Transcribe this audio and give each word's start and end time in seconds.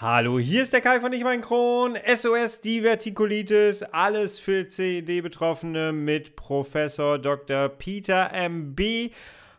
Hallo, 0.00 0.38
hier 0.38 0.62
ist 0.62 0.72
der 0.72 0.80
Kai 0.80 0.98
von 0.98 1.12
Ich 1.12 1.22
mein 1.24 1.42
Kron, 1.42 1.94
SOS 2.06 2.62
Divertikulitis, 2.62 3.82
alles 3.82 4.38
für 4.38 4.66
CED-Betroffene 4.66 5.92
mit 5.92 6.36
Professor 6.36 7.18
Dr. 7.18 7.68
Peter 7.68 8.30
MB. 8.32 9.10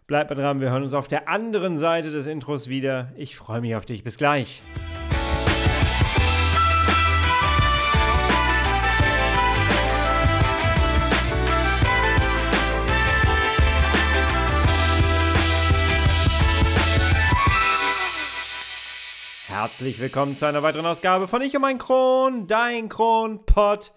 Bleibt 0.07 0.31
dran, 0.31 0.59
wir 0.59 0.71
hören 0.71 0.81
uns 0.81 0.95
auf 0.95 1.07
der 1.07 1.29
anderen 1.29 1.77
Seite 1.77 2.09
des 2.09 2.25
Intros 2.25 2.69
wieder. 2.69 3.11
Ich 3.17 3.35
freue 3.35 3.61
mich 3.61 3.75
auf 3.75 3.85
dich. 3.85 4.03
Bis 4.03 4.17
gleich. 4.17 4.63
Herzlich 19.61 19.99
willkommen 19.99 20.35
zu 20.35 20.47
einer 20.47 20.63
weiteren 20.63 20.87
Ausgabe 20.87 21.27
von 21.27 21.43
Ich 21.43 21.55
und 21.55 21.61
mein 21.61 21.77
Kron, 21.77 22.47
dein 22.47 22.89
Kronpott. 22.89 23.91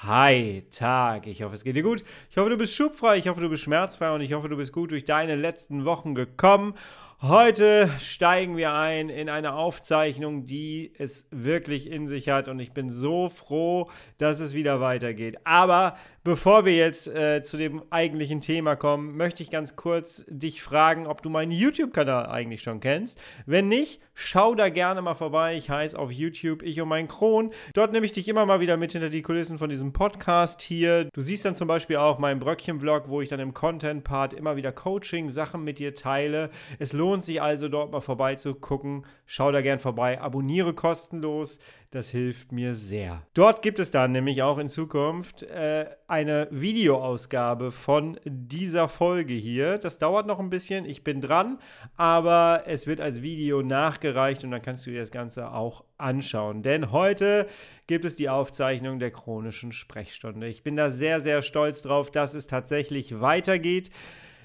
Hi, 0.00 0.66
Tag. 0.70 1.26
Ich 1.26 1.42
hoffe, 1.42 1.54
es 1.54 1.64
geht 1.64 1.76
dir 1.76 1.82
gut. 1.82 2.02
Ich 2.30 2.38
hoffe, 2.38 2.48
du 2.48 2.56
bist 2.56 2.74
schubfrei. 2.74 3.18
Ich 3.18 3.28
hoffe, 3.28 3.42
du 3.42 3.50
bist 3.50 3.62
schmerzfrei 3.62 4.14
und 4.14 4.22
ich 4.22 4.32
hoffe, 4.32 4.48
du 4.48 4.56
bist 4.56 4.72
gut 4.72 4.90
durch 4.90 5.04
deine 5.04 5.36
letzten 5.36 5.84
Wochen 5.84 6.14
gekommen. 6.14 6.72
Heute 7.20 7.90
steigen 8.00 8.56
wir 8.56 8.72
ein 8.72 9.10
in 9.10 9.28
eine 9.28 9.52
Aufzeichnung, 9.52 10.46
die 10.46 10.94
es 10.96 11.26
wirklich 11.30 11.90
in 11.90 12.08
sich 12.08 12.30
hat 12.30 12.48
und 12.48 12.58
ich 12.58 12.72
bin 12.72 12.88
so 12.88 13.28
froh, 13.28 13.90
dass 14.16 14.40
es 14.40 14.54
wieder 14.54 14.80
weitergeht. 14.80 15.36
Aber 15.44 15.98
bevor 16.24 16.64
wir 16.64 16.76
jetzt 16.76 17.08
äh, 17.08 17.42
zu 17.42 17.56
dem 17.56 17.82
eigentlichen 17.90 18.40
Thema 18.40 18.76
kommen, 18.76 19.16
möchte 19.16 19.42
ich 19.42 19.50
ganz 19.50 19.76
kurz 19.76 20.24
dich 20.28 20.62
fragen, 20.62 21.06
ob 21.06 21.22
du 21.22 21.30
meinen 21.30 21.52
YouTube-Kanal 21.52 22.26
eigentlich 22.26 22.62
schon 22.62 22.80
kennst. 22.80 23.20
Wenn 23.46 23.68
nicht, 23.68 24.00
schau 24.14 24.54
da 24.54 24.68
gerne 24.68 25.02
mal 25.02 25.14
vorbei. 25.14 25.56
Ich 25.56 25.70
heiße 25.70 25.98
auf 25.98 26.10
YouTube 26.10 26.62
Ich 26.62 26.80
und 26.80 26.88
mein 26.88 27.08
Kron. 27.08 27.50
Dort 27.74 27.92
nehme 27.92 28.06
ich 28.06 28.12
dich 28.12 28.28
immer 28.28 28.46
mal 28.46 28.60
wieder 28.60 28.76
mit 28.76 28.92
hinter 28.92 29.10
die 29.10 29.22
Kulissen 29.22 29.58
von 29.58 29.70
diesem 29.70 29.92
Podcast 29.92 30.62
hier. 30.62 31.08
Du 31.12 31.20
siehst 31.20 31.44
dann 31.44 31.54
zum 31.54 31.68
Beispiel 31.68 31.96
auch 31.96 32.18
meinen 32.18 32.40
Bröckchen-Vlog, 32.40 33.08
wo 33.08 33.20
ich 33.20 33.28
dann 33.28 33.40
im 33.40 33.54
Content-Part 33.54 34.34
immer 34.34 34.56
wieder 34.56 34.72
Coaching-Sachen 34.72 35.62
mit 35.64 35.78
dir 35.78 35.94
teile. 35.94 36.50
Es 36.78 36.92
lohnt 36.92 37.22
sich 37.22 37.42
also 37.42 37.68
dort 37.68 37.92
mal 37.92 38.00
vorbeizugucken. 38.00 39.06
Schau 39.26 39.50
da 39.50 39.60
gern 39.60 39.78
vorbei, 39.78 40.20
abonniere 40.20 40.74
kostenlos. 40.74 41.58
Das 41.92 42.08
hilft 42.08 42.52
mir 42.52 42.74
sehr. 42.74 43.20
Dort 43.34 43.60
gibt 43.60 43.78
es 43.78 43.90
dann 43.90 44.12
nämlich 44.12 44.42
auch 44.42 44.56
in 44.56 44.66
Zukunft 44.66 45.42
äh, 45.42 45.84
eine 46.08 46.48
Videoausgabe 46.50 47.70
von 47.70 48.18
dieser 48.24 48.88
Folge 48.88 49.34
hier. 49.34 49.76
Das 49.76 49.98
dauert 49.98 50.26
noch 50.26 50.40
ein 50.40 50.48
bisschen, 50.48 50.86
ich 50.86 51.04
bin 51.04 51.20
dran, 51.20 51.58
aber 51.98 52.62
es 52.64 52.86
wird 52.86 53.02
als 53.02 53.20
Video 53.20 53.60
nachgereicht 53.60 54.42
und 54.42 54.52
dann 54.52 54.62
kannst 54.62 54.86
du 54.86 54.90
dir 54.90 55.00
das 55.00 55.10
Ganze 55.10 55.52
auch 55.52 55.84
anschauen. 55.98 56.62
Denn 56.62 56.92
heute 56.92 57.46
gibt 57.86 58.06
es 58.06 58.16
die 58.16 58.30
Aufzeichnung 58.30 58.98
der 58.98 59.10
chronischen 59.10 59.70
Sprechstunde. 59.70 60.46
Ich 60.46 60.62
bin 60.62 60.76
da 60.76 60.88
sehr, 60.88 61.20
sehr 61.20 61.42
stolz 61.42 61.82
drauf, 61.82 62.10
dass 62.10 62.32
es 62.32 62.46
tatsächlich 62.46 63.20
weitergeht. 63.20 63.90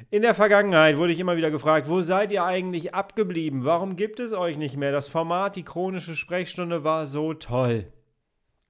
In 0.10 0.22
der 0.22 0.36
Vergangenheit 0.36 0.98
wurde 0.98 1.12
ich 1.12 1.20
immer 1.20 1.38
wieder 1.38 1.52
gefragt, 1.52 1.90
wo 1.90 2.02
seid 2.02 2.32
ihr 2.32 2.46
eigentlich 2.46 2.94
abgeblieben? 2.94 3.66
Warum 3.66 3.96
gibt 3.96 4.20
es 4.20 4.32
euch 4.32 4.58
nicht 4.58 4.78
mehr? 4.78 4.92
Das 4.92 5.08
Format, 5.08 5.56
die 5.56 5.64
chronische 5.64 6.16
Sprechstunde 6.16 6.84
war 6.84 7.06
so 7.06 7.34
toll. 7.34 7.92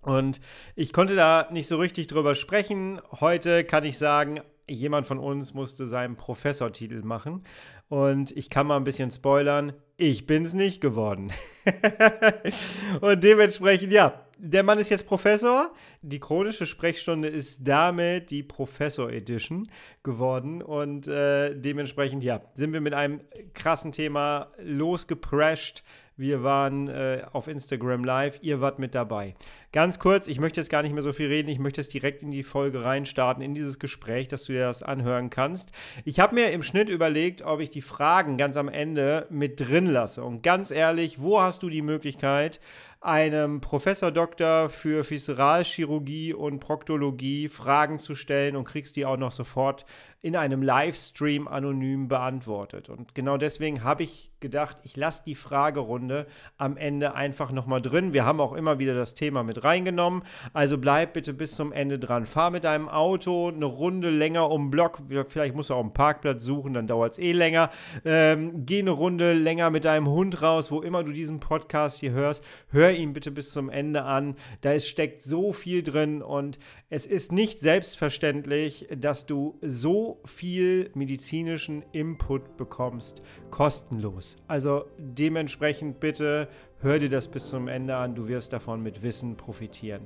Und 0.01 0.39
ich 0.75 0.93
konnte 0.93 1.15
da 1.15 1.47
nicht 1.51 1.67
so 1.67 1.77
richtig 1.77 2.07
drüber 2.07 2.33
sprechen. 2.33 3.01
Heute 3.19 3.63
kann 3.63 3.83
ich 3.83 3.97
sagen, 3.97 4.41
jemand 4.69 5.05
von 5.05 5.19
uns 5.19 5.53
musste 5.53 5.85
seinen 5.85 6.15
Professortitel 6.15 7.03
machen. 7.03 7.43
Und 7.89 8.31
ich 8.35 8.49
kann 8.49 8.67
mal 8.67 8.77
ein 8.77 8.83
bisschen 8.83 9.11
spoilern, 9.11 9.73
ich 9.97 10.25
bin 10.25 10.43
es 10.43 10.53
nicht 10.53 10.81
geworden. 10.81 11.31
und 13.01 13.23
dementsprechend, 13.23 13.91
ja, 13.93 14.26
der 14.39 14.63
Mann 14.63 14.79
ist 14.79 14.89
jetzt 14.89 15.07
Professor. 15.07 15.73
Die 16.01 16.19
chronische 16.19 16.65
Sprechstunde 16.65 17.27
ist 17.27 17.67
damit 17.67 18.31
die 18.31 18.43
Professor 18.43 19.09
Edition 19.11 19.69
geworden. 20.03 20.61
Und 20.61 21.07
äh, 21.07 21.55
dementsprechend, 21.55 22.23
ja, 22.23 22.41
sind 22.53 22.73
wir 22.73 22.81
mit 22.81 22.93
einem 22.93 23.21
krassen 23.53 23.91
Thema 23.91 24.51
losgeprescht. 24.59 25.83
Wir 26.15 26.43
waren 26.43 26.87
äh, 26.87 27.23
auf 27.31 27.47
Instagram 27.47 28.03
Live. 28.03 28.39
Ihr 28.41 28.61
wart 28.61 28.79
mit 28.79 28.95
dabei. 28.95 29.35
Ganz 29.73 29.99
kurz, 29.99 30.29
ich 30.29 30.39
möchte 30.39 30.61
jetzt 30.61 30.69
gar 30.69 30.81
nicht 30.81 30.93
mehr 30.93 31.01
so 31.01 31.11
viel 31.11 31.27
reden. 31.27 31.49
Ich 31.49 31.59
möchte 31.59 31.81
jetzt 31.81 31.93
direkt 31.93 32.23
in 32.23 32.31
die 32.31 32.43
Folge 32.43 32.85
reinstarten, 32.85 33.43
in 33.43 33.53
dieses 33.53 33.79
Gespräch, 33.79 34.29
dass 34.29 34.45
du 34.45 34.53
dir 34.53 34.61
das 34.61 34.81
anhören 34.81 35.29
kannst. 35.29 35.73
Ich 36.05 36.21
habe 36.21 36.35
mir 36.35 36.51
im 36.51 36.63
Schnitt 36.63 36.89
überlegt, 36.89 37.41
ob 37.41 37.59
ich 37.59 37.69
die 37.69 37.81
Fragen 37.81 38.37
ganz 38.37 38.55
am 38.55 38.69
Ende 38.69 39.27
mit 39.29 39.59
drin 39.59 39.85
lasse. 39.85 40.23
Und 40.23 40.41
ganz 40.41 40.71
ehrlich, 40.71 41.21
wo 41.21 41.41
hast 41.41 41.63
du 41.63 41.69
die 41.69 41.81
Möglichkeit, 41.81 42.61
einem 43.01 43.61
Professor 43.61 44.11
Doktor 44.11 44.69
für 44.69 45.07
Viszeralchirurgie 45.07 46.33
und 46.33 46.59
Proktologie 46.59 47.47
Fragen 47.47 47.99
zu 47.99 48.15
stellen 48.15 48.55
und 48.55 48.65
kriegst 48.65 48.95
die 48.95 49.05
auch 49.05 49.17
noch 49.17 49.31
sofort 49.31 49.85
in 50.21 50.35
einem 50.35 50.63
Livestream 50.63 51.47
anonym 51.47 52.07
beantwortet. 52.07 52.89
Und 52.89 53.13
genau 53.13 53.37
deswegen 53.37 53.83
habe 53.83 54.03
ich 54.03 54.31
gedacht, 54.39 54.77
ich 54.83 54.97
lasse 54.97 55.23
die 55.25 55.35
Fragerunde 55.35 56.25
am 56.57 56.75
Ende 56.75 57.13
einfach 57.13 57.51
nochmal 57.51 57.81
drin. 57.81 58.13
Wir 58.13 58.25
haben 58.25 58.41
auch 58.41 58.53
immer 58.53 58.79
wieder 58.79 58.95
das 58.95 59.13
Thema 59.13 59.43
mit 59.43 59.56
reingenommen. 59.63 60.23
Also 60.53 60.77
bleib 60.77 61.13
bitte 61.13 61.33
bis 61.33 61.55
zum 61.55 61.71
Ende 61.71 61.99
dran. 61.99 62.25
Fahr 62.25 62.51
mit 62.51 62.63
deinem 62.63 62.89
Auto 62.89 63.49
eine 63.49 63.65
Runde 63.65 64.09
länger 64.09 64.49
um 64.49 64.65
den 64.65 64.71
Block. 64.71 65.01
Vielleicht 65.27 65.55
musst 65.55 65.69
du 65.69 65.73
auch 65.73 65.81
einen 65.81 65.93
Parkplatz 65.93 66.43
suchen, 66.43 66.73
dann 66.73 66.87
dauert 66.87 67.13
es 67.13 67.19
eh 67.19 67.31
länger. 67.31 67.71
Ähm, 68.05 68.65
geh 68.65 68.79
eine 68.79 68.91
Runde 68.91 69.33
länger 69.33 69.69
mit 69.69 69.85
deinem 69.85 70.07
Hund 70.07 70.41
raus, 70.41 70.71
wo 70.71 70.81
immer 70.81 71.03
du 71.03 71.11
diesen 71.11 71.39
Podcast 71.39 71.99
hier 71.99 72.11
hörst. 72.11 72.43
Hör 72.69 72.91
ihn 72.91 73.13
bitte 73.13 73.31
bis 73.31 73.51
zum 73.51 73.69
Ende 73.69 74.03
an. 74.03 74.35
Da 74.61 74.73
ist, 74.73 74.87
steckt 74.87 75.21
so 75.21 75.53
viel 75.53 75.83
drin 75.83 76.21
und 76.21 76.57
es 76.89 77.05
ist 77.05 77.31
nicht 77.31 77.59
selbstverständlich, 77.59 78.87
dass 78.95 79.25
du 79.25 79.59
so 79.61 80.21
viel 80.25 80.89
medizinischen 80.93 81.83
Input 81.91 82.55
bekommst, 82.55 83.21
kostenlos. 83.51 84.37
Also 84.47 84.85
dementsprechend 84.97 85.99
bitte 85.99 86.47
hör 86.81 86.99
dir 86.99 87.09
das 87.09 87.27
bis 87.27 87.49
zum 87.49 87.67
Ende 87.67 87.95
an, 87.95 88.15
du 88.15 88.27
wirst 88.27 88.53
davon 88.53 88.81
mit 88.81 89.01
Wissen 89.01 89.35
profitieren. 89.35 90.01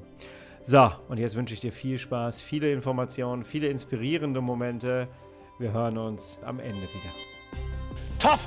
So, 0.64 0.92
und 1.09 1.18
jetzt 1.18 1.36
wünsche 1.36 1.54
ich 1.54 1.59
dir 1.59 1.72
viel 1.72 1.98
Spaß, 1.98 2.42
viele 2.42 2.72
Informationen, 2.72 3.44
viele 3.44 3.68
inspirierende 3.68 4.42
Momente. 4.42 5.08
Wir 5.60 5.72
hören 5.72 5.98
uns 5.98 6.40
am 6.46 6.60
Ende 6.60 6.81
wieder. 6.81 7.12
Tough 8.20 8.42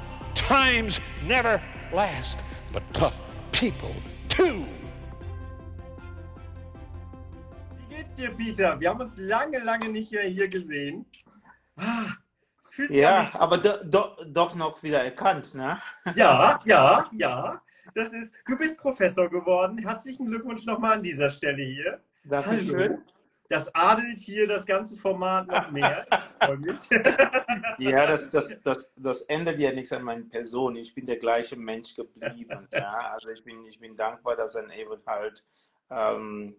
times 0.49 1.01
never 1.27 1.61
last, 1.93 2.39
but 2.73 2.83
tough 2.93 3.15
people 3.53 3.95
do. 4.37 4.65
geht's 7.89 8.15
dir, 8.15 8.31
Peter? 8.31 8.79
Wir 8.81 8.91
haben 8.91 9.01
uns 9.01 9.17
lange, 9.17 9.59
lange 9.59 9.89
nicht 9.89 10.13
mehr 10.13 10.25
hier 10.25 10.49
gesehen. 10.49 11.07
Ah, 11.77 12.13
ja, 12.89 13.31
aber 13.35 13.59
do, 13.59 13.71
do, 13.85 14.17
doch 14.27 14.55
noch 14.55 14.83
wieder 14.83 15.05
erkannt, 15.05 15.55
ne? 15.55 15.79
Ja, 16.15 16.61
ja, 16.65 17.09
ja. 17.13 17.61
Das 17.95 18.09
ist, 18.13 18.33
du 18.47 18.57
bist 18.57 18.79
Professor 18.79 19.29
geworden. 19.29 19.79
Herzlichen 19.79 20.27
Glückwunsch 20.27 20.65
nochmal 20.65 20.95
an 20.99 21.03
dieser 21.03 21.31
Stelle 21.31 21.63
hier. 21.63 22.01
Dankeschön. 22.25 23.03
Das 23.49 23.73
adelt 23.75 24.19
hier 24.19 24.49
das 24.49 24.65
ganze 24.65 24.97
Format 24.97 25.47
noch 25.49 25.71
mehr. 25.71 26.07
Ich 26.11 26.47
freue 26.47 26.59
mich. 26.59 26.81
Ja, 27.79 28.07
das, 28.07 28.31
das, 28.31 28.57
das, 28.63 28.93
das 28.97 29.23
ändert 29.23 29.59
ja 29.59 29.73
nichts 29.73 29.93
an 29.93 30.03
meiner 30.03 30.25
Person. 30.25 30.77
Ich 30.77 30.95
bin 30.95 31.07
der 31.07 31.17
gleiche 31.17 31.57
Mensch 31.57 31.95
geblieben. 31.95 32.69
Ja? 32.73 33.13
Also 33.13 33.29
ich 33.31 33.45
bin, 33.45 33.67
ich 33.67 33.79
bin 33.79 33.97
dankbar, 33.97 34.37
dass 34.37 34.53
dann 34.53 34.71
eben 34.71 35.01
halt 35.07 35.45
ähm, 35.91 36.57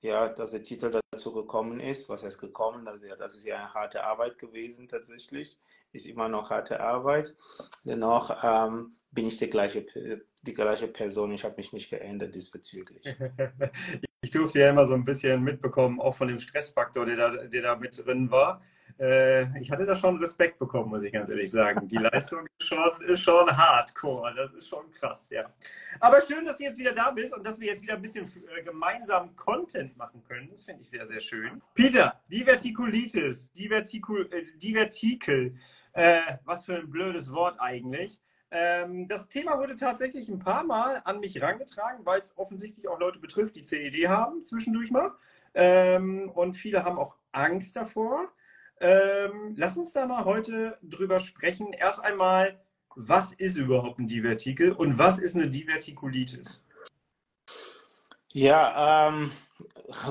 ja, 0.00 0.28
dass 0.28 0.52
der 0.52 0.62
Titel 0.62 1.00
dazu 1.10 1.32
gekommen 1.32 1.80
ist. 1.80 2.08
Was 2.08 2.22
heißt 2.22 2.38
gekommen? 2.38 2.86
Also, 2.88 3.06
das 3.18 3.34
ist 3.34 3.44
ja 3.44 3.56
eine 3.56 3.74
harte 3.74 4.04
Arbeit 4.04 4.38
gewesen 4.38 4.88
tatsächlich. 4.88 5.58
Ist 5.92 6.06
immer 6.06 6.28
noch 6.28 6.50
harte 6.50 6.80
Arbeit. 6.80 7.34
Dennoch 7.84 8.36
ähm, 8.42 8.96
bin 9.10 9.26
ich 9.26 9.38
die 9.38 9.48
gleiche, 9.48 9.86
die 10.42 10.54
gleiche 10.54 10.88
Person. 10.88 11.32
Ich 11.32 11.44
habe 11.44 11.56
mich 11.56 11.72
nicht 11.72 11.90
geändert 11.90 12.34
diesbezüglich. 12.34 13.06
ich 14.20 14.30
durfte 14.30 14.60
ja 14.60 14.70
immer 14.70 14.86
so 14.86 14.94
ein 14.94 15.04
bisschen 15.04 15.42
mitbekommen, 15.42 16.00
auch 16.00 16.14
von 16.14 16.28
dem 16.28 16.38
Stressfaktor, 16.38 17.06
der 17.06 17.16
da, 17.16 17.30
der 17.46 17.62
da 17.62 17.76
mit 17.76 17.96
drin 18.04 18.30
war 18.30 18.62
äh, 18.98 19.58
ich 19.60 19.70
hatte 19.70 19.86
da 19.86 19.94
schon 19.94 20.18
Respekt 20.18 20.58
bekommen, 20.58 20.90
muss 20.90 21.02
ich 21.02 21.12
ganz 21.12 21.30
ehrlich 21.30 21.50
sagen. 21.50 21.86
Die 21.88 21.96
Leistung 21.98 22.46
ist 22.58 22.66
schon, 22.66 23.02
ist 23.02 23.20
schon 23.20 23.56
hardcore. 23.56 24.34
Das 24.34 24.52
ist 24.54 24.68
schon 24.68 24.90
krass, 24.92 25.28
ja. 25.30 25.44
Aber 26.00 26.20
schön, 26.20 26.44
dass 26.44 26.56
du 26.56 26.64
jetzt 26.64 26.78
wieder 26.78 26.92
da 26.92 27.10
bist 27.10 27.34
und 27.34 27.46
dass 27.46 27.58
wir 27.60 27.68
jetzt 27.68 27.82
wieder 27.82 27.94
ein 27.94 28.02
bisschen 28.02 28.26
äh, 28.56 28.62
gemeinsam 28.62 29.34
Content 29.36 29.96
machen 29.96 30.22
können. 30.24 30.48
Das 30.50 30.64
finde 30.64 30.82
ich 30.82 30.90
sehr, 30.90 31.06
sehr 31.06 31.20
schön. 31.20 31.62
Peter, 31.74 32.20
Divertikulitis, 32.30 33.52
Divertikul, 33.52 34.28
äh, 34.32 34.44
Divertikel. 34.58 35.54
Äh, 35.92 36.20
was 36.44 36.64
für 36.64 36.76
ein 36.76 36.90
blödes 36.90 37.32
Wort 37.32 37.56
eigentlich. 37.58 38.20
Ähm, 38.50 39.08
das 39.08 39.28
Thema 39.28 39.58
wurde 39.58 39.76
tatsächlich 39.76 40.28
ein 40.28 40.38
paar 40.38 40.64
Mal 40.64 41.02
an 41.04 41.20
mich 41.20 41.34
herangetragen, 41.34 42.04
weil 42.06 42.20
es 42.20 42.36
offensichtlich 42.36 42.88
auch 42.88 42.98
Leute 42.98 43.18
betrifft, 43.18 43.56
die 43.56 43.62
CED 43.62 44.08
haben, 44.08 44.44
zwischendurch 44.44 44.90
mal. 44.90 45.12
Ähm, 45.54 46.30
und 46.30 46.54
viele 46.54 46.84
haben 46.84 46.98
auch 46.98 47.16
Angst 47.32 47.76
davor. 47.76 48.32
Ähm, 48.80 49.54
lass 49.56 49.76
uns 49.76 49.92
da 49.92 50.06
mal 50.06 50.24
heute 50.24 50.78
drüber 50.82 51.20
sprechen. 51.20 51.72
Erst 51.72 52.00
einmal, 52.00 52.60
was 52.94 53.32
ist 53.32 53.56
überhaupt 53.56 53.98
ein 53.98 54.06
Divertikel 54.06 54.72
und 54.72 54.98
was 54.98 55.18
ist 55.18 55.36
eine 55.36 55.48
Divertikulitis? 55.48 56.62
Ja, 58.32 59.08
ähm, 59.08 59.32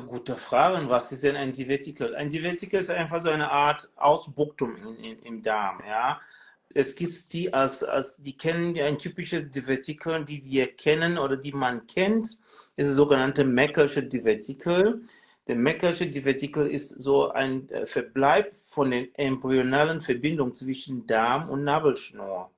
gute 0.07 0.35
Frage. 0.35 0.89
Was 0.89 1.11
ist 1.11 1.23
denn 1.23 1.35
ein 1.35 1.53
Divertikel? 1.53 2.15
Ein 2.15 2.29
Divertikel 2.29 2.79
ist 2.79 2.89
einfach 2.89 3.21
so 3.21 3.29
eine 3.29 3.51
Art 3.51 3.89
Ausbuchtung 3.95 4.75
in, 4.77 4.95
in, 5.03 5.19
im 5.19 5.41
Darm, 5.41 5.81
ja. 5.87 6.19
Es 6.73 6.95
gibt 6.95 7.31
die 7.31 7.53
als, 7.53 7.81
als 7.83 8.17
die 8.17 8.35
kennen 8.37 8.77
ein 8.77 8.99
typisches 8.99 9.49
Divertikel, 9.49 10.25
die 10.25 10.43
wir 10.43 10.67
kennen 10.75 11.17
oder 11.17 11.37
die 11.37 11.53
man 11.53 11.87
kennt, 11.87 12.27
ist 12.75 12.89
das 12.89 12.95
sogenannte 12.95 13.45
Meckersche 13.45 14.03
Divertikel. 14.03 15.07
Der 15.47 15.55
Meckersche 15.55 16.07
Divertikel 16.07 16.67
ist 16.67 16.89
so 16.89 17.31
ein 17.31 17.69
äh, 17.69 17.85
Verbleib 17.85 18.53
von 18.53 18.91
den 18.91 19.15
embryonalen 19.15 20.01
Verbindungen 20.01 20.53
zwischen 20.53 21.07
Darm 21.07 21.49
und 21.49 21.63
Nabelschnur. 21.63 22.51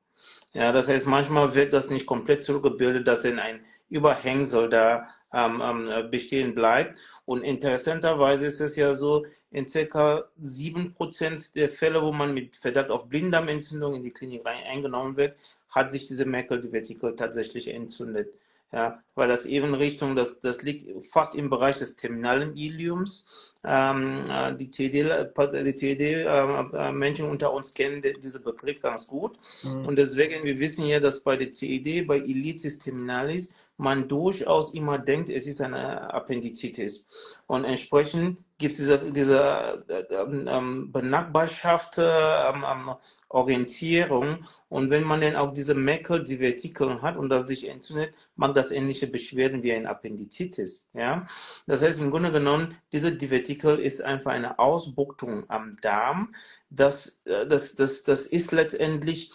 Ja, 0.54 0.72
das 0.72 0.88
heißt, 0.88 1.06
manchmal 1.06 1.54
wird 1.54 1.74
das 1.74 1.92
nicht 1.92 2.08
komplett 2.08 2.44
zurückgebildet, 2.44 3.08
dass 3.08 3.24
in 3.26 3.38
ein 3.38 3.64
Überhängsel 3.90 4.70
da 4.70 5.08
ähm, 5.32 5.62
ähm, 5.64 6.10
bestehen 6.10 6.56
bleibt. 6.56 6.98
Und 7.26 7.44
interessanterweise 7.44 8.48
ist 8.48 8.60
es 8.60 8.76
ja 8.76 8.96
so, 8.96 9.26
in 9.52 9.68
circa 9.68 10.26
7% 10.42 11.54
der 11.54 11.70
Fälle, 11.70 12.02
wo 12.02 12.12
man 12.12 12.34
mit 12.34 12.56
Verdacht 12.56 12.90
auf 12.90 13.08
Blinddarmentzündung 13.08 13.96
in 13.96 14.04
die 14.04 14.12
Klinik 14.12 14.46
rein 14.46 14.64
eingenommen 14.68 15.18
wird, 15.18 15.36
hat 15.70 15.92
sich 15.92 16.08
diese 16.08 16.26
Merkel-Divertikel 16.26 17.16
tatsächlich 17.16 17.68
entzündet. 17.68 18.34
Ja, 18.72 19.02
weil 19.16 19.28
das 19.28 19.46
eben 19.46 19.74
Richtung, 19.74 20.16
das, 20.16 20.42
das 20.42 20.62
liegt 20.62 21.04
fast 21.04 21.34
im 21.34 21.50
Bereich 21.50 21.80
des 21.80 21.96
terminalen 21.96 22.56
Iliums. 22.56 23.26
Ähm, 23.64 24.26
äh, 24.30 24.56
die 24.56 24.70
TD-Menschen 24.70 25.76
TD, 25.76 26.24
äh, 26.24 27.24
unter 27.24 27.52
uns 27.52 27.74
kennen 27.74 28.04
diesen 28.22 28.44
Begriff 28.44 28.80
ganz 28.80 29.08
gut. 29.08 29.40
Mhm. 29.64 29.88
Und 29.88 29.96
deswegen, 29.96 30.44
wir 30.44 30.60
wissen 30.60 30.86
ja, 30.86 31.00
dass 31.00 31.22
bei 31.22 31.36
der 31.36 31.52
TED, 31.52 32.06
bei 32.06 32.20
Ilitis 32.20 32.78
terminalis, 32.78 33.52
man 33.80 34.08
durchaus 34.10 34.74
immer 34.74 35.00
denkt, 35.00 35.30
es 35.30 35.48
ist 35.48 35.62
eine 35.62 36.14
Appendizitis. 36.14 37.08
Und 37.48 37.64
entsprechend 37.64 38.38
gibt 38.58 38.74
es 38.74 38.78
diese, 38.78 39.12
diese 39.12 39.86
ähm, 40.10 40.48
ähm 40.48 40.92
Benachbarschaft, 40.92 41.96
ähm, 41.98 42.66
ähm, 42.70 42.96
Orientierung. 43.30 44.46
Und 44.68 44.90
wenn 44.90 45.04
man 45.04 45.22
dann 45.22 45.38
auch 45.38 45.52
diese 45.52 45.76
Merkel-Divertikel 45.76 47.02
hat 47.02 47.16
und 47.16 47.30
das 47.30 47.48
sich 47.48 47.70
entzündet, 47.70 48.14
mag 48.36 48.54
das 48.54 48.72
ähnliche 48.72 49.08
Beschwerden 49.08 49.64
wie 49.64 49.72
ein 49.72 49.88
Appendizitis. 49.88 50.90
Ja? 50.94 51.26
Das 51.66 51.82
heißt, 51.82 52.02
im 52.02 52.12
Grunde 52.12 52.34
genommen, 52.34 52.76
diese 52.92 53.16
Divertikel 53.16 53.80
ist 53.80 54.02
einfach 54.02 54.32
eine 54.32 54.60
Ausbuchtung 54.60 55.50
am 55.50 55.72
Darm. 55.82 56.36
Das, 56.70 57.22
äh, 57.24 57.48
das, 57.48 57.76
das, 57.76 58.04
das 58.04 58.26
ist 58.26 58.52
letztendlich 58.52 59.32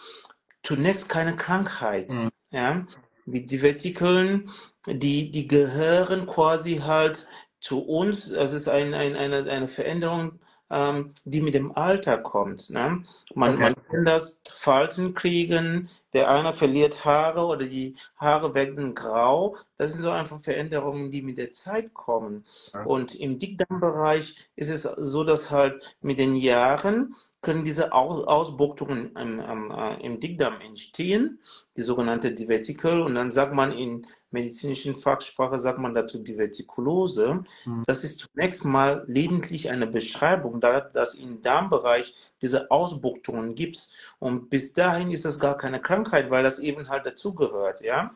zunächst 0.61 1.09
keine 1.09 1.35
Krankheit. 1.35 2.11
Mhm. 2.11 2.29
Ja? 2.51 2.85
Die 3.25 3.45
Divertikeln, 3.45 4.51
die, 4.87 5.31
die 5.31 5.47
gehören 5.47 6.27
quasi 6.27 6.77
halt 6.77 7.27
zu 7.59 7.83
uns. 7.83 8.29
Das 8.29 8.53
ist 8.53 8.69
ein, 8.69 8.93
ein, 8.93 9.15
eine, 9.15 9.49
eine 9.49 9.67
Veränderung, 9.67 10.39
ähm, 10.69 11.13
die 11.25 11.41
mit 11.41 11.53
dem 11.53 11.75
Alter 11.75 12.17
kommt. 12.17 12.69
Ne? 12.69 13.03
Man, 13.33 13.53
okay. 13.53 13.61
man 13.61 13.75
kann 13.89 14.05
das 14.05 14.39
Falten 14.49 15.13
kriegen, 15.13 15.89
der 16.13 16.29
eine 16.29 16.53
verliert 16.53 17.03
Haare 17.03 17.45
oder 17.45 17.65
die 17.65 17.95
Haare 18.17 18.53
werden 18.53 18.95
grau. 18.95 19.57
Das 19.77 19.91
sind 19.91 20.01
so 20.01 20.11
einfach 20.11 20.39
Veränderungen, 20.39 21.11
die 21.11 21.21
mit 21.21 21.37
der 21.37 21.51
Zeit 21.51 21.93
kommen. 21.93 22.45
Ja. 22.73 22.83
Und 22.83 23.15
im 23.15 23.37
Dickdarmbereich 23.37 24.35
ist 24.55 24.69
es 24.69 24.83
so, 24.83 25.23
dass 25.23 25.51
halt 25.51 25.97
mit 26.01 26.17
den 26.17 26.35
Jahren 26.35 27.15
können 27.45 27.63
diese 27.63 27.93
Ausbuchtungen 27.93 29.15
im, 29.15 29.39
im, 29.39 29.69
äh, 29.69 30.03
im 30.03 30.19
Dickdarm 30.19 30.61
entstehen, 30.61 31.39
die 31.77 31.83
sogenannte 31.83 32.31
Divertikel. 32.31 33.01
Und 33.01 33.13
dann 33.13 33.29
sagt 33.29 33.53
man 33.53 33.71
in 33.71 34.07
medizinischen 34.31 34.95
Fachsprache, 34.95 35.59
sagt 35.59 35.77
man 35.77 35.93
dazu 35.93 36.17
Divertikulose. 36.17 37.43
Mhm. 37.65 37.83
Das 37.85 38.03
ist 38.03 38.21
zunächst 38.21 38.65
mal 38.65 39.05
lediglich 39.05 39.69
eine 39.69 39.85
Beschreibung, 39.85 40.59
da 40.59 40.81
dass 40.81 41.13
im 41.13 41.43
Darmbereich 41.43 42.15
diese 42.41 42.71
Ausbuchtungen 42.71 43.53
gibt. 43.53 43.89
Und 44.17 44.49
bis 44.49 44.73
dahin 44.73 45.11
ist 45.11 45.25
das 45.25 45.39
gar 45.39 45.55
keine 45.55 45.79
Krankheit, 45.79 46.31
weil 46.31 46.41
das 46.41 46.57
eben 46.57 46.89
halt 46.89 47.05
dazugehört, 47.05 47.81
ja. 47.81 48.15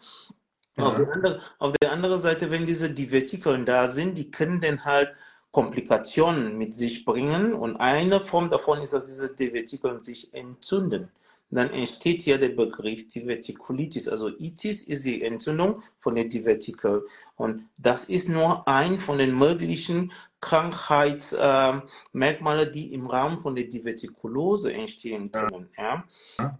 ja. 0.75 0.83
Auf, 0.83 0.95
der 0.95 1.13
andere, 1.13 1.41
auf 1.59 1.73
der 1.79 1.91
anderen 1.91 2.19
Seite, 2.19 2.49
wenn 2.49 2.65
diese 2.65 2.89
Divertikeln 2.89 3.67
da 3.67 3.89
sind, 3.89 4.17
die 4.17 4.31
können 4.31 4.59
dann 4.59 4.85
halt 4.85 5.09
Komplikationen 5.51 6.57
mit 6.57 6.73
sich 6.73 7.05
bringen. 7.05 7.53
Und 7.53 7.77
eine 7.77 8.19
Form 8.19 8.49
davon 8.49 8.81
ist, 8.81 8.93
dass 8.93 9.05
diese 9.05 9.33
Divertikeln 9.33 10.03
sich 10.03 10.33
entzünden. 10.33 11.09
Dann 11.51 11.71
entsteht 11.71 12.21
hier 12.21 12.37
der 12.37 12.49
Begriff 12.49 13.07
Divertikulitis. 13.07 14.07
Also 14.07 14.29
Itis 14.37 14.83
ist 14.83 15.03
die 15.03 15.23
Entzündung 15.23 15.81
von 15.99 16.13
der 16.13 16.25
Divertikel. 16.25 17.07
Und 17.37 17.63
das 17.77 18.05
ist 18.05 18.29
nur 18.29 18.67
ein 18.67 18.99
von 18.99 19.17
den 19.17 19.35
möglichen 19.37 20.11
Krankheitsmerkmalen, 20.41 22.71
die 22.71 22.93
im 22.93 23.07
Rahmen 23.07 23.39
von 23.39 23.55
der 23.55 23.65
Divertikulose 23.65 24.71
entstehen 24.71 25.31
können. 25.31 25.69
Ja, 25.75 26.03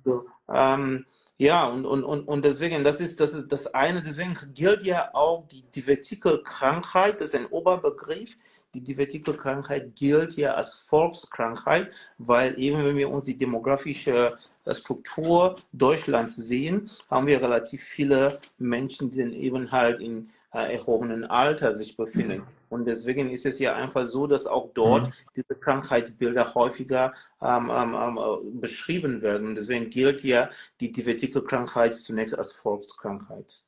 so, 0.04 0.26
ähm, 0.52 1.06
ja 1.38 1.68
und, 1.68 1.86
und, 1.86 2.04
und, 2.04 2.28
und 2.28 2.44
deswegen, 2.44 2.84
das 2.84 3.00
ist, 3.00 3.20
das 3.20 3.34
ist 3.34 3.52
das 3.52 3.68
eine. 3.68 4.02
Deswegen 4.02 4.36
gilt 4.56 4.88
ja 4.88 5.12
auch 5.14 5.48
die 5.48 5.62
Divertikelkrankheit, 5.62 7.22
das 7.22 7.30
ist 7.30 7.36
ein 7.36 7.46
Oberbegriff, 7.46 8.36
die 8.74 8.84
Divertikelkrankheit 8.84 9.96
gilt 9.96 10.36
ja 10.36 10.54
als 10.54 10.74
Volkskrankheit, 10.74 11.92
weil 12.18 12.60
eben 12.60 12.84
wenn 12.84 12.98
wir 12.98 13.10
uns 13.10 13.26
die 13.26 13.38
demografische 13.38 14.38
äh, 14.66 14.76
Struktur 14.76 15.56
Deutschlands 15.74 16.36
sehen, 16.36 16.90
haben 17.10 17.28
wir 17.28 17.42
relativ 17.42 17.84
viele 17.84 18.40
Menschen, 18.58 19.12
die 19.12 19.20
dann 19.20 19.34
eben 19.34 19.72
halt 19.72 20.02
in 20.02 20.30
äh, 20.54 20.74
erhobenen 20.76 21.26
Alter 21.26 21.74
sich 21.74 21.98
befinden. 21.98 22.44
Und 22.70 22.86
deswegen 22.86 23.32
ist 23.32 23.46
es 23.46 23.58
ja 23.58 23.76
einfach 23.76 24.06
so, 24.06 24.28
dass 24.28 24.46
auch 24.46 24.70
dort 24.74 25.08
mhm. 25.08 25.14
diese 25.36 25.56
Krankheitsbilder 25.56 26.54
häufiger 26.54 27.14
ähm, 27.42 27.72
ähm, 27.72 27.96
ähm, 27.96 28.62
beschrieben 28.62 29.24
werden. 29.24 29.56
Deswegen 29.56 29.90
gilt 29.90 30.24
ja 30.24 30.50
die 30.80 30.92
Divertikelkrankheit 30.92 31.96
zunächst 31.96 32.38
als 32.38 32.52
Volkskrankheit. 32.52 33.64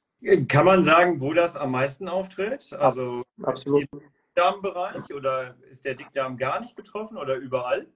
Kann 0.47 0.65
man 0.65 0.83
sagen, 0.83 1.19
wo 1.19 1.33
das 1.33 1.55
am 1.55 1.71
meisten 1.71 2.07
auftritt? 2.07 2.73
Also 2.73 3.23
absolut. 3.41 3.87
Dickdarmbereich 4.31 5.13
oder 5.13 5.55
ist 5.69 5.83
der 5.85 5.95
Dickdarm 5.95 6.37
gar 6.37 6.59
nicht 6.61 6.75
betroffen 6.75 7.17
oder 7.17 7.35
überall? 7.35 7.87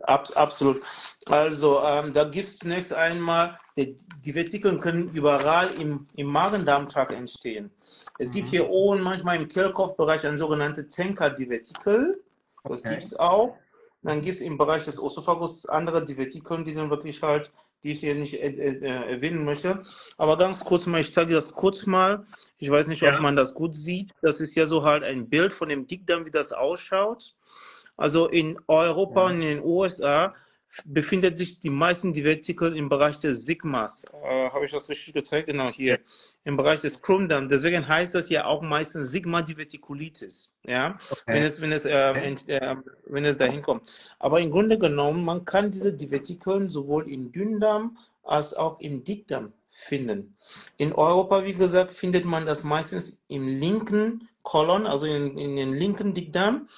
Ab, 0.00 0.28
absolut. 0.34 0.82
Also 1.26 1.80
ähm, 1.82 2.12
da 2.12 2.24
gibt 2.24 2.48
es 2.48 2.58
zunächst 2.58 2.92
einmal, 2.92 3.58
die, 3.76 3.96
die 4.24 4.34
Vesikeln 4.34 4.80
können 4.80 5.08
überall 5.10 5.70
im, 5.80 6.08
im 6.16 6.26
Magen-Darm-Trakt 6.26 7.12
entstehen. 7.12 7.70
Es 8.18 8.28
mhm. 8.28 8.32
gibt 8.32 8.48
hier 8.48 8.68
oben 8.68 9.00
manchmal 9.02 9.36
im 9.36 9.48
Kehlkopfbereich 9.48 10.26
ein 10.26 10.36
sogenanntes 10.36 10.88
Zenker-Divertikel. 10.88 12.22
Das 12.64 12.80
okay. 12.80 12.90
gibt 12.90 13.04
es 13.04 13.16
auch. 13.18 13.56
Dann 14.02 14.20
gibt 14.20 14.36
es 14.36 14.42
im 14.42 14.58
Bereich 14.58 14.84
des 14.84 15.00
Osophagus 15.00 15.66
andere 15.66 16.04
Divertikeln, 16.04 16.64
die 16.64 16.74
dann 16.74 16.90
wirklich 16.90 17.22
halt 17.22 17.52
die 17.82 17.92
ich 17.92 18.00
dir 18.00 18.14
nicht 18.14 18.34
äh, 18.34 18.48
äh, 18.48 19.10
erwähnen 19.12 19.44
möchte. 19.44 19.82
Aber 20.16 20.36
ganz 20.36 20.60
kurz 20.60 20.86
mal, 20.86 21.00
ich 21.00 21.12
zeige 21.12 21.34
das 21.34 21.52
kurz 21.52 21.86
mal. 21.86 22.26
Ich 22.58 22.70
weiß 22.70 22.88
nicht, 22.88 23.02
ja. 23.02 23.14
ob 23.14 23.20
man 23.20 23.36
das 23.36 23.54
gut 23.54 23.76
sieht. 23.76 24.12
Das 24.22 24.40
ist 24.40 24.54
ja 24.54 24.66
so 24.66 24.82
halt 24.82 25.04
ein 25.04 25.28
Bild 25.28 25.52
von 25.52 25.68
dem 25.68 25.86
Dickdarm, 25.86 26.26
wie 26.26 26.30
das 26.30 26.52
ausschaut. 26.52 27.34
Also 27.96 28.28
in 28.28 28.58
Europa 28.68 29.20
ja. 29.20 29.26
und 29.26 29.42
in 29.42 29.48
den 29.48 29.64
USA 29.64 30.34
befindet 30.84 31.38
sich 31.38 31.60
die 31.60 31.70
meisten 31.70 32.12
Divertikel 32.12 32.76
im 32.76 32.88
Bereich 32.88 33.18
des 33.18 33.44
Sigmas. 33.44 34.04
Äh, 34.22 34.50
Habe 34.50 34.64
ich 34.64 34.72
das 34.72 34.88
richtig 34.88 35.14
gezeigt? 35.14 35.46
Genau, 35.48 35.70
hier. 35.70 36.00
Im 36.44 36.56
Bereich 36.56 36.80
des 36.80 37.00
Krummdarms. 37.00 37.48
Deswegen 37.50 37.86
heißt 37.86 38.14
das 38.14 38.28
ja 38.28 38.46
auch 38.46 38.62
meistens 38.62 39.10
Sigma-Divertikulitis. 39.10 40.52
Ja, 40.64 40.98
okay. 41.10 41.22
wenn 41.26 41.42
es, 41.42 41.60
wenn 41.60 41.72
es, 41.72 41.84
äh, 41.84 42.10
okay. 42.10 42.52
äh, 42.52 42.76
wenn 43.06 43.24
es 43.24 43.36
dahin 43.36 43.62
kommt. 43.62 43.82
Aber 44.18 44.40
im 44.40 44.50
Grunde 44.50 44.78
genommen, 44.78 45.24
man 45.24 45.44
kann 45.44 45.70
diese 45.70 45.94
Divertikeln 45.94 46.70
sowohl 46.70 47.10
im 47.10 47.32
Dünndarm 47.32 47.98
als 48.22 48.54
auch 48.54 48.80
im 48.80 49.04
Dickdarm 49.04 49.52
finden. 49.68 50.36
In 50.76 50.92
Europa, 50.92 51.44
wie 51.44 51.54
gesagt, 51.54 51.92
findet 51.92 52.24
man 52.24 52.46
das 52.46 52.62
meistens 52.64 53.22
im 53.28 53.60
linken 53.60 54.28
Kolon, 54.42 54.86
also 54.86 55.06
in, 55.06 55.36
in 55.36 55.56
den 55.56 55.74
linken 55.74 56.14
Dickdarm. 56.14 56.68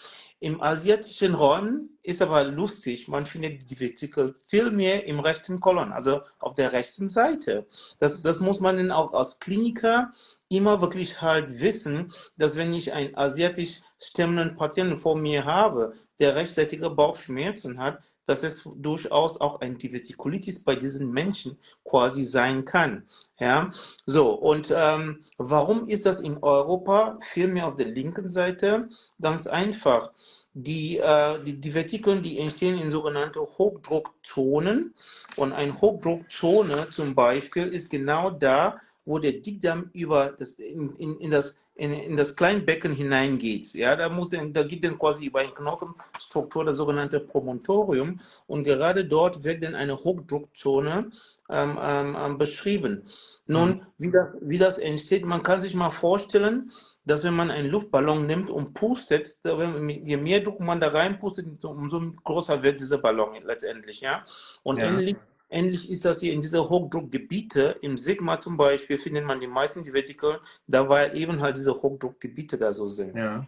Im 0.42 0.62
asiatischen 0.62 1.35
Raum 1.35 1.90
ist 2.11 2.21
aber 2.23 2.45
lustig, 2.45 3.09
man 3.09 3.25
findet 3.25 3.71
die 3.71 3.81
Vetikel 3.81 4.35
viel 4.47 4.71
mehr 4.71 5.07
im 5.07 5.21
rechten 5.21 5.61
Kolon, 5.61 5.93
also 5.93 6.23
auf 6.38 6.55
der 6.55 6.73
rechten 6.73 7.09
Seite. 7.09 7.67
Das, 7.99 8.23
das 8.23 8.40
muss 8.40 8.61
man 8.61 8.76
dann 8.76 8.90
auch 8.90 9.12
als 9.14 9.38
Kliniker 9.38 10.12
immer 10.49 10.81
wirklich 10.81 11.21
halt 11.21 11.61
wissen, 11.61 12.12
dass 12.37 12.57
wenn 12.57 12.75
ich 12.75 12.93
einen 12.93 13.14
asiatisch 13.14 13.81
stammenden 13.99 14.57
Patienten 14.57 14.99
vor 14.99 15.17
mir 15.17 15.45
habe, 15.45 15.95
der 16.19 16.35
rechtzeitige 16.35 16.90
Bauchschmerzen 16.90 17.79
hat, 17.79 18.00
dass 18.26 18.43
es 18.45 18.62
durchaus 18.76 19.40
auch 19.40 19.61
ein 19.61 19.76
Divertikulitis 19.76 20.62
bei 20.62 20.76
diesen 20.76 21.11
Menschen 21.11 21.59
quasi 21.85 22.23
sein 22.23 22.64
kann. 22.64 23.09
Ja, 23.40 23.73
so 24.07 24.33
und 24.35 24.73
ähm, 24.73 25.25
warum 25.38 25.88
ist 25.88 26.07
das 26.07 26.21
in 26.21 26.38
Europa 26.43 27.19
vielmehr 27.21 27.67
auf 27.67 27.75
der 27.75 27.88
linken 27.88 28.29
Seite? 28.29 28.88
Ganz 29.21 29.47
einfach. 29.49 30.12
Die, 30.52 30.99
äh, 30.99 31.42
die 31.45 31.61
Divertikeln, 31.61 32.23
die 32.23 32.38
entstehen 32.38 32.80
in 32.80 32.90
sogenannte 32.90 33.40
Hochdruckzonen. 33.40 34.95
Und 35.37 35.52
eine 35.52 35.80
Hochdruckzone 35.80 36.88
zum 36.90 37.14
Beispiel 37.14 37.69
ist 37.69 37.88
genau 37.88 38.30
da, 38.30 38.80
wo 39.04 39.19
der 39.19 39.33
Dickdarm 39.33 39.90
über 39.92 40.35
das, 40.38 40.52
in, 40.52 40.95
in, 40.97 41.19
in 41.21 41.30
das 41.30 41.61
in, 41.80 41.95
in 41.95 42.16
das 42.16 42.37
Kleinbecken 42.37 42.92
hineingeht. 42.95 43.73
Ja, 43.73 43.97
da, 43.97 44.11
muss, 44.11 44.28
da 44.28 44.62
geht 44.64 44.85
dann 44.85 44.99
quasi 44.99 45.25
über 45.25 45.40
eine 45.40 45.52
Knochenstruktur 45.52 46.66
das 46.66 46.76
sogenannte 46.76 47.21
Promontorium 47.21 48.19
und 48.47 48.64
gerade 48.64 49.07
dort 49.07 49.42
wird 49.45 49.64
dann 49.64 49.75
eine 49.75 49.97
Hochdruckzone 49.97 51.11
ähm, 51.49 51.78
ähm, 51.80 52.16
ähm 52.21 52.37
beschrieben. 52.37 53.04
Nun, 53.47 53.69
mhm. 53.69 53.80
wie 53.97 54.11
das, 54.11 54.28
wie 54.42 54.59
das 54.59 54.78
entsteht, 54.78 55.25
man 55.25 55.42
kann 55.42 55.62
sich 55.62 55.75
mal 55.75 55.90
vorstellen, 55.90 56.71
dass 57.11 57.25
wenn 57.25 57.35
man 57.35 57.50
einen 57.50 57.71
Luftballon 57.71 58.26
nimmt 58.26 58.50
und 58.50 58.73
pustet, 58.73 59.40
je 59.45 60.17
mehr 60.17 60.40
Druck 60.40 60.61
man 60.61 60.81
da 60.81 60.88
reinpustet, 60.88 61.64
umso 61.64 62.12
größer 62.25 62.62
wird 62.62 62.81
dieser 62.81 62.99
Ballon 62.99 63.43
letztendlich, 63.45 64.00
ja. 64.00 64.25
Und 64.62 64.79
ja. 64.79 64.87
ähnlich 64.87 65.17
Ähnlich 65.52 65.90
ist 65.90 66.05
das 66.05 66.21
hier 66.21 66.33
in 66.33 66.40
diese 66.40 66.71
Hochdruckgebiete. 66.71 67.79
Im 67.83 67.99
Sigma 67.99 68.38
zum 68.38 68.57
Beispiel 68.57 68.99
findet 68.99 69.25
man 69.25 69.40
die 69.40 69.49
meisten 69.49 69.83
Divertikeln, 69.83 70.38
da 70.69 70.88
weil 70.88 71.17
eben 71.17 71.40
halt 71.40 71.57
diese 71.57 71.75
Hochdruckgebiete 71.75 72.57
da 72.57 72.73
so 72.73 72.87
sind. 72.87 73.17
Ja. 73.17 73.45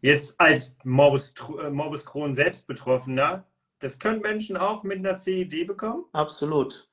Jetzt 0.00 0.38
als 0.40 0.74
Morbus, 0.82 1.32
äh, 1.60 1.70
Morbus 1.70 2.04
Crohn 2.04 2.34
selbst 2.34 2.66
Betroffener, 2.66 3.46
das 3.78 3.96
können 3.96 4.20
Menschen 4.20 4.56
auch 4.56 4.82
mit 4.82 4.98
einer 4.98 5.16
CED 5.16 5.64
bekommen? 5.64 6.06
Absolut. 6.12 6.88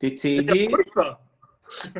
Die 0.00 0.14
CED, 0.14 0.70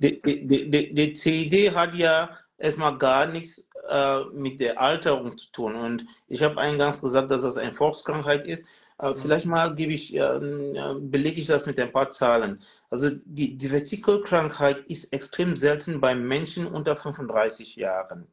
die, 0.02 0.20
die, 0.22 0.70
die, 0.70 0.94
die 0.94 1.12
CED 1.12 1.74
hat 1.74 1.94
ja 1.94 2.30
erstmal 2.58 2.96
gar 2.98 3.26
nichts 3.26 3.68
äh, 3.88 4.24
mit 4.34 4.60
der 4.60 4.80
Alterung 4.80 5.36
zu 5.38 5.50
tun. 5.52 5.74
Und 5.74 6.06
ich 6.28 6.42
habe 6.42 6.60
eingangs 6.60 7.00
gesagt, 7.00 7.30
dass 7.30 7.42
das 7.42 7.56
eine 7.56 7.72
Volkskrankheit 7.72 8.46
ist. 8.46 8.66
Aber 9.00 9.14
vielleicht 9.14 9.46
mal 9.46 9.74
gebe 9.76 9.92
ich, 9.92 10.14
äh, 10.14 10.40
belege 11.00 11.40
ich 11.40 11.46
das 11.46 11.66
mit 11.66 11.78
ein 11.78 11.92
paar 11.92 12.10
Zahlen. 12.10 12.60
Also 12.90 13.10
die 13.24 13.56
Divertikelkrankheit 13.56 14.80
ist 14.88 15.12
extrem 15.12 15.54
selten 15.54 16.00
bei 16.00 16.16
Menschen 16.16 16.66
unter 16.66 16.96
35 16.96 17.76
Jahren. 17.76 18.26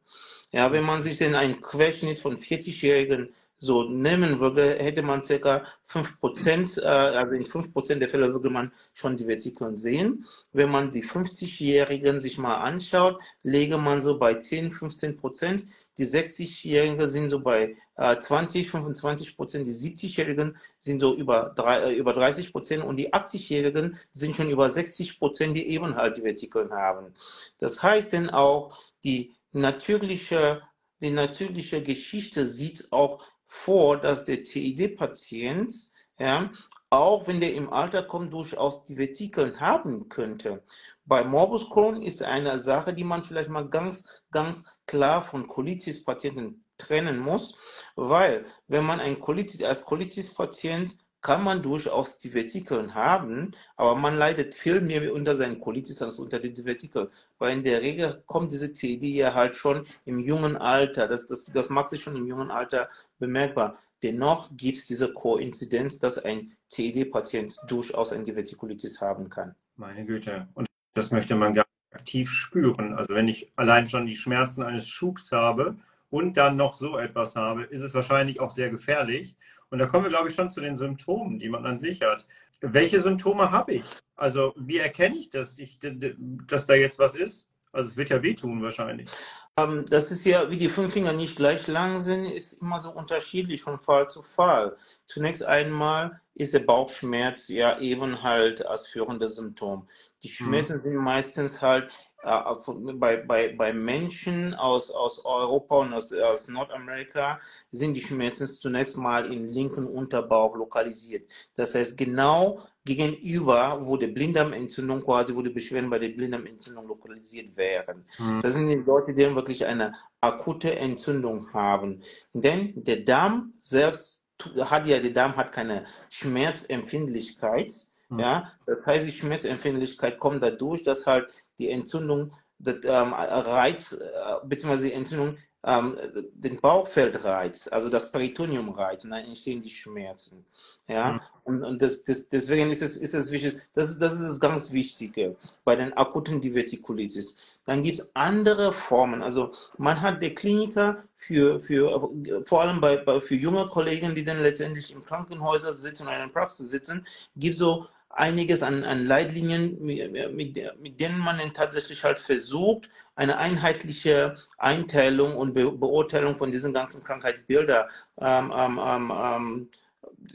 Ja, 0.50 0.72
wenn 0.72 0.84
man 0.84 1.04
sich 1.04 1.18
denn 1.18 1.36
einen 1.36 1.60
Querschnitt 1.60 2.18
von 2.18 2.36
40-Jährigen 2.36 3.32
so 3.58 3.84
nehmen 3.84 4.38
würde, 4.38 4.76
hätte 4.78 5.02
man 5.02 5.24
circa 5.24 5.64
5%, 5.88 6.82
äh, 6.82 6.84
also 6.84 7.32
in 7.32 7.44
5% 7.44 7.94
der 7.96 8.08
Fälle 8.08 8.32
würde 8.32 8.50
man 8.50 8.72
schon 8.92 9.16
die 9.16 9.24
Vertikeln 9.24 9.76
sehen. 9.76 10.26
Wenn 10.52 10.70
man 10.70 10.90
die 10.90 11.02
50-Jährigen 11.02 12.20
sich 12.20 12.38
mal 12.38 12.56
anschaut, 12.56 13.18
lege 13.42 13.78
man 13.78 14.02
so 14.02 14.18
bei 14.18 14.34
10, 14.34 14.72
15%. 14.72 15.66
Die 15.98 16.06
60-Jährigen 16.06 17.08
sind 17.08 17.30
so 17.30 17.40
bei 17.40 17.76
äh, 17.96 18.18
20, 18.18 18.70
25 18.70 19.36
Prozent. 19.36 19.66
Die 19.66 19.72
70-Jährigen 19.72 20.58
sind 20.78 21.00
so 21.00 21.14
über, 21.14 21.52
drei, 21.56 21.78
äh, 21.78 21.94
über 21.94 22.12
30 22.12 22.52
Prozent 22.52 22.84
und 22.84 22.96
die 22.96 23.14
80-Jährigen 23.14 23.98
sind 24.10 24.34
schon 24.34 24.50
über 24.50 24.68
60 24.68 25.18
Prozent, 25.18 25.56
die 25.56 25.68
eben 25.68 25.96
halt 25.96 26.18
die 26.18 26.22
Vertikeln 26.22 26.72
haben. 26.72 27.14
Das 27.58 27.82
heißt 27.82 28.12
denn 28.12 28.28
auch, 28.28 28.78
die 29.04 29.34
natürliche, 29.52 30.62
die 31.00 31.10
natürliche 31.10 31.82
Geschichte 31.82 32.46
sieht 32.46 32.92
auch 32.92 33.22
vor, 33.64 33.96
dass 33.96 34.24
der 34.24 34.44
TID-Patient, 34.44 35.72
ja, 36.18 36.50
auch 36.90 37.26
wenn 37.26 37.40
der 37.40 37.54
im 37.54 37.72
Alter 37.72 38.02
kommt, 38.02 38.32
durchaus 38.32 38.84
die 38.84 38.96
Vetikeln 38.96 39.60
haben 39.60 40.08
könnte. 40.08 40.62
Bei 41.04 41.24
Morbus 41.24 41.68
Crohn 41.68 42.00
ist 42.00 42.22
eine 42.22 42.58
Sache, 42.60 42.94
die 42.94 43.04
man 43.04 43.24
vielleicht 43.24 43.50
mal 43.50 43.68
ganz, 43.68 44.22
ganz 44.30 44.64
klar 44.86 45.22
von 45.22 45.48
Colitis-Patienten 45.48 46.64
trennen 46.78 47.18
muss, 47.18 47.54
weil 47.96 48.46
wenn 48.68 48.84
man 48.84 49.00
ein 49.00 49.18
Colitis, 49.18 49.62
als 49.62 49.84
Colitis-Patient 49.84 50.96
kann 51.20 51.42
man 51.42 51.62
durchaus 51.62 52.18
die 52.18 52.34
Vetikeln 52.34 52.94
haben, 52.94 53.52
aber 53.76 53.94
man 53.96 54.16
leidet 54.16 54.54
viel 54.54 54.80
mehr 54.80 55.12
unter 55.12 55.34
seinen 55.34 55.60
Colitis 55.60 56.00
als 56.00 56.18
unter 56.18 56.38
den 56.38 56.56
Vetikeln, 56.64 57.08
weil 57.38 57.56
in 57.56 57.64
der 57.64 57.82
Regel 57.82 58.22
kommt 58.26 58.52
diese 58.52 58.72
TD 58.72 59.08
ja 59.08 59.34
halt 59.34 59.56
schon 59.56 59.84
im 60.04 60.20
jungen 60.20 60.56
Alter, 60.56 61.08
das, 61.08 61.26
das, 61.26 61.46
das 61.46 61.68
macht 61.68 61.90
sich 61.90 62.02
schon 62.02 62.16
im 62.16 62.26
jungen 62.26 62.50
Alter 62.50 62.88
bemerkbar. 63.18 63.78
Dennoch 64.02 64.50
gibt 64.56 64.78
es 64.78 64.86
diese 64.86 65.12
Koinzidenz, 65.12 65.98
dass 65.98 66.18
ein 66.18 66.52
TED-Patient 66.68 67.56
durchaus 67.66 68.12
ein 68.12 68.24
Divertikulitis 68.24 69.00
haben 69.00 69.28
kann. 69.28 69.54
Meine 69.76 70.04
Güte. 70.04 70.48
Und 70.54 70.66
das 70.94 71.10
möchte 71.10 71.34
man 71.34 71.54
gar 71.54 71.64
nicht 71.64 72.00
aktiv 72.00 72.30
spüren. 72.30 72.94
Also 72.94 73.14
wenn 73.14 73.28
ich 73.28 73.52
allein 73.56 73.86
schon 73.86 74.06
die 74.06 74.16
Schmerzen 74.16 74.62
eines 74.62 74.86
Schubs 74.86 75.32
habe 75.32 75.76
und 76.10 76.36
dann 76.36 76.56
noch 76.56 76.74
so 76.74 76.98
etwas 76.98 77.36
habe, 77.36 77.64
ist 77.64 77.82
es 77.82 77.94
wahrscheinlich 77.94 78.40
auch 78.40 78.50
sehr 78.50 78.70
gefährlich. 78.70 79.34
Und 79.70 79.78
da 79.78 79.86
kommen 79.86 80.04
wir, 80.04 80.10
glaube 80.10 80.28
ich, 80.28 80.34
schon 80.34 80.48
zu 80.48 80.60
den 80.60 80.76
Symptomen, 80.76 81.38
die 81.38 81.48
man 81.48 81.66
an 81.66 81.78
sich 81.78 82.02
hat. 82.02 82.26
Welche 82.60 83.00
Symptome 83.00 83.50
habe 83.50 83.74
ich? 83.74 83.84
Also 84.14 84.54
wie 84.56 84.78
erkenne 84.78 85.16
ich, 85.16 85.30
dass, 85.30 85.58
ich, 85.58 85.78
dass 85.80 86.66
da 86.66 86.74
jetzt 86.74 86.98
was 86.98 87.14
ist? 87.14 87.48
Also 87.72 87.90
es 87.90 87.96
wird 87.96 88.10
ja 88.10 88.22
wehtun 88.22 88.62
wahrscheinlich. 88.62 89.10
Ähm, 89.58 89.84
das 89.88 90.10
ist 90.10 90.24
ja, 90.24 90.50
wie 90.50 90.56
die 90.56 90.68
fünf 90.68 90.92
Finger 90.92 91.12
nicht 91.12 91.36
gleich 91.36 91.66
lang 91.66 92.00
sind, 92.00 92.24
ist 92.24 92.54
immer 92.54 92.80
so 92.80 92.90
unterschiedlich 92.90 93.62
von 93.62 93.78
Fall 93.78 94.08
zu 94.08 94.22
Fall. 94.22 94.76
Zunächst 95.06 95.44
einmal 95.44 96.20
ist 96.34 96.54
der 96.54 96.60
Bauchschmerz 96.60 97.48
ja 97.48 97.78
eben 97.78 98.22
halt 98.22 98.64
als 98.66 98.86
führendes 98.86 99.36
Symptom. 99.36 99.86
Die 100.22 100.28
mhm. 100.28 100.32
Schmerzen 100.32 100.78
mhm. 100.78 100.82
sind 100.82 100.94
meistens 100.96 101.60
halt 101.60 101.90
bei, 102.26 103.16
bei, 103.18 103.54
bei 103.56 103.72
Menschen 103.72 104.54
aus, 104.54 104.90
aus 104.90 105.24
Europa 105.24 105.76
und 105.76 105.94
aus, 105.94 106.12
aus 106.12 106.48
Nordamerika 106.48 107.38
sind 107.70 107.94
die 107.94 108.00
Schmerzen 108.00 108.46
zunächst 108.46 108.96
mal 108.96 109.32
im 109.32 109.46
linken 109.46 109.86
Unterbauch 109.86 110.56
lokalisiert. 110.56 111.30
Das 111.54 111.74
heißt, 111.74 111.96
genau 111.96 112.60
gegenüber, 112.84 113.78
wo 113.80 113.96
die 113.96 114.06
Blinddarmentzündung 114.06 115.02
quasi, 115.02 115.34
wo 115.34 115.42
die 115.42 115.50
Beschwerden 115.50 115.90
bei 115.90 115.98
der 115.98 116.08
Blinddarmentzündung 116.08 116.86
lokalisiert 116.86 117.56
wären. 117.56 118.04
Mhm. 118.18 118.42
Das 118.42 118.54
sind 118.54 118.68
die 118.68 118.74
Leute, 118.74 119.12
die 119.14 119.34
wirklich 119.34 119.64
eine 119.64 119.94
akute 120.20 120.76
Entzündung 120.76 121.52
haben. 121.52 122.02
Denn 122.32 122.72
der 122.76 122.98
Darm 122.98 123.52
selbst 123.58 124.24
hat 124.60 124.86
ja, 124.86 124.98
der 124.98 125.10
Darm 125.10 125.36
hat 125.36 125.52
keine 125.52 125.84
Schmerzempfindlichkeit. 126.10 127.72
Mhm. 128.08 128.20
Ja, 128.20 128.52
das 128.66 128.78
heißt, 128.86 129.06
die 129.06 129.12
Schmerzempfindlichkeit 129.12 130.18
kommt 130.18 130.42
dadurch, 130.42 130.82
dass 130.82 131.06
halt 131.06 131.32
die 131.58 131.70
Entzündung 131.70 132.30
das, 132.58 132.76
ähm, 132.84 133.12
Reiz, 133.12 133.92
äh, 133.92 134.46
beziehungsweise 134.46 134.84
die 134.84 134.92
Entzündung 134.92 135.36
ähm, 135.66 135.96
den 136.32 136.60
Bauchfeld 136.60 137.24
reizt, 137.24 137.72
also 137.72 137.88
das 137.88 138.12
Peritonium 138.12 138.68
reizt 138.70 139.04
und 139.04 139.10
dann 139.10 139.24
entstehen 139.24 139.62
die 139.62 139.68
Schmerzen. 139.68 140.46
Ja, 140.86 141.14
mhm. 141.14 141.20
und, 141.42 141.64
und 141.64 141.82
das, 141.82 142.04
das, 142.04 142.28
deswegen 142.28 142.70
ist 142.70 142.82
es, 142.82 142.96
ist 142.96 143.30
wichtig, 143.32 143.56
das 143.74 143.90
ist, 143.90 143.98
das 144.00 144.14
ist 144.14 144.28
das 144.28 144.40
ganz 144.40 144.70
Wichtige 144.70 145.34
bei 145.64 145.74
den 145.74 145.92
akuten 145.94 146.40
Divertikulitis. 146.40 147.36
Dann 147.64 147.82
gibt 147.82 147.98
es 147.98 148.14
andere 148.14 148.72
Formen. 148.72 149.24
Also 149.24 149.50
man 149.76 150.00
hat 150.00 150.22
der 150.22 150.36
Kliniker 150.36 151.02
für, 151.16 151.58
für 151.58 152.10
vor 152.44 152.62
allem 152.62 152.80
bei, 152.80 152.98
bei, 152.98 153.20
für 153.20 153.34
junge 153.34 153.66
Kollegen, 153.66 154.14
die 154.14 154.22
dann 154.22 154.40
letztendlich 154.40 154.92
im 154.92 155.04
Krankenhäuser 155.04 155.74
sitzen 155.74 156.04
oder 156.04 156.14
in 156.14 156.28
der 156.28 156.32
Praxis 156.32 156.70
sitzen, 156.70 157.04
gibt 157.34 157.58
so 157.58 157.88
einiges 158.16 158.62
an, 158.62 158.82
an 158.84 159.06
Leitlinien, 159.06 159.78
mit, 159.80 160.34
mit, 160.34 161.00
denen 161.00 161.18
man 161.18 161.38
dann 161.38 161.52
tatsächlich 161.52 162.02
halt 162.02 162.18
versucht, 162.18 162.88
eine 163.14 163.36
einheitliche 163.38 164.36
Einteilung 164.58 165.36
und 165.36 165.54
Be 165.54 165.70
Beurteilung 165.70 166.36
von 166.36 166.50
diesen 166.50 166.72
ganzen 166.72 167.02
Krankheitsbildern 167.04 167.88
ähm, 168.20 168.52
ähm, 168.54 168.80
ähm, 168.82 169.12
ähm 169.14 169.68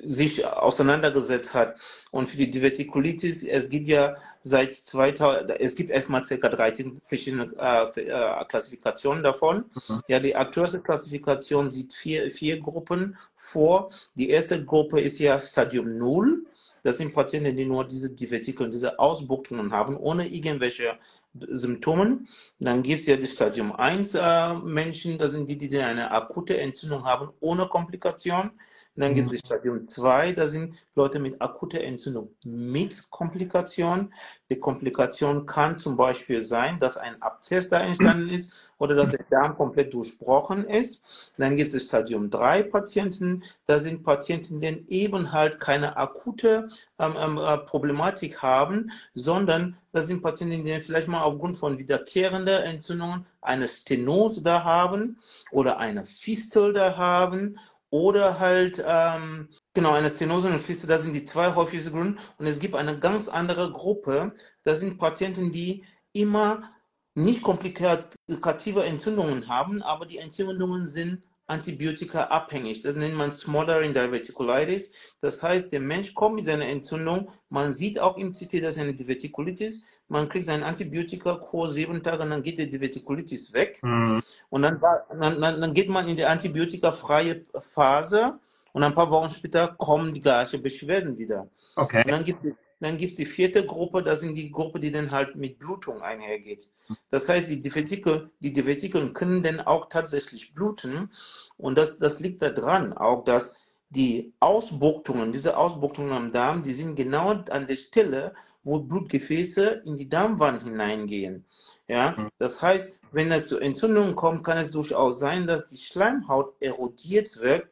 sich 0.04 0.46
auseinandergesetzt 0.46 1.54
hat. 1.54 1.80
Und 2.12 2.30
für 2.30 2.38
die 2.38 2.50
Divertikulitis, 2.50 3.44
es 3.44 3.70
gibt 3.70 3.88
ja 3.88 4.16
seit 4.42 4.74
2000, 4.74 5.60
es 5.60 5.76
gibt 5.76 5.92
erstmal 5.92 6.22
ca. 6.22 6.50
13 6.50 7.02
verschiedene 7.06 7.52
äh, 7.58 8.02
äh, 8.02 8.46
Klassifikationen 8.46 9.24
davon. 9.24 9.66
Mhm. 9.88 10.02
Ja, 10.08 10.20
die 10.20 10.36
aktuelle 10.36 10.80
Klassifikation 10.80 11.70
sieht 11.70 11.94
vier, 11.94 12.30
vier 12.32 12.60
Gruppen 12.60 13.18
vor. 13.36 13.90
Die 14.16 14.30
erste 14.30 14.64
Gruppe 14.64 15.00
ist 15.00 15.20
ja 15.20 15.40
Stadium 15.40 15.98
0. 15.98 16.46
Das 16.84 16.98
sind 16.98 17.14
Patienten, 17.14 17.56
die 17.56 17.66
nur 17.66 17.88
diese 17.88 18.10
Divertikel, 18.10 18.70
diese 18.70 18.98
Ausbuchtungen 19.00 19.72
haben, 19.72 19.98
ohne 19.98 20.28
irgendwelche 20.28 20.98
Symptomen. 21.34 22.28
Dann 22.60 22.84
gibt 22.84 23.02
es 23.02 23.06
ja 23.06 23.16
die 23.16 23.28
Stadium 23.28 23.72
1 23.72 24.16
äh, 24.16 24.54
Menschen, 24.56 25.18
das 25.18 25.32
sind 25.32 25.48
die, 25.50 25.58
die 25.58 25.78
eine 25.78 26.12
akute 26.12 26.58
Entzündung 26.58 27.06
haben, 27.06 27.30
ohne 27.40 27.68
Komplikation. 27.68 28.52
Und 28.95 29.03
dann 29.03 29.13
gibt 29.13 29.27
es 29.27 29.33
mhm. 29.33 29.45
Stadium 29.45 29.88
2, 29.88 30.33
da 30.33 30.48
sind 30.48 30.75
Leute 30.95 31.19
mit 31.19 31.41
akuter 31.41 31.79
Entzündung 31.81 32.36
mit 32.43 33.10
Komplikation. 33.10 34.13
Die 34.50 34.60
Komplikation 34.60 35.45
kann 35.45 35.79
zum 35.79 35.95
Beispiel 35.95 36.43
sein, 36.43 36.77
dass 36.77 36.98
ein 36.98 37.21
Abszess 37.21 37.69
da 37.69 37.79
entstanden 37.79 38.29
ist 38.29 38.74
oder 38.79 38.95
dass 38.95 39.12
der 39.12 39.25
Darm 39.29 39.55
komplett 39.55 39.93
durchbrochen 39.93 40.65
ist. 40.65 41.31
Dann 41.38 41.55
gibt 41.55 41.74
es 41.74 41.86
Stadium 41.86 42.29
3 42.29 42.63
Patienten. 42.63 43.43
Da 43.65 43.79
sind 43.79 44.03
Patienten, 44.03 44.60
die 44.60 44.83
eben 44.89 45.31
halt 45.31 45.62
keine 45.62 45.95
akute 45.95 46.67
ähm, 47.00 47.15
ähm, 47.17 47.38
äh, 47.38 47.60
Problematik 47.60 48.41
haben, 48.41 48.91
sondern 49.13 49.77
das 49.93 50.07
sind 50.07 50.21
Patienten, 50.21 50.65
die 50.65 50.79
vielleicht 50.81 51.07
mal 51.07 51.21
aufgrund 51.21 51.57
von 51.57 51.77
wiederkehrender 51.77 52.65
Entzündungen 52.65 53.25
eine 53.41 53.67
Stenose 53.67 54.41
da 54.41 54.63
haben 54.63 55.19
oder 55.51 55.77
eine 55.79 56.05
Fistel 56.05 56.74
da 56.74 56.98
haben 56.98 57.57
oder 57.91 58.39
halt, 58.39 58.83
ähm, 58.86 59.50
genau, 59.74 59.91
eine 59.91 60.10
Stenose 60.10 60.48
und 60.48 60.60
Fiste, 60.60 60.88
das 60.88 61.03
sind 61.03 61.13
die 61.13 61.25
zwei 61.25 61.53
häufigsten 61.53 61.91
Gründe. 61.91 62.19
Und 62.38 62.48
es 62.48 62.57
gibt 62.57 62.75
eine 62.75 62.98
ganz 62.98 63.27
andere 63.27 63.71
Gruppe, 63.71 64.33
das 64.63 64.79
sind 64.79 64.98
Patienten, 64.98 65.51
die 65.51 65.83
immer 66.13 66.71
nicht 67.13 67.41
komplikative 67.43 68.86
Entzündungen 68.86 69.48
haben, 69.48 69.81
aber 69.83 70.05
die 70.05 70.17
Entzündungen 70.17 70.88
sind 70.88 71.21
Antibiotika 71.48 72.24
abhängig. 72.25 72.81
Das 72.81 72.95
nennt 72.95 73.15
man 73.15 73.31
Smothering 73.31 73.93
Diverticulitis. 73.93 74.93
Das 75.19 75.43
heißt, 75.43 75.71
der 75.74 75.81
Mensch 75.81 76.13
kommt 76.13 76.36
mit 76.36 76.45
seiner 76.45 76.67
Entzündung. 76.67 77.29
Man 77.50 77.74
sieht 77.74 78.00
auch 78.00 78.17
im 78.17 78.33
CT, 78.33 78.63
dass 78.63 78.77
eine 78.77 78.93
Divertikulitis. 78.93 79.86
Man 80.12 80.27
kriegt 80.27 80.46
seinen 80.46 80.63
Antibiotika-Kurs 80.63 81.74
sieben 81.74 82.03
Tage 82.03 82.24
und 82.24 82.32
dann 82.32 82.44
geht 82.44 82.60
die 82.60 82.70
Divertikulitis 82.70 83.53
weg. 83.53 83.80
Mhm. 83.82 84.22
Und 84.50 84.62
dann, 84.62 84.82
dann, 85.20 85.39
dann, 85.39 85.74
geht 85.74 85.89
man 85.89 86.08
in 86.08 86.18
die 86.18 86.25
antibiotikafreie 86.25 87.46
Phase 87.56 88.38
und 88.74 88.84
ein 88.84 88.94
paar 88.94 89.10
Wochen 89.10 89.30
später 89.30 89.70
kommen 89.77 90.13
die 90.13 90.22
gleichen 90.22 90.62
Beschwerden 90.62 91.18
wieder. 91.18 91.48
Okay. 91.75 92.03
Und 92.03 92.12
dann 92.12 92.24
gibt 92.24 92.46
es 92.46 92.53
dann 92.82 92.98
gibt 92.98 93.12
es 93.12 93.18
die 93.18 93.27
vierte 93.27 93.63
Gruppe, 93.63 94.01
das 94.01 94.22
sind 94.22 94.36
die 94.36 94.51
Gruppe, 94.51 94.80
die 94.80 94.91
dann 94.91 95.12
halt 95.12 95.36
mit 95.36 95.60
Blutung 95.60 96.01
einhergeht. 96.01 96.72
Das 97.12 97.30
heißt, 97.30 97.48
die 97.48 97.60
Divertikel, 97.60 98.32
die 98.39 98.51
Divertikeln 98.51 99.13
können 99.13 99.44
dann 99.44 99.60
auch 99.60 99.88
tatsächlich 99.88 100.56
bluten. 100.56 101.12
Und 101.58 101.77
das, 101.77 102.00
das 102.00 102.20
liegt 102.20 102.41
daran 102.41 102.94
auch, 102.94 103.24
dass 103.24 103.56
die 103.91 104.34
Ausbuchtungen, 104.39 105.32
diese 105.32 105.58
Ausbuchtungen 105.58 106.12
am 106.12 106.32
Darm, 106.32 106.63
die 106.63 106.72
sind 106.72 106.96
genau 106.96 107.30
an 107.30 107.68
der 107.68 107.75
Stelle, 107.75 108.34
wo 108.63 108.80
Blutgefäße 108.80 109.84
in 109.86 109.98
die 109.98 110.10
Darmwand 110.10 110.63
hineingehen. 110.63 111.46
Ja, 111.88 112.15
mhm. 112.18 112.30
das 112.38 112.62
heißt, 112.62 113.01
wenn 113.12 113.32
es 113.32 113.48
zu 113.48 113.60
Entzündungen 113.60 114.15
kommt, 114.15 114.44
kann 114.44 114.58
es 114.58 114.72
durchaus 114.72 115.20
sein, 115.20 115.48
dass 115.48 115.68
die 115.68 115.77
Schleimhaut 115.77 116.56
erodiert 116.62 117.39
wird. 117.41 117.68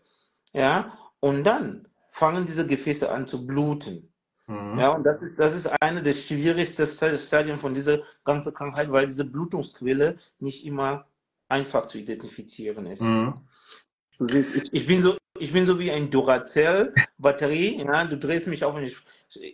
Ja, 0.53 0.97
und 1.19 1.43
dann 1.43 1.87
fangen 2.09 2.45
diese 2.45 2.67
Gefäße 2.67 3.11
an 3.11 3.27
zu 3.27 3.45
bluten. 3.45 4.11
Mhm. 4.47 4.79
Ja, 4.79 4.89
und 4.89 5.03
das 5.03 5.21
ist, 5.21 5.37
das 5.37 5.55
ist 5.55 5.67
eine 5.81 6.01
der 6.01 6.13
schwierigsten 6.13 6.87
Stadien 7.17 7.59
von 7.59 7.73
dieser 7.73 7.99
ganzen 8.25 8.53
Krankheit, 8.53 8.91
weil 8.91 9.05
diese 9.05 9.25
Blutungsquelle 9.25 10.17
nicht 10.39 10.65
immer 10.65 11.05
einfach 11.47 11.85
zu 11.85 11.97
identifizieren 11.97 12.87
ist. 12.87 13.01
Mhm. 13.01 13.35
Ich, 14.71 14.85
bin 14.85 15.01
so, 15.01 15.17
ich 15.39 15.53
bin 15.53 15.65
so 15.65 15.79
wie 15.79 15.91
ein 15.91 16.09
Duracell-Batterie. 16.09 17.83
Ja, 17.83 18.03
du 18.03 18.17
drehst 18.17 18.47
mich 18.47 18.63
auf 18.63 18.75
und 18.75 18.83
ich, 18.83 18.97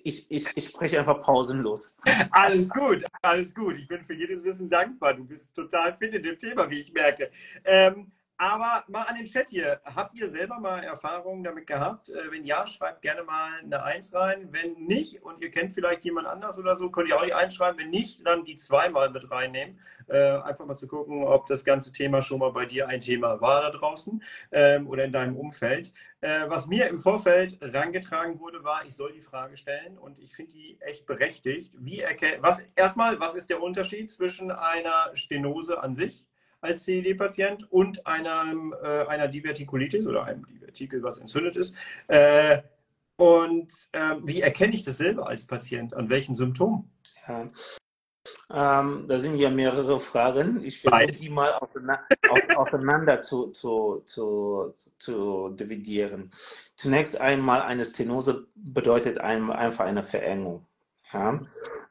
ich, 0.04 0.32
ich, 0.32 0.48
ich 0.56 0.70
spreche 0.70 1.00
einfach 1.00 1.22
pausenlos. 1.22 1.98
Alles 2.32 2.70
gut, 2.70 3.04
alles 3.22 3.54
gut. 3.54 3.78
Ich 3.78 3.88
bin 3.88 4.04
für 4.04 4.14
jedes 4.14 4.44
Wissen 4.44 4.70
dankbar. 4.70 5.14
Du 5.14 5.24
bist 5.24 5.54
total 5.54 5.96
fit 5.98 6.14
in 6.14 6.24
dem 6.24 6.40
Thema, 6.40 6.70
wie 6.70 6.80
ich 6.80 6.92
merke. 6.94 7.30
Ähm, 7.64 8.12
aber 8.38 8.84
mal 8.88 9.04
an 9.04 9.16
den 9.16 9.26
Chat 9.26 9.50
hier. 9.50 9.80
Habt 9.84 10.18
ihr 10.18 10.30
selber 10.30 10.60
mal 10.60 10.84
Erfahrungen 10.84 11.44
damit 11.44 11.68
gehabt? 11.68 12.10
Äh, 12.10 12.32
wenn 12.32 12.44
ja, 12.44 12.68
schreibt 12.68 13.02
gerne 13.02 13.24
mal 13.24 13.60
eine 13.64 13.84
Eins 13.84 14.14
rein. 14.14 14.50
Wenn 14.52 14.74
nicht 14.74 15.24
und 15.24 15.42
ihr 15.42 15.52
kennt 15.52 15.74
vielleicht 15.74 16.04
jemand 16.04 16.28
anders 16.28 16.58
oder 16.58 16.76
so, 16.76 16.90
könnt 16.90 17.10
ihr 17.10 17.18
auch 17.18 17.26
die 17.26 17.34
Eins 17.34 17.56
schreiben. 17.56 17.78
Wenn 17.78 17.90
nicht, 17.90 18.26
dann 18.26 18.44
die 18.44 18.58
zweimal 18.58 19.10
mit 19.10 19.32
reinnehmen. 19.32 19.80
Äh, 20.08 20.38
einfach 20.40 20.66
mal 20.66 20.76
zu 20.76 20.88
gucken, 20.88 21.24
ob 21.24 21.48
das 21.48 21.64
ganze 21.64 21.92
Thema 21.92 22.22
schon 22.22 22.40
mal 22.40 22.52
bei 22.52 22.66
dir 22.66 22.88
ein 22.88 23.00
Thema 23.00 23.40
war 23.42 23.62
da 23.62 23.70
draußen 23.72 24.22
ähm, 24.52 24.88
oder 24.88 25.06
in 25.06 25.12
deinem 25.12 25.38
Umfeld. 25.38 25.94
Äh, 26.22 26.50
was 26.50 26.68
mir 26.68 26.88
im 26.88 27.00
Vorfeld 27.00 27.58
rangetragen 27.62 28.40
wurde, 28.40 28.64
war, 28.64 28.86
ich 28.86 28.96
soll 28.96 29.14
die 29.14 29.22
Frage 29.22 29.58
stellen 29.58 29.98
und 29.98 30.20
ich 30.20 30.36
finde 30.36 30.54
die 30.54 30.78
echt 30.82 31.06
berechtigt. 31.06 31.74
Wie 31.78 32.00
erkennt, 32.00 32.42
was, 32.42 32.66
erstmal, 32.76 33.20
was 33.20 33.36
ist 33.36 33.50
der 33.50 33.62
Unterschied 33.62 34.10
zwischen 34.10 34.52
einer 34.52 35.12
Stenose 35.14 35.82
an 35.82 35.94
sich? 35.94 36.28
Als 36.66 36.84
CED-Patient 36.84 37.72
und 37.72 38.06
einem, 38.06 38.74
äh, 38.84 39.06
einer 39.06 39.28
Divertikulitis 39.28 40.06
oder 40.08 40.26
einem 40.26 40.46
Divertikel, 40.46 41.04
was 41.04 41.20
entzündet 41.20 41.56
ist. 41.56 41.76
Äh, 42.08 42.62
und 43.18 43.72
äh, 43.94 44.16
wie 44.24 44.42
erkenne 44.42 44.74
ich 44.74 44.84
das 44.84 44.98
selber 44.98 45.28
als 45.28 45.46
Patient? 45.46 45.94
An 45.94 46.10
welchen 46.10 46.36
Symptomen? 46.36 46.92
Ja. 47.28 47.48
Ähm, 48.52 49.06
da 49.08 49.18
sind 49.18 49.38
ja 49.38 49.50
mehrere 49.50 50.00
Fragen. 50.00 50.64
Ich 50.64 50.82
versuche 50.82 51.14
sie 51.14 51.30
mal 51.30 51.52
auseinander, 52.56 53.22
zu, 53.22 53.48
zu, 53.48 54.04
zu, 54.06 54.74
zu, 55.00 55.50
dividieren. 55.50 56.32
Zunächst 56.76 57.20
einmal 57.20 57.62
eine 57.62 57.86
Stenose 57.86 58.48
bedeutet 58.56 59.20
einfach 59.20 59.86
eine 59.86 60.04
Verengung. 60.04 60.66
Ja? 61.12 61.42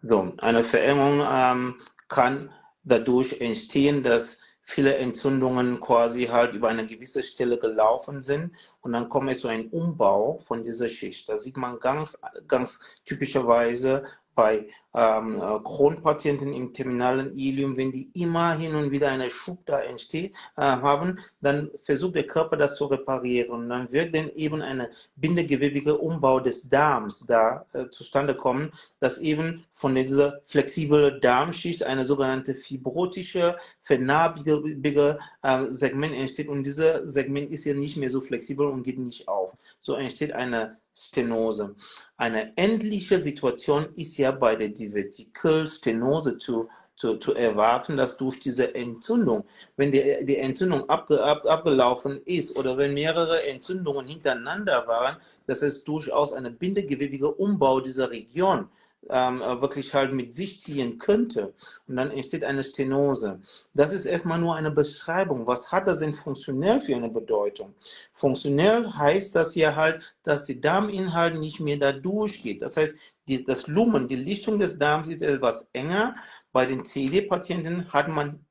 So, 0.03 0.33
eine 0.39 0.63
Verengung 0.63 1.27
ähm, 1.29 1.81
kann 2.09 2.51
dadurch 2.85 3.41
entstehen, 3.41 4.03
dass 4.03 4.44
viele 4.67 4.97
Entzündungen 4.97 5.79
quasi 5.79 6.25
halt 6.25 6.55
über 6.55 6.69
eine 6.69 6.87
gewisse 6.87 7.23
Stelle 7.23 7.59
gelaufen 7.59 8.23
sind 8.23 8.57
und 8.81 8.93
dann 8.93 9.11
kommt 9.11 9.31
es 9.31 9.41
zu 9.41 9.49
einem 9.49 9.69
Umbau 9.69 10.39
von 10.39 10.65
dieser 10.65 10.89
Schicht. 10.89 11.29
Da 11.29 11.37
sieht 11.39 11.59
man 11.59 11.79
ganz, 11.79 12.19
ganz 12.49 12.81
typischerweise 13.05 14.05
bei 14.35 14.67
ähm, 14.95 15.37
äh, 15.37 15.59
Kronpatienten 15.65 16.53
im 16.53 16.73
terminalen 16.73 17.37
Ilium, 17.37 17.77
wenn 17.77 17.93
die 17.93 18.11
immer 18.15 18.55
hin 18.55 18.75
und 18.75 18.91
wieder 18.91 19.09
eine 19.09 19.31
Schub 19.31 19.65
da 19.67 19.81
entsteht, 19.81 20.35
äh, 20.57 20.63
haben, 20.63 21.19
dann 21.41 21.71
versucht 21.79 22.15
der 22.15 22.27
Körper 22.27 22.57
das 22.57 22.77
zu 22.77 22.87
reparieren. 22.87 23.69
Dann 23.69 23.91
wird 23.91 24.15
dann 24.15 24.31
eben 24.31 24.63
ein 24.63 24.87
bindegewebige 25.17 25.99
Umbau 25.99 26.41
des 26.41 26.69
Darms 26.69 27.27
da 27.27 27.67
äh, 27.73 27.89
zustande 27.91 28.35
kommen, 28.35 28.71
dass 29.01 29.19
eben 29.19 29.65
von 29.71 29.95
dieser 29.95 30.41
flexiblen 30.45 31.21
Darmschicht 31.21 31.83
eine 31.83 32.05
sogenannte 32.05 32.55
fibrotische, 32.55 33.57
vernarbige 33.83 35.19
äh, 35.43 35.65
Segment 35.69 36.15
entsteht. 36.15 36.49
Und 36.49 36.65
dieses 36.65 37.13
Segment 37.13 37.51
ist 37.53 37.65
ja 37.65 37.75
nicht 37.75 37.97
mehr 37.97 38.11
so 38.11 38.21
flexibel 38.21 38.67
und 38.67 38.83
geht 38.85 38.99
nicht 38.99 39.29
auf. 39.29 39.57
So 39.81 39.95
entsteht 39.95 40.33
eine 40.33 40.79
Stenose. 40.97 41.75
Eine 42.17 42.53
ähnliche 42.57 43.19
Situation 43.19 43.89
ist 43.97 44.17
ja 44.17 44.31
bei 44.31 44.55
der 44.55 44.69
Divertikelstenose 44.69 46.39
zu, 46.39 46.69
zu, 46.97 47.17
zu 47.17 47.35
erwarten, 47.35 47.97
dass 47.97 48.17
durch 48.17 48.39
diese 48.39 48.75
Entzündung, 48.75 49.45
wenn 49.77 49.91
die, 49.91 50.25
die 50.25 50.37
Entzündung 50.37 50.89
abge, 50.89 51.23
ab, 51.23 51.45
abgelaufen 51.47 52.21
ist 52.25 52.57
oder 52.57 52.79
wenn 52.79 52.95
mehrere 52.95 53.45
Entzündungen 53.47 54.07
hintereinander 54.07 54.87
waren, 54.87 55.17
dass 55.47 55.63
es 55.63 55.83
durchaus 55.83 56.33
eine 56.33 56.51
bindegewebige 56.51 57.31
Umbau 57.33 57.81
dieser 57.81 58.11
Region 58.11 58.69
ähm, 59.11 59.41
wirklich 59.41 59.95
halt 59.95 60.13
mit 60.13 60.33
sich 60.33 60.61
ziehen 60.61 60.99
könnte. 60.99 61.55
Und 61.87 61.97
dann 61.97 62.11
entsteht 62.11 62.45
eine 62.45 62.65
Stenose. 62.65 63.41
Das 63.75 63.93
ist 63.93 64.05
erstmal 64.05 64.39
nur 64.39 64.55
eine 64.57 64.71
Beschreibung. 64.71 65.47
Was 65.47 65.73
hat 65.73 65.87
das 65.87 66.01
denn 66.01 66.15
funktionell 66.15 66.81
für 66.81 66.97
eine 66.97 67.09
Bedeutung? 67.11 67.75
Funktionell 68.13 68.91
heißt 68.93 69.35
das 69.35 69.55
ja 69.55 69.75
halt, 69.77 70.15
dass 70.23 70.45
der 70.45 70.57
Darminhalt 70.57 71.39
nicht 71.39 71.61
mehr 71.61 71.77
da 71.77 71.93
durchgeht. 71.93 72.63
Das 72.63 72.77
heißt, 72.77 72.97
die, 73.29 73.45
das 73.45 73.67
Lumen, 73.67 74.09
die 74.09 74.17
Lichtung 74.17 74.59
des 74.59 74.79
Darms 74.79 75.09
ist 75.09 75.23
etwas 75.23 75.67
enger. 75.73 76.17
Bei 76.53 76.67
den 76.67 76.85
CED-Patienten 76.85 77.93
hat 77.93 78.09
man 78.09 78.45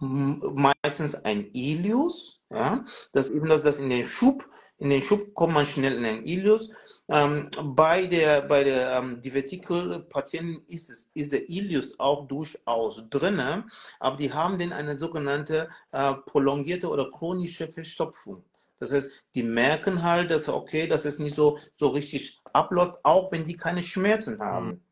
meistens 0.00 1.14
ein 1.24 1.50
Ilius, 1.52 2.40
ja, 2.50 2.84
das 3.12 3.30
eben 3.30 3.48
das, 3.48 3.62
das 3.62 3.78
in 3.78 3.90
den 3.90 4.06
Schub, 4.06 4.48
in 4.78 4.90
den 4.90 5.02
Schub 5.02 5.34
kommt 5.34 5.54
man 5.54 5.66
schnell 5.66 5.96
in 5.96 6.02
den 6.02 6.24
Ilius 6.24 6.70
ähm, 7.10 7.48
bei 7.62 8.06
der, 8.06 8.42
bei 8.42 8.64
der 8.64 8.92
ähm, 8.92 9.20
Divertikel-Patienten 9.20 10.62
ist, 10.68 10.90
es, 10.90 11.10
ist 11.14 11.32
der 11.32 11.48
Ilius 11.48 11.98
auch 11.98 12.26
durchaus 12.28 13.02
drin, 13.08 13.64
aber 13.98 14.16
die 14.16 14.32
haben 14.32 14.58
dann 14.58 14.74
eine 14.74 14.98
sogenannte 14.98 15.70
äh, 15.92 16.12
prolongierte 16.26 16.88
oder 16.88 17.10
chronische 17.10 17.68
Verstopfung. 17.68 18.44
Das 18.78 18.92
heißt, 18.92 19.10
die 19.34 19.42
merken 19.42 20.02
halt, 20.02 20.30
dass 20.30 20.48
okay, 20.48 20.86
dass 20.86 21.06
es 21.06 21.18
nicht 21.18 21.34
so, 21.34 21.58
so 21.76 21.88
richtig 21.88 22.40
abläuft, 22.52 22.96
auch 23.02 23.32
wenn 23.32 23.46
die 23.46 23.56
keine 23.56 23.82
Schmerzen 23.82 24.38
haben. 24.40 24.82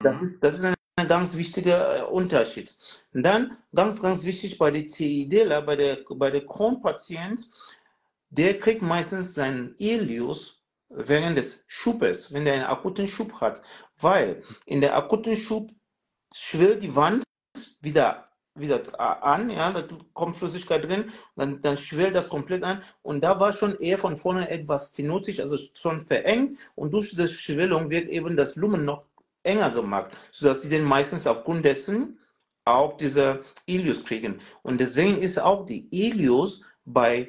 Das 0.00 0.20
ist, 0.20 0.32
das 0.40 0.54
ist 0.54 0.64
ein 0.96 1.08
ganz 1.08 1.36
wichtiger 1.36 2.00
äh, 2.00 2.02
Unterschied. 2.02 2.74
Und 3.14 3.22
dann 3.22 3.56
ganz, 3.72 4.02
ganz 4.02 4.24
wichtig 4.24 4.58
bei 4.58 4.72
der 4.72 4.88
CIDler, 4.88 5.62
bei 5.62 5.76
der, 5.76 5.98
bei 6.16 6.32
der 6.32 6.44
Crohn-Patient, 6.44 7.48
der 8.36 8.58
kriegt 8.58 8.82
meistens 8.82 9.34
seinen 9.34 9.74
Ilius 9.78 10.62
während 10.88 11.38
des 11.38 11.64
Schubes, 11.66 12.32
wenn 12.32 12.46
er 12.46 12.54
einen 12.54 12.64
akuten 12.64 13.08
Schub 13.08 13.40
hat, 13.40 13.62
weil 13.98 14.42
in 14.66 14.80
der 14.80 14.96
akuten 14.96 15.36
Schub 15.36 15.70
schwillt 16.34 16.82
die 16.82 16.94
Wand 16.94 17.24
wieder 17.80 18.28
wieder 18.56 18.80
an, 19.00 19.50
ja, 19.50 19.72
da 19.72 19.82
kommt 20.12 20.36
Flüssigkeit 20.36 20.84
drin, 20.84 21.12
dann, 21.34 21.60
dann 21.60 21.76
schwillt 21.76 22.14
das 22.14 22.28
komplett 22.28 22.62
an 22.62 22.84
und 23.02 23.20
da 23.20 23.40
war 23.40 23.52
schon 23.52 23.76
eher 23.80 23.98
von 23.98 24.16
vorne 24.16 24.48
etwas 24.48 24.90
stenotisch, 24.92 25.40
also 25.40 25.58
schon 25.74 26.00
verengt 26.00 26.58
und 26.76 26.94
durch 26.94 27.10
diese 27.10 27.26
Schwellung 27.26 27.90
wird 27.90 28.08
eben 28.08 28.36
das 28.36 28.54
Lumen 28.54 28.84
noch 28.84 29.06
enger 29.42 29.70
gemacht, 29.70 30.16
sodass 30.30 30.60
die 30.60 30.68
dann 30.68 30.84
meistens 30.84 31.26
aufgrund 31.26 31.64
dessen 31.64 32.20
auch 32.64 32.96
diese 32.96 33.44
Ilius 33.66 34.04
kriegen. 34.04 34.40
Und 34.62 34.80
deswegen 34.80 35.20
ist 35.20 35.38
auch 35.38 35.66
die 35.66 35.88
Ilius 35.90 36.62
bei 36.84 37.28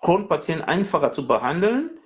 Kronpatienten 0.00 0.66
einfacher 0.66 1.12
zu 1.12 1.26
behandeln, 1.26 1.98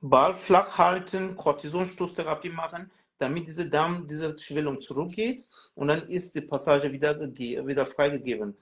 Ball 0.00 0.34
flach 0.34 0.78
halten, 0.78 1.36
Cortisonstoßtherapie 1.36 2.50
machen, 2.50 2.90
damit 3.18 3.48
diese 3.48 3.68
Darm, 3.68 4.06
diese 4.06 4.38
Schwellung 4.38 4.80
zurückgeht 4.80 5.44
und 5.74 5.88
dann 5.88 6.08
ist 6.08 6.34
die 6.34 6.40
Passage 6.40 6.92
wieder, 6.92 7.18
wieder 7.20 7.86
freigegeben. 7.86 8.56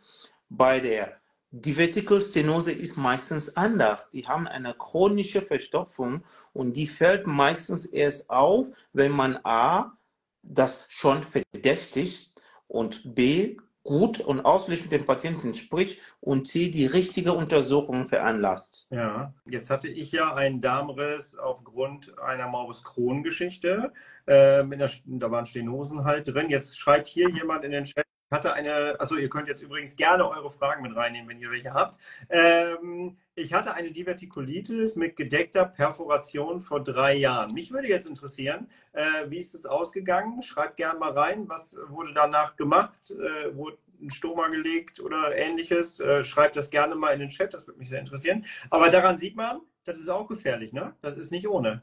Bei 0.48 0.80
der 0.80 1.20
Divertikelstenose 1.50 2.72
ist 2.72 2.96
meistens 2.96 3.56
anders. 3.56 4.10
Die 4.10 4.26
haben 4.26 4.46
eine 4.46 4.74
chronische 4.74 5.42
Verstopfung 5.42 6.22
und 6.52 6.74
die 6.74 6.86
fällt 6.86 7.26
meistens 7.26 7.86
erst 7.86 8.28
auf, 8.30 8.68
wenn 8.92 9.12
man 9.12 9.38
A, 9.44 9.96
das 10.42 10.86
schon 10.90 11.22
verdächtigt 11.22 12.32
und 12.68 13.14
B, 13.14 13.56
gut 13.86 14.20
und 14.20 14.44
ausführlich 14.44 14.82
mit 14.82 14.92
dem 14.92 15.06
Patienten 15.06 15.54
spricht 15.54 16.00
und 16.20 16.46
sie 16.46 16.70
die 16.70 16.86
richtige 16.86 17.32
Untersuchung 17.32 18.06
veranlasst. 18.06 18.88
Ja, 18.90 19.32
jetzt 19.48 19.70
hatte 19.70 19.88
ich 19.88 20.12
ja 20.12 20.34
einen 20.34 20.60
Darmriss 20.60 21.36
aufgrund 21.36 22.20
einer 22.20 22.48
Morbus 22.48 22.84
Crohn-Geschichte. 22.84 23.92
Ähm, 24.26 24.74
da 25.06 25.30
waren 25.30 25.46
Stenosen 25.46 26.04
halt 26.04 26.28
drin. 26.28 26.50
Jetzt 26.50 26.78
schreibt 26.78 27.06
hier 27.06 27.30
jemand 27.30 27.64
in 27.64 27.70
den 27.70 27.84
Chat, 27.84 28.05
hatte 28.30 28.52
eine, 28.52 28.96
also 28.98 29.16
ihr 29.16 29.28
könnt 29.28 29.48
jetzt 29.48 29.62
übrigens 29.62 29.96
gerne 29.96 30.28
eure 30.28 30.50
Fragen 30.50 30.82
mit 30.82 30.96
reinnehmen, 30.96 31.28
wenn 31.28 31.38
ihr 31.38 31.50
welche 31.50 31.72
habt. 31.72 31.98
Ähm, 32.28 33.16
ich 33.34 33.52
hatte 33.52 33.74
eine 33.74 33.92
Divertikulitis 33.92 34.96
mit 34.96 35.16
gedeckter 35.16 35.64
Perforation 35.64 36.60
vor 36.60 36.82
drei 36.82 37.14
Jahren. 37.14 37.52
Mich 37.54 37.70
würde 37.70 37.88
jetzt 37.88 38.06
interessieren, 38.06 38.68
äh, 38.92 39.28
wie 39.28 39.38
ist 39.38 39.54
es 39.54 39.66
ausgegangen? 39.66 40.42
Schreibt 40.42 40.76
gerne 40.76 40.98
mal 40.98 41.12
rein, 41.12 41.48
was 41.48 41.78
wurde 41.88 42.12
danach 42.14 42.56
gemacht? 42.56 42.92
Äh, 43.10 43.54
wurde 43.54 43.78
ein 44.00 44.10
Stoma 44.10 44.48
gelegt 44.48 45.00
oder 45.00 45.36
ähnliches? 45.36 46.00
Äh, 46.00 46.24
schreibt 46.24 46.56
das 46.56 46.70
gerne 46.70 46.94
mal 46.94 47.12
in 47.12 47.20
den 47.20 47.30
Chat, 47.30 47.54
das 47.54 47.66
würde 47.66 47.78
mich 47.78 47.88
sehr 47.88 48.00
interessieren. 48.00 48.44
Aber 48.70 48.90
daran 48.90 49.18
sieht 49.18 49.36
man, 49.36 49.60
das 49.84 49.98
ist 49.98 50.08
auch 50.08 50.26
gefährlich, 50.26 50.72
ne? 50.72 50.94
Das 51.00 51.16
ist 51.16 51.30
nicht 51.30 51.48
ohne. 51.48 51.80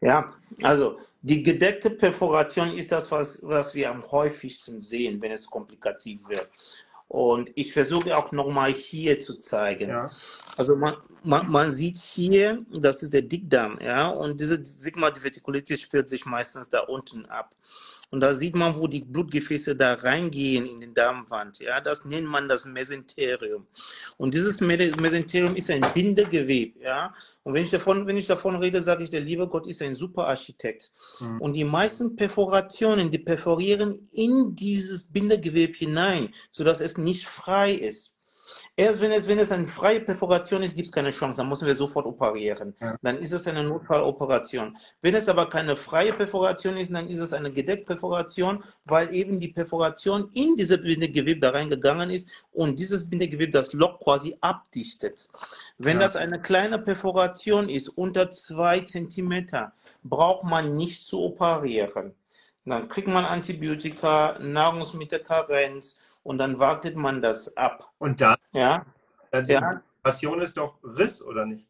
Ja, 0.00 0.34
also 0.62 0.98
die 1.22 1.42
gedeckte 1.42 1.90
Perforation 1.90 2.72
ist 2.72 2.92
das, 2.92 3.10
was, 3.10 3.40
was 3.42 3.74
wir 3.74 3.90
am 3.90 4.02
häufigsten 4.10 4.82
sehen, 4.82 5.20
wenn 5.22 5.32
es 5.32 5.46
komplikativ 5.46 6.20
wird. 6.28 6.48
Und 7.08 7.50
ich 7.54 7.72
versuche 7.72 8.16
auch 8.16 8.32
nochmal 8.32 8.72
hier 8.72 9.20
zu 9.20 9.40
zeigen. 9.40 9.90
Ja. 9.90 10.10
Also 10.56 10.76
man, 10.76 10.96
man, 11.22 11.48
man, 11.50 11.72
sieht 11.72 11.96
hier, 11.96 12.64
das 12.70 13.02
ist 13.02 13.14
der 13.14 13.22
Dickdarm, 13.22 13.78
ja, 13.80 14.08
und 14.08 14.40
diese 14.40 14.64
Sigma-Divertikulitis 14.64 15.80
spielt 15.80 16.08
sich 16.08 16.26
meistens 16.26 16.68
da 16.68 16.80
unten 16.80 17.26
ab. 17.26 17.54
Und 18.10 18.20
da 18.20 18.34
sieht 18.34 18.54
man, 18.54 18.76
wo 18.76 18.86
die 18.86 19.00
Blutgefäße 19.00 19.74
da 19.74 19.94
reingehen 19.94 20.66
in 20.66 20.80
den 20.80 20.94
Darmwand. 20.94 21.58
Ja, 21.58 21.80
das 21.80 22.04
nennt 22.04 22.26
man 22.26 22.48
das 22.48 22.64
Mesenterium. 22.64 23.66
Und 24.16 24.32
dieses 24.32 24.60
Mesenterium 24.60 25.56
ist 25.56 25.70
ein 25.70 25.84
Bindegewebe. 25.92 26.80
Ja, 26.80 27.14
und 27.42 27.54
wenn 27.54 27.62
ich 27.62 27.70
davon, 27.70 28.06
wenn 28.08 28.16
ich 28.16 28.26
davon 28.26 28.56
rede, 28.56 28.82
sage 28.82 29.04
ich, 29.04 29.10
der 29.10 29.20
liebe 29.20 29.46
Gott 29.46 29.66
ist 29.68 29.80
ein 29.80 29.94
super 29.94 30.26
Architekt. 30.26 30.90
Mhm. 31.20 31.40
Und 31.40 31.52
die 31.52 31.64
meisten 31.64 32.16
Perforationen, 32.16 33.10
die 33.10 33.18
perforieren 33.18 34.08
in 34.12 34.56
dieses 34.56 35.04
Bindegewebe 35.04 35.76
hinein, 35.76 36.34
sodass 36.50 36.80
es 36.80 36.98
nicht 36.98 37.26
frei 37.26 37.72
ist. 37.72 38.15
Erst 38.78 39.00
wenn 39.00 39.10
es, 39.10 39.26
wenn 39.26 39.38
es 39.38 39.50
eine 39.50 39.66
freie 39.66 40.00
Perforation 40.00 40.62
ist, 40.62 40.76
gibt 40.76 40.88
es 40.88 40.92
keine 40.92 41.10
Chance, 41.10 41.38
dann 41.38 41.48
müssen 41.48 41.66
wir 41.66 41.74
sofort 41.74 42.04
operieren. 42.04 42.74
Ja. 42.78 42.94
Dann 43.00 43.18
ist 43.18 43.32
es 43.32 43.46
eine 43.46 43.64
Notfalloperation. 43.64 44.76
Wenn 45.00 45.14
es 45.14 45.30
aber 45.30 45.48
keine 45.48 45.76
freie 45.76 46.12
Perforation 46.12 46.76
ist, 46.76 46.92
dann 46.92 47.08
ist 47.08 47.20
es 47.20 47.32
eine 47.32 47.50
gedeckte 47.50 47.86
Perforation, 47.86 48.62
weil 48.84 49.14
eben 49.14 49.40
die 49.40 49.48
Perforation 49.48 50.30
in 50.34 50.56
dieses 50.56 50.82
Bindegewebe 50.82 51.40
da 51.40 51.50
reingegangen 51.50 52.10
ist 52.10 52.28
und 52.52 52.78
dieses 52.78 53.08
Bindegewebe 53.08 53.50
das 53.50 53.72
Loch 53.72 53.98
quasi 53.98 54.36
abdichtet. 54.42 55.26
Wenn 55.78 55.98
ja. 55.98 56.02
das 56.04 56.14
eine 56.14 56.38
kleine 56.38 56.78
Perforation 56.78 57.70
ist, 57.70 57.88
unter 57.88 58.30
zwei 58.30 58.80
Zentimeter, 58.80 59.72
braucht 60.04 60.44
man 60.44 60.76
nicht 60.76 61.02
zu 61.02 61.22
operieren. 61.22 62.14
Dann 62.66 62.88
kriegt 62.88 63.08
man 63.08 63.24
Antibiotika, 63.24 64.38
Nahrungsmittelkarenz, 64.40 66.00
und 66.26 66.38
dann 66.38 66.58
wartet 66.58 66.96
man 66.96 67.22
das 67.22 67.56
ab. 67.56 67.92
Und 67.98 68.20
dann? 68.20 68.36
Ja. 68.52 68.84
Die 69.32 69.52
ja. 69.52 69.80
Passion 70.02 70.40
ist 70.40 70.56
doch 70.56 70.74
Riss, 70.82 71.22
oder 71.22 71.46
nicht? 71.46 71.68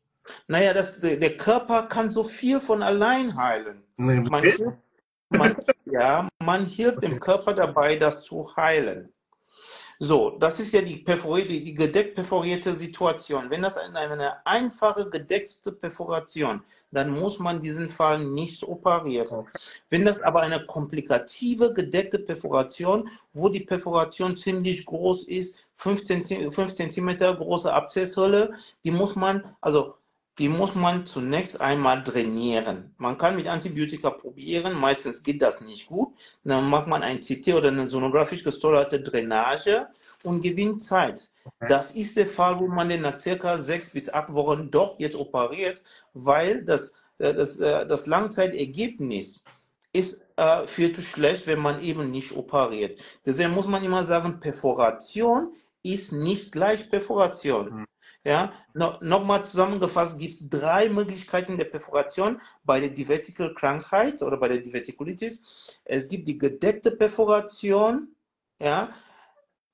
Naja, 0.48 0.72
das, 0.72 1.00
der 1.00 1.36
Körper 1.36 1.84
kann 1.84 2.10
so 2.10 2.24
viel 2.24 2.58
von 2.60 2.82
allein 2.82 3.36
heilen. 3.36 3.82
Man 3.96 4.24
man, 5.28 5.56
ja, 5.84 6.28
man 6.42 6.64
hilft 6.64 7.02
dem 7.02 7.20
Körper 7.20 7.52
dabei, 7.52 7.96
das 7.96 8.24
zu 8.24 8.56
heilen. 8.56 9.12
So, 9.98 10.36
das 10.38 10.60
ist 10.60 10.72
ja 10.72 10.82
die, 10.82 10.96
perforierte, 10.96 11.60
die 11.60 11.74
gedeckt 11.74 12.14
perforierte 12.14 12.74
Situation. 12.74 13.48
Wenn 13.48 13.62
das 13.62 13.78
eine, 13.78 13.98
eine 13.98 14.46
einfache 14.46 15.08
gedeckte 15.08 15.72
Perforation, 15.72 16.62
dann 16.90 17.10
muss 17.10 17.38
man 17.38 17.62
diesen 17.62 17.88
Fall 17.88 18.24
nicht 18.24 18.62
operieren. 18.62 19.38
Okay. 19.38 19.58
Wenn 19.90 20.04
das 20.04 20.20
aber 20.20 20.42
eine 20.42 20.64
komplikative 20.66 21.72
gedeckte 21.72 22.18
Perforation, 22.18 23.08
wo 23.32 23.48
die 23.48 23.60
Perforation 23.60 24.36
ziemlich 24.36 24.84
groß 24.86 25.24
ist, 25.24 25.56
15, 25.76 26.50
5 26.50 26.74
cm 26.74 27.18
große 27.18 27.72
Abzesshöhle, 27.72 28.54
die 28.84 28.90
muss 28.90 29.14
man, 29.16 29.56
also 29.60 29.94
die 30.38 30.48
muss 30.48 30.74
man 30.74 31.06
zunächst 31.06 31.60
einmal 31.60 32.04
trainieren. 32.04 32.94
Man 32.98 33.16
kann 33.16 33.36
mit 33.36 33.46
Antibiotika 33.46 34.10
probieren, 34.10 34.74
meistens 34.74 35.22
geht 35.22 35.40
das 35.40 35.60
nicht 35.62 35.86
gut. 35.86 36.14
Dann 36.44 36.68
macht 36.68 36.86
man 36.88 37.02
ein 37.02 37.20
CT 37.20 37.54
oder 37.54 37.68
eine 37.68 37.88
sonografisch 37.88 38.44
gesteuerte 38.44 39.00
Drainage 39.00 39.86
und 40.22 40.42
gewinnt 40.42 40.82
Zeit. 40.82 41.30
Okay. 41.44 41.66
Das 41.68 41.92
ist 41.92 42.16
der 42.16 42.26
Fall, 42.26 42.58
wo 42.58 42.66
man 42.66 42.88
den 42.88 43.02
nach 43.02 43.18
circa 43.18 43.56
sechs 43.56 43.90
bis 43.90 44.12
acht 44.12 44.32
Wochen 44.32 44.70
doch 44.70 44.98
jetzt 44.98 45.16
operiert, 45.16 45.82
weil 46.12 46.64
das, 46.64 46.92
äh, 47.18 47.32
das, 47.32 47.58
äh, 47.58 47.86
das 47.86 48.06
Langzeitergebnis 48.06 49.44
ist 49.92 50.28
äh, 50.36 50.66
viel 50.66 50.92
zu 50.92 51.00
schlecht, 51.00 51.46
wenn 51.46 51.60
man 51.60 51.80
eben 51.80 52.10
nicht 52.10 52.32
operiert. 52.36 53.00
Deswegen 53.24 53.52
muss 53.52 53.66
man 53.66 53.82
immer 53.82 54.04
sagen, 54.04 54.40
Perforation 54.40 55.54
ist 55.82 56.12
nicht 56.12 56.52
gleich 56.52 56.90
Perforation. 56.90 57.80
Mhm. 57.80 57.86
Ja, 58.26 58.52
no, 58.74 58.94
nochmal 59.02 59.44
zusammengefasst 59.44 60.18
gibt 60.18 60.32
es 60.32 60.50
drei 60.50 60.88
Möglichkeiten 60.88 61.56
der 61.56 61.66
Perforation 61.66 62.40
bei 62.64 62.80
der 62.80 62.88
Divertikel-Krankheit 62.88 64.20
oder 64.20 64.36
bei 64.36 64.48
der 64.48 64.58
Divertikulitis. 64.58 65.78
Es 65.84 66.08
gibt 66.08 66.26
die 66.26 66.36
gedeckte 66.36 66.90
Perforation, 66.90 68.08
ja, 68.58 68.88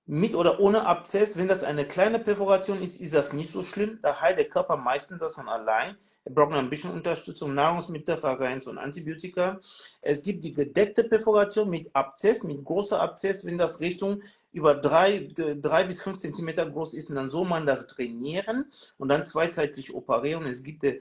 mit 0.05 0.35
oder 0.35 0.61
ohne 0.61 0.85
Abzess. 0.85 1.35
Wenn 1.35 1.49
das 1.49 1.65
eine 1.65 1.87
kleine 1.87 2.19
Perforation 2.19 2.83
ist, 2.83 3.01
ist 3.01 3.15
das 3.15 3.33
nicht 3.33 3.51
so 3.51 3.63
schlimm. 3.63 4.01
Da 4.03 4.21
heilt 4.21 4.37
der 4.37 4.51
Körper 4.51 4.77
meistens 4.77 5.19
das 5.19 5.35
von 5.35 5.49
allein. 5.49 5.97
Er 6.27 6.33
braucht 6.33 6.53
ein 6.53 6.69
bisschen 6.69 6.91
Unterstützung, 6.93 7.55
Nahrungsmittel, 7.55 8.19
Verreins 8.19 8.67
und 8.67 8.77
Antibiotika. 8.77 9.61
Es 10.03 10.23
gibt 10.23 10.45
die 10.45 10.53
gedeckte 10.53 11.05
Perforation 11.05 11.71
mit 11.71 11.89
Abzess, 11.97 12.43
mit 12.43 12.63
großer 12.63 13.01
Abzess, 13.01 13.47
wenn 13.47 13.57
das 13.57 13.81
Richtung 13.81 14.23
über 14.53 14.75
drei, 14.75 15.29
drei 15.35 15.85
bis 15.85 16.01
fünf 16.01 16.19
Zentimeter 16.19 16.69
groß 16.69 16.95
ist, 16.95 17.09
und 17.11 17.17
dann 17.17 17.31
soll 17.31 17.47
man 17.47 17.67
das 17.67 17.87
trainieren 17.87 18.71
und 18.99 19.09
dann 19.09 19.27
zweizeitig 19.27 19.95
operieren. 19.95 20.45
Es 20.47 20.63
gibt 20.63 20.83
der, 20.83 20.97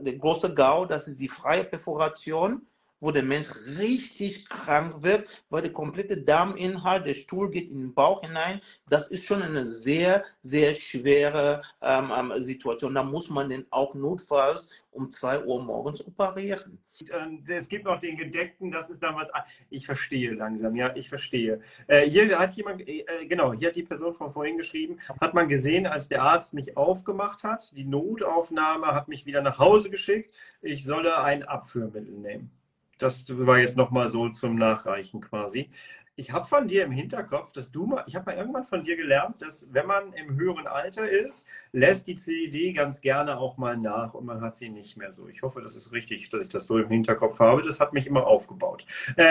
der 0.00 0.16
große 0.16 0.54
GAU, 0.54 0.86
das 0.86 1.08
ist 1.08 1.20
die 1.20 1.28
freie 1.28 1.64
Perforation 1.64 2.62
wo 3.00 3.10
der 3.10 3.22
Mensch 3.22 3.48
richtig 3.78 4.48
krank 4.48 5.02
wird, 5.02 5.28
weil 5.50 5.62
der 5.62 5.72
komplette 5.72 6.22
Darminhalt, 6.22 7.06
der 7.06 7.14
Stuhl 7.14 7.50
geht 7.50 7.70
in 7.70 7.78
den 7.78 7.94
Bauch 7.94 8.22
hinein. 8.22 8.60
Das 8.88 9.08
ist 9.08 9.26
schon 9.26 9.42
eine 9.42 9.66
sehr, 9.66 10.24
sehr 10.42 10.74
schwere 10.74 11.62
ähm, 11.80 12.12
ähm 12.14 12.32
Situation. 12.38 12.94
Da 12.94 13.02
muss 13.02 13.30
man 13.30 13.48
den 13.48 13.66
auch 13.70 13.94
notfalls 13.94 14.70
um 14.90 15.10
2 15.10 15.44
Uhr 15.44 15.62
morgens 15.62 16.04
operieren. 16.04 16.78
Ähm, 17.12 17.44
es 17.46 17.68
gibt 17.68 17.84
noch 17.84 18.00
den 18.00 18.16
gedeckten, 18.16 18.70
das 18.70 18.90
ist 18.90 19.02
dann 19.02 19.14
was. 19.14 19.30
Ich 19.70 19.86
verstehe 19.86 20.32
langsam, 20.32 20.74
ja, 20.74 20.94
ich 20.96 21.08
verstehe. 21.08 21.60
Äh, 21.86 22.08
hier 22.08 22.36
hat 22.38 22.54
jemand, 22.54 22.86
äh, 22.88 23.04
genau, 23.28 23.52
hier 23.52 23.68
hat 23.68 23.76
die 23.76 23.84
Person 23.84 24.14
von 24.14 24.32
vorhin 24.32 24.56
geschrieben, 24.56 24.98
hat 25.20 25.34
man 25.34 25.48
gesehen, 25.48 25.86
als 25.86 26.08
der 26.08 26.22
Arzt 26.22 26.54
mich 26.54 26.76
aufgemacht 26.76 27.44
hat, 27.44 27.76
die 27.76 27.84
Notaufnahme 27.84 28.88
hat 28.88 29.08
mich 29.08 29.26
wieder 29.26 29.42
nach 29.42 29.58
Hause 29.58 29.90
geschickt, 29.90 30.34
ich 30.60 30.84
solle 30.84 31.22
ein 31.22 31.44
Abführmittel 31.44 32.14
nehmen. 32.14 32.57
Das 32.98 33.26
war 33.28 33.58
jetzt 33.58 33.76
nochmal 33.76 34.08
so 34.08 34.28
zum 34.28 34.56
Nachreichen 34.56 35.20
quasi. 35.20 35.70
Ich 36.18 36.32
habe 36.32 36.46
von 36.46 36.66
dir 36.66 36.84
im 36.84 36.90
Hinterkopf, 36.90 37.52
dass 37.52 37.70
du 37.70 37.86
mal, 37.86 38.02
ich 38.08 38.16
habe 38.16 38.32
mal 38.32 38.36
irgendwann 38.36 38.64
von 38.64 38.82
dir 38.82 38.96
gelernt, 38.96 39.40
dass 39.40 39.72
wenn 39.72 39.86
man 39.86 40.12
im 40.14 40.36
höheren 40.36 40.66
Alter 40.66 41.08
ist, 41.08 41.46
lässt 41.70 42.08
die 42.08 42.16
CED 42.16 42.74
ganz 42.74 43.00
gerne 43.00 43.38
auch 43.38 43.56
mal 43.56 43.76
nach 43.76 44.14
und 44.14 44.26
man 44.26 44.40
hat 44.40 44.56
sie 44.56 44.68
nicht 44.68 44.96
mehr 44.96 45.12
so. 45.12 45.28
Ich 45.28 45.42
hoffe, 45.42 45.62
das 45.62 45.76
ist 45.76 45.92
richtig, 45.92 46.28
dass 46.30 46.40
ich 46.40 46.48
das 46.48 46.64
so 46.64 46.76
im 46.76 46.88
Hinterkopf 46.88 47.38
habe. 47.38 47.62
Das 47.62 47.78
hat 47.78 47.92
mich 47.92 48.08
immer 48.08 48.26
aufgebaut. 48.26 48.84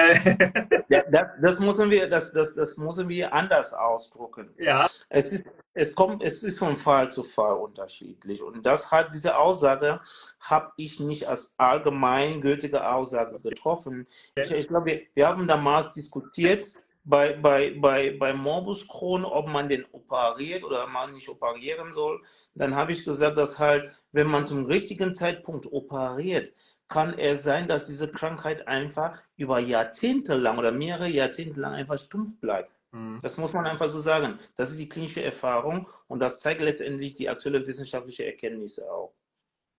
Ja, 0.90 1.02
das, 1.12 1.28
das, 1.42 1.60
müssen 1.60 1.90
wir, 1.90 2.08
das, 2.08 2.32
das, 2.32 2.56
das 2.56 2.78
müssen 2.78 3.10
wir 3.10 3.34
anders 3.34 3.74
ausdrucken. 3.74 4.50
Ja. 4.58 4.88
Es 5.10 5.30
ist, 5.30 5.46
es 5.74 5.94
kommt, 5.94 6.24
es 6.24 6.42
ist 6.42 6.58
von 6.58 6.78
Fall 6.78 7.12
zu 7.12 7.24
Fall 7.24 7.56
unterschiedlich. 7.56 8.42
Und 8.42 8.66
das 8.66 8.92
hat, 8.92 9.14
diese 9.14 9.38
Aussage 9.38 10.00
habe 10.40 10.72
ich 10.78 11.00
nicht 11.00 11.28
als 11.28 11.54
allgemeingültige 11.58 12.90
Aussage 12.90 13.40
getroffen. 13.40 14.08
Ich, 14.36 14.50
ich 14.52 14.68
glaube, 14.70 14.86
wir, 14.88 15.02
wir 15.14 15.28
haben 15.28 15.48
damals 15.48 15.94
diskutiert, 15.94 16.77
bei, 17.08 17.34
bei, 17.34 17.74
bei, 17.80 18.12
bei 18.12 18.34
Morbus 18.34 18.88
Crohn, 18.88 19.24
ob 19.24 19.48
man 19.48 19.70
den 19.70 19.86
operiert 19.92 20.64
oder 20.64 20.88
man 20.88 21.14
nicht 21.14 21.30
operieren 21.30 21.94
soll. 21.94 22.22
Dann 22.54 22.76
habe 22.76 22.92
ich 22.92 23.06
gesagt, 23.06 23.38
dass 23.38 23.58
halt, 23.60 23.98
wenn 24.12 24.28
man 24.28 24.46
zum 24.46 24.66
richtigen 24.66 25.16
Zeitpunkt 25.16 25.72
operiert, 25.72 26.54
kann 26.90 27.18
es 27.18 27.44
sein, 27.44 27.68
dass 27.68 27.86
diese 27.86 28.12
Krankheit 28.12 28.68
einfach 28.68 29.22
über 29.38 29.60
Jahrzehnte 29.60 30.36
lang 30.36 30.58
oder 30.58 30.72
mehrere 30.72 31.08
Jahrzehnte 31.08 31.60
lang 31.62 31.74
einfach 31.74 31.98
stumpf 31.98 32.40
bleibt. 32.40 32.72
Mhm. 32.92 33.20
Das 33.22 33.38
muss 33.38 33.54
man 33.54 33.66
einfach 33.66 33.88
so 33.88 34.02
sagen. 34.02 34.38
Das 34.58 34.72
ist 34.72 34.80
die 34.80 34.90
klinische 34.90 35.24
Erfahrung 35.24 35.88
und 36.08 36.20
das 36.20 36.40
zeigt 36.42 36.62
letztendlich 36.62 37.16
die 37.16 37.30
aktuelle 37.30 37.66
wissenschaftliche 37.66 38.26
Erkenntnisse 38.26 38.90
auch. 38.92 39.14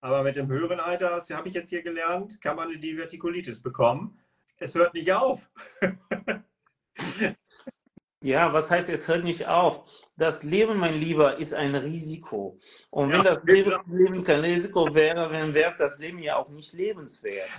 Aber 0.01 0.23
mit 0.23 0.35
dem 0.35 0.47
höheren 0.47 0.79
Alter, 0.79 1.09
das 1.09 1.29
habe 1.29 1.47
ich 1.47 1.53
jetzt 1.53 1.69
hier 1.69 1.83
gelernt, 1.83 2.41
kann 2.41 2.55
man 2.55 2.69
eine 2.69 2.79
Divertikulitis 2.79 3.61
bekommen. 3.61 4.19
Es 4.57 4.73
hört 4.73 4.93
nicht 4.93 5.11
auf. 5.13 5.49
Ja, 8.21 8.51
was 8.51 8.69
heißt, 8.69 8.89
es 8.89 9.07
hört 9.07 9.23
nicht 9.23 9.47
auf? 9.47 9.89
Das 10.17 10.43
Leben, 10.43 10.77
mein 10.77 10.99
Lieber, 10.99 11.37
ist 11.37 11.53
ein 11.53 11.73
Risiko. 11.73 12.59
Und 12.89 13.11
wenn 13.11 13.23
Ja, 13.23 13.35
das 13.35 13.43
Leben, 13.45 13.71
Leben 13.87 14.23
kein 14.25 14.41
Risiko 14.41 14.93
wäre, 14.93 15.29
dann 15.31 15.53
wäre 15.53 15.73
das 15.77 15.97
Leben 15.99 16.19
ja 16.19 16.35
auch 16.35 16.49
nicht 16.49 16.73
lebenswert. 16.73 17.49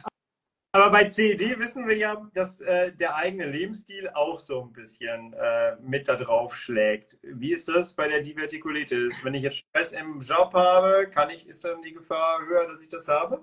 Aber 0.73 0.91
bei 0.91 1.09
CED 1.09 1.59
wissen 1.59 1.89
wir 1.89 1.97
ja, 1.97 2.31
dass 2.33 2.61
äh, 2.61 2.93
der 2.93 3.17
eigene 3.17 3.47
Lebensstil 3.47 4.09
auch 4.11 4.39
so 4.39 4.63
ein 4.63 4.73
bisschen 4.73 5.33
äh, 5.33 5.77
mit 5.81 6.07
da 6.07 6.15
drauf 6.15 6.55
schlägt. 6.55 7.19
Wie 7.23 7.53
ist 7.53 7.67
das 7.67 7.95
bei 7.95 8.07
der 8.07 8.21
Divertikulitis? 8.21 9.25
Wenn 9.25 9.35
ich 9.35 9.43
jetzt 9.43 9.57
Stress 9.57 9.93
im 9.93 10.21
Job 10.21 10.53
habe, 10.55 11.09
kann 11.11 11.31
ich, 11.31 11.49
ist 11.49 11.65
dann 11.65 11.83
die 11.83 11.93
Gefahr 11.93 12.47
höher, 12.47 12.69
dass 12.69 12.83
ich 12.83 12.89
das 12.89 13.09
habe? 13.09 13.43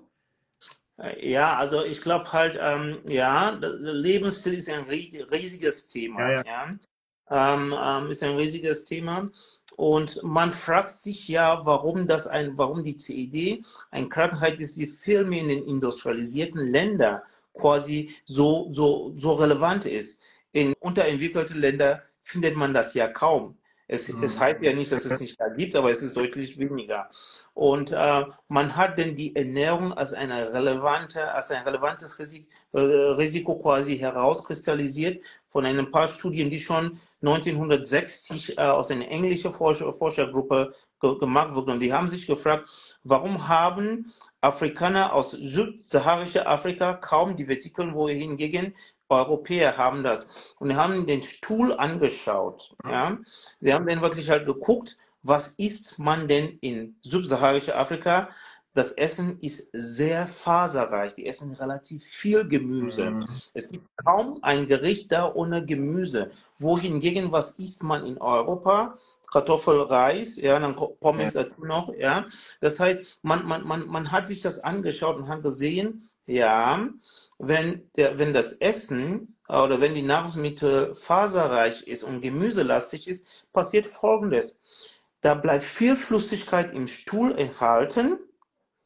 Ja, 1.20 1.56
also 1.56 1.84
ich 1.84 2.00
glaube 2.00 2.32
halt, 2.32 2.58
ähm, 2.60 2.98
ja, 3.08 3.50
Lebensstil 3.60 4.54
ist 4.54 4.68
ein 4.68 4.86
ri- 4.86 5.30
riesiges 5.30 5.88
Thema. 5.88 6.30
Ja, 6.30 6.42
ja. 6.42 6.42
Ja, 6.44 7.54
Ähm, 7.54 7.74
ähm, 7.78 8.10
ist 8.10 8.22
ein 8.22 8.36
riesiges 8.36 8.84
Thema. 8.84 9.28
Und 9.76 10.22
man 10.24 10.52
fragt 10.52 10.90
sich 10.90 11.28
ja, 11.28 11.64
warum 11.66 12.08
das 12.08 12.26
ein, 12.26 12.58
warum 12.58 12.84
die 12.84 12.96
CED 12.96 13.64
eine 13.90 14.08
Krankheit 14.08 14.60
ist, 14.60 14.76
die 14.78 14.88
viel 14.88 15.24
mehr 15.24 15.42
in 15.42 15.48
den 15.48 15.64
industrialisierten 15.64 16.66
Ländern 16.66 17.22
quasi 17.54 18.14
so, 18.24 18.68
so, 18.72 19.14
so 19.18 19.34
relevant 19.34 19.84
ist. 19.86 20.22
In 20.52 20.74
unterentwickelten 20.80 21.60
Ländern 21.60 22.00
findet 22.22 22.56
man 22.56 22.74
das 22.74 22.94
ja 22.94 23.08
kaum. 23.08 23.57
Es, 23.88 24.06
Mhm. 24.08 24.22
es 24.22 24.38
heißt 24.38 24.58
ja 24.62 24.74
nicht, 24.74 24.92
dass 24.92 25.04
es 25.06 25.18
nicht 25.18 25.40
da 25.40 25.48
gibt, 25.48 25.74
aber 25.74 25.90
es 25.90 26.02
ist 26.02 26.14
deutlich 26.16 26.58
weniger. 26.58 27.08
Und 27.54 27.90
äh, 27.92 28.24
man 28.48 28.76
hat 28.76 28.98
denn 28.98 29.16
die 29.16 29.34
Ernährung 29.34 29.92
als 29.94 30.12
eine 30.12 30.52
relevante, 30.52 31.32
als 31.32 31.50
ein 31.50 31.64
relevantes 31.64 32.18
Risiko, 32.18 32.46
äh, 32.72 32.80
Risiko 32.80 33.58
quasi 33.58 33.96
herauskristallisiert 33.98 35.24
von 35.46 35.64
ein 35.64 35.90
paar 35.90 36.08
Studien, 36.08 36.50
die 36.50 36.60
schon 36.60 37.00
1960 37.22 38.58
äh, 38.58 38.60
aus 38.60 38.90
einer 38.90 39.08
englischen 39.08 39.52
Forscher, 39.52 39.92
Forschergruppe 39.92 40.74
ge 41.00 41.18
gemacht 41.18 41.54
wurden. 41.54 41.70
Und 41.70 41.80
die 41.80 41.92
haben 41.92 42.08
sich 42.08 42.26
gefragt, 42.26 42.68
warum 43.04 43.48
haben 43.48 44.12
Afrikaner 44.40 45.12
aus 45.14 45.30
subsaharischer 45.30 46.46
Afrika 46.46 46.94
kaum 46.94 47.36
die 47.36 47.48
Vetikeln, 47.48 47.94
wohingegen 47.94 48.74
Europäer 49.08 49.76
haben 49.76 50.02
das. 50.02 50.28
Und 50.58 50.76
haben 50.76 51.06
den 51.06 51.22
Stuhl 51.22 51.72
angeschaut. 51.72 52.74
Ja? 52.84 53.18
Sie 53.60 53.72
haben 53.72 53.86
dann 53.86 54.02
wirklich 54.02 54.30
halt 54.30 54.46
geguckt, 54.46 54.96
was 55.22 55.48
isst 55.56 55.98
man 55.98 56.28
denn 56.28 56.58
in 56.60 56.96
subsaharischer 57.02 57.76
Afrika? 57.76 58.28
Das 58.74 58.92
Essen 58.92 59.38
ist 59.40 59.70
sehr 59.72 60.26
faserreich. 60.26 61.14
Die 61.14 61.26
essen 61.26 61.52
relativ 61.54 62.04
viel 62.04 62.46
Gemüse. 62.46 63.10
Mhm. 63.10 63.28
Es 63.52 63.68
gibt 63.68 63.88
kaum 64.04 64.38
ein 64.42 64.68
Gericht 64.68 65.10
da 65.10 65.32
ohne 65.34 65.64
Gemüse. 65.64 66.30
Wohingegen, 66.58 67.32
was 67.32 67.52
isst 67.52 67.82
man 67.82 68.06
in 68.06 68.18
Europa? 68.18 68.96
Kartoffel, 69.30 69.82
Reis, 69.82 70.36
ja, 70.36 70.58
dann 70.58 70.74
Pommes 70.74 71.34
dazu 71.34 71.64
noch, 71.64 71.94
ja. 71.94 72.26
Das 72.60 72.80
heißt, 72.80 73.18
man, 73.22 73.46
man, 73.46 73.66
man, 73.66 73.86
man 73.86 74.10
hat 74.10 74.26
sich 74.26 74.40
das 74.40 74.58
angeschaut 74.60 75.16
und 75.16 75.28
hat 75.28 75.42
gesehen, 75.42 76.08
ja, 76.26 76.88
wenn 77.38 77.88
der, 77.96 78.18
wenn 78.18 78.34
das 78.34 78.52
Essen 78.54 79.36
äh, 79.48 79.56
oder 79.56 79.80
wenn 79.80 79.94
die 79.94 80.02
Nahrungsmittel 80.02 80.94
faserreich 80.94 81.82
ist 81.82 82.02
und 82.02 82.20
gemüselastig 82.20 83.08
ist, 83.08 83.26
passiert 83.52 83.86
Folgendes. 83.86 84.58
Da 85.20 85.34
bleibt 85.34 85.64
viel 85.64 85.96
Flüssigkeit 85.96 86.72
im 86.74 86.86
Stuhl 86.88 87.36
enthalten 87.36 88.18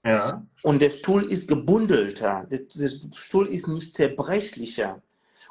Ja. 0.05 0.43
und 0.63 0.81
der 0.81 0.91
Stuhl 0.91 1.25
ist 1.31 1.49
gebundelter. 1.49 2.47
Der, 2.51 2.61
der 2.61 2.91
Stuhl 3.15 3.47
ist 3.49 3.69
nicht 3.69 3.95
zerbrechlicher. 3.95 5.03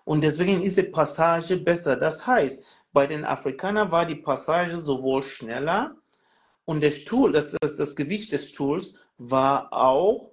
Und 0.03 0.23
deswegen 0.23 0.61
ist 0.61 0.77
die 0.77 0.83
Passage 0.83 1.57
besser. 1.57 1.95
Das 1.95 2.25
heißt, 2.25 2.65
bei 2.91 3.07
den 3.07 3.23
Afrikanern 3.23 3.91
war 3.91 4.05
die 4.05 4.15
Passage 4.15 4.79
sowohl 4.79 5.23
schneller 5.23 5.95
und 6.65 6.81
der 6.81 6.91
Stuhl, 6.91 7.31
das, 7.31 7.55
das, 7.61 7.77
das 7.77 7.95
Gewicht 7.95 8.31
des 8.31 8.49
Stuhls 8.49 8.95
war 9.17 9.71
auch 9.71 10.31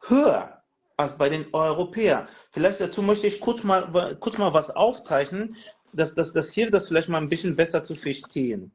höher 0.00 0.61
als 1.02 1.18
bei 1.18 1.28
den 1.28 1.46
Europäern. 1.52 2.28
Vielleicht 2.50 2.80
dazu 2.80 3.02
möchte 3.02 3.26
ich 3.26 3.40
kurz 3.40 3.62
mal, 3.62 4.16
kurz 4.20 4.38
mal 4.38 4.54
was 4.54 4.70
aufzeichnen. 4.70 5.56
Das, 5.92 6.14
das, 6.14 6.32
das 6.32 6.50
hilft 6.50 6.74
das 6.74 6.88
vielleicht 6.88 7.08
mal 7.08 7.18
ein 7.18 7.28
bisschen 7.28 7.54
besser 7.54 7.84
zu 7.84 7.94
verstehen. 7.94 8.72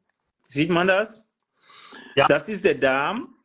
Sieht 0.49 0.69
man 0.69 0.87
das? 0.87 1.27
Ja. 2.15 2.27
Das 2.27 2.47
ist 2.47 2.63
der 2.63 2.75
Darm 2.75 3.35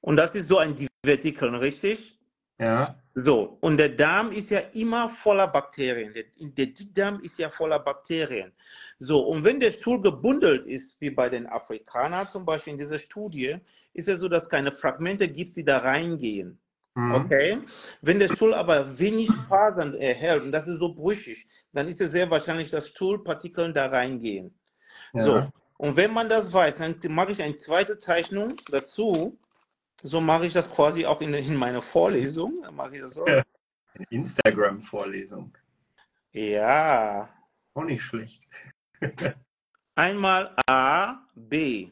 und 0.00 0.16
das 0.16 0.34
ist 0.34 0.48
so 0.48 0.58
ein 0.58 0.76
Divertikel, 0.76 1.54
richtig? 1.56 2.18
Ja. 2.58 2.96
So, 3.14 3.58
und 3.60 3.78
der 3.78 3.88
Darm 3.88 4.30
ist 4.30 4.50
ja 4.50 4.60
immer 4.72 5.08
voller 5.08 5.48
Bakterien. 5.48 6.12
Der, 6.12 6.24
der 6.38 6.66
Dickdarm 6.66 7.20
ist 7.22 7.38
ja 7.38 7.50
voller 7.50 7.78
Bakterien. 7.78 8.52
So, 8.98 9.20
und 9.26 9.42
wenn 9.42 9.58
der 9.58 9.72
Stuhl 9.72 10.00
gebundelt 10.00 10.66
ist, 10.66 11.00
wie 11.00 11.10
bei 11.10 11.28
den 11.28 11.46
Afrikanern 11.46 12.28
zum 12.28 12.44
Beispiel 12.44 12.74
in 12.74 12.78
dieser 12.78 12.98
Studie, 12.98 13.56
ist 13.94 14.08
es 14.08 14.20
so, 14.20 14.28
dass 14.28 14.48
keine 14.48 14.70
Fragmente 14.70 15.26
gibt, 15.26 15.56
die 15.56 15.64
da 15.64 15.78
reingehen. 15.78 16.58
Mhm. 16.94 17.14
Okay? 17.14 17.58
Wenn 18.02 18.18
der 18.18 18.34
Stuhl 18.34 18.54
aber 18.54 18.98
wenig 18.98 19.30
Fasern 19.48 19.94
erhält 19.94 20.42
und 20.42 20.52
das 20.52 20.68
ist 20.68 20.80
so 20.80 20.94
brüchig, 20.94 21.46
dann 21.72 21.88
ist 21.88 22.00
es 22.00 22.10
sehr 22.10 22.30
wahrscheinlich, 22.30 22.70
dass 22.70 22.88
Stuhlpartikeln 22.88 23.72
da 23.72 23.86
reingehen. 23.86 24.54
Ja. 25.12 25.22
So, 25.22 25.52
und 25.78 25.96
wenn 25.96 26.12
man 26.12 26.28
das 26.28 26.52
weiß, 26.52 26.76
dann 26.76 26.96
mache 27.08 27.32
ich 27.32 27.42
eine 27.42 27.56
zweite 27.56 27.98
Zeichnung 27.98 28.54
dazu. 28.70 29.38
So 30.02 30.20
mache 30.20 30.46
ich 30.46 30.52
das 30.52 30.70
quasi 30.70 31.06
auch 31.06 31.20
in, 31.20 31.32
in 31.32 31.56
meiner 31.56 31.80
Vorlesung. 31.82 32.60
Dann 32.62 32.74
mache 32.74 32.96
ich 32.96 33.02
das 33.02 33.14
so. 33.14 33.24
Ja. 33.98 34.04
Instagram-Vorlesung. 34.10 35.52
Ja. 36.32 37.28
Auch 37.74 37.84
nicht 37.84 38.02
schlecht. 38.02 38.46
Einmal 39.96 40.54
A, 40.68 41.26
B. 41.34 41.90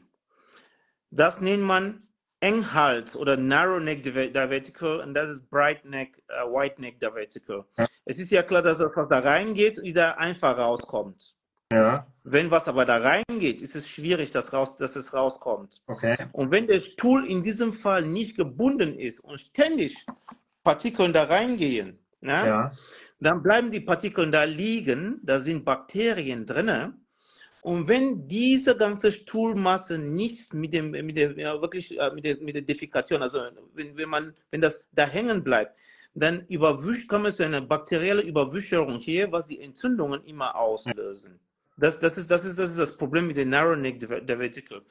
Das 1.11 1.41
nennt 1.41 1.63
man 1.63 2.07
Enghals 2.41 3.15
oder 3.15 3.35
Narrow 3.37 3.79
Neck 3.79 4.03
Diver- 4.03 4.27
Divertical 4.27 5.01
und 5.01 5.13
das 5.13 5.29
ist 5.29 5.49
Bright 5.49 5.83
Neck, 5.85 6.21
äh, 6.29 6.45
White 6.45 6.79
Neck 6.81 6.99
Divertical. 6.99 7.65
Ja. 7.77 7.85
Es 8.05 8.17
ist 8.17 8.31
ja 8.31 8.43
klar, 8.43 8.61
dass 8.61 8.77
das, 8.77 8.91
was 8.95 9.09
da 9.09 9.19
reingeht, 9.19 9.81
wieder 9.81 10.17
einfach 10.17 10.57
rauskommt. 10.57 11.35
Ja. 11.71 12.07
Wenn 12.23 12.49
was 12.49 12.67
aber 12.67 12.85
da 12.85 12.97
reingeht, 12.97 13.61
ist 13.61 13.75
es 13.75 13.87
schwierig, 13.87 14.31
dass, 14.31 14.51
raus, 14.53 14.77
dass 14.77 14.95
es 14.95 15.13
rauskommt. 15.13 15.81
Okay. 15.87 16.17
Und 16.31 16.51
wenn 16.51 16.65
der 16.67 16.79
Stuhl 16.79 17.27
in 17.27 17.43
diesem 17.43 17.73
Fall 17.73 18.03
nicht 18.03 18.35
gebunden 18.37 18.97
ist 18.97 19.19
und 19.19 19.39
ständig 19.39 19.95
Partikeln 20.63 21.13
da 21.13 21.25
reingehen, 21.25 21.99
ne, 22.21 22.31
Ja. 22.47 22.71
dann 23.19 23.43
bleiben 23.43 23.69
die 23.69 23.81
Partikeln 23.81 24.31
da 24.31 24.43
liegen, 24.45 25.19
da 25.23 25.39
sind 25.39 25.63
Bakterien 25.65 26.45
drinne. 26.45 26.93
Und 27.61 27.87
wenn 27.87 28.27
diese 28.27 28.75
ganze 28.77 29.11
Stuhlmasse 29.11 29.97
nicht 29.97 30.53
mit 30.53 30.73
dem, 30.73 30.91
mit 30.91 31.17
der, 31.17 31.37
ja, 31.37 31.61
wirklich, 31.61 31.97
äh, 31.99 32.11
mit 32.13 32.25
der, 32.25 32.37
mit 32.37 32.55
der 32.55 32.61
Defekation, 32.61 33.21
also 33.21 33.41
wenn, 33.73 33.97
wenn 33.97 34.09
man, 34.09 34.33
wenn 34.51 34.61
das 34.61 34.85
da 34.93 35.05
hängen 35.05 35.43
bleibt, 35.43 35.75
dann 36.13 36.45
überwischt, 36.47 37.07
kommt 37.07 37.27
es 37.27 37.35
zu 37.35 37.43
einer 37.43 37.61
bakteriellen 37.61 38.25
Überwischerung 38.25 38.95
hier, 38.99 39.31
was 39.31 39.47
die 39.47 39.61
Entzündungen 39.61 40.23
immer 40.23 40.55
auslösen. 40.55 41.39
Das, 41.77 41.97
das, 41.99 42.17
ist, 42.17 42.29
das, 42.29 42.43
ist, 42.43 42.59
das 42.59 42.69
ist 42.69 42.77
das 42.77 42.97
Problem 42.97 43.27
mit 43.27 43.37
den 43.37 43.49
Narrow 43.49 43.77
Neck 43.77 44.01
Diver- 44.01 44.19
Diverticle. 44.19 44.81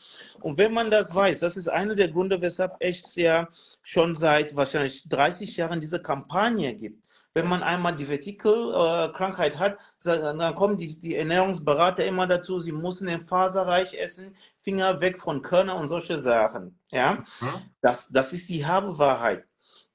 Und 0.40 0.56
wenn 0.56 0.72
man 0.72 0.90
das 0.90 1.14
weiß, 1.14 1.38
das 1.38 1.58
ist 1.58 1.68
einer 1.68 1.94
der 1.94 2.08
Gründe, 2.08 2.40
weshalb 2.40 2.76
echt 2.80 3.14
ja 3.16 3.48
schon 3.82 4.14
seit 4.14 4.56
wahrscheinlich 4.56 5.06
30 5.06 5.56
Jahren 5.58 5.80
diese 5.80 6.00
Kampagne 6.00 6.74
gibt. 6.74 7.04
Wenn 7.34 7.48
man 7.48 7.62
einmal 7.62 7.94
die 7.94 8.06
Vertikelkrankheit 8.06 9.58
hat, 9.58 9.78
sa- 9.98 10.32
dann 10.32 10.54
kommen 10.54 10.76
die, 10.76 10.98
die 10.98 11.14
Ernährungsberater 11.16 12.04
immer 12.04 12.26
dazu, 12.26 12.58
sie 12.60 12.72
müssen 12.72 13.06
den 13.06 13.22
faserreich 13.22 13.94
essen, 13.94 14.34
Finger 14.62 15.00
weg 15.00 15.20
von 15.20 15.42
Körner 15.42 15.76
und 15.76 15.88
solche 15.88 16.18
Sachen. 16.18 16.78
Ja, 16.90 17.24
Mhm. 17.40 17.70
das, 17.80 18.08
das 18.08 18.32
ist 18.32 18.48
die 18.48 18.66
halbe 18.66 18.98
Wahrheit. 18.98 19.44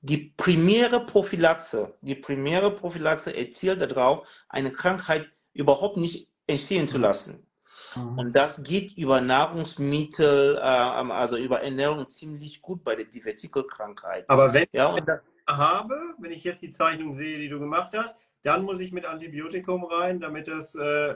Die 0.01 0.33
primäre 0.37 1.05
Prophylaxe, 1.05 1.93
die 2.01 2.15
primäre 2.15 2.71
Prophylaxe 2.71 3.35
erzielt 3.35 3.81
darauf, 3.81 4.27
eine 4.49 4.71
Krankheit 4.71 5.27
überhaupt 5.53 5.97
nicht 5.97 6.29
entstehen 6.47 6.87
zu 6.87 6.97
lassen. 6.97 7.47
Mhm. 7.95 8.17
Und 8.19 8.33
das 8.35 8.63
geht 8.63 8.97
über 8.97 9.21
Nahrungsmittel, 9.21 10.57
äh, 10.57 10.59
also 10.59 11.37
über 11.37 11.61
Ernährung 11.61 12.09
ziemlich 12.09 12.61
gut 12.61 12.83
bei 12.83 12.95
der 12.95 13.05
Divertikelkrankheit. 13.05 14.29
Aber 14.29 14.53
wenn 14.53 14.65
Ja, 14.71 14.87
und 14.87 15.03
habe, 15.47 16.15
wenn 16.19 16.31
ich 16.31 16.43
jetzt 16.43 16.61
die 16.61 16.69
Zeichnung 16.69 17.13
sehe, 17.13 17.37
die 17.37 17.49
du 17.49 17.59
gemacht 17.59 17.93
hast, 17.95 18.17
dann 18.43 18.63
muss 18.63 18.79
ich 18.79 18.91
mit 18.91 19.05
Antibiotikum 19.05 19.85
rein, 19.85 20.19
damit 20.19 20.47
das 20.47 20.75
äh, 20.75 21.15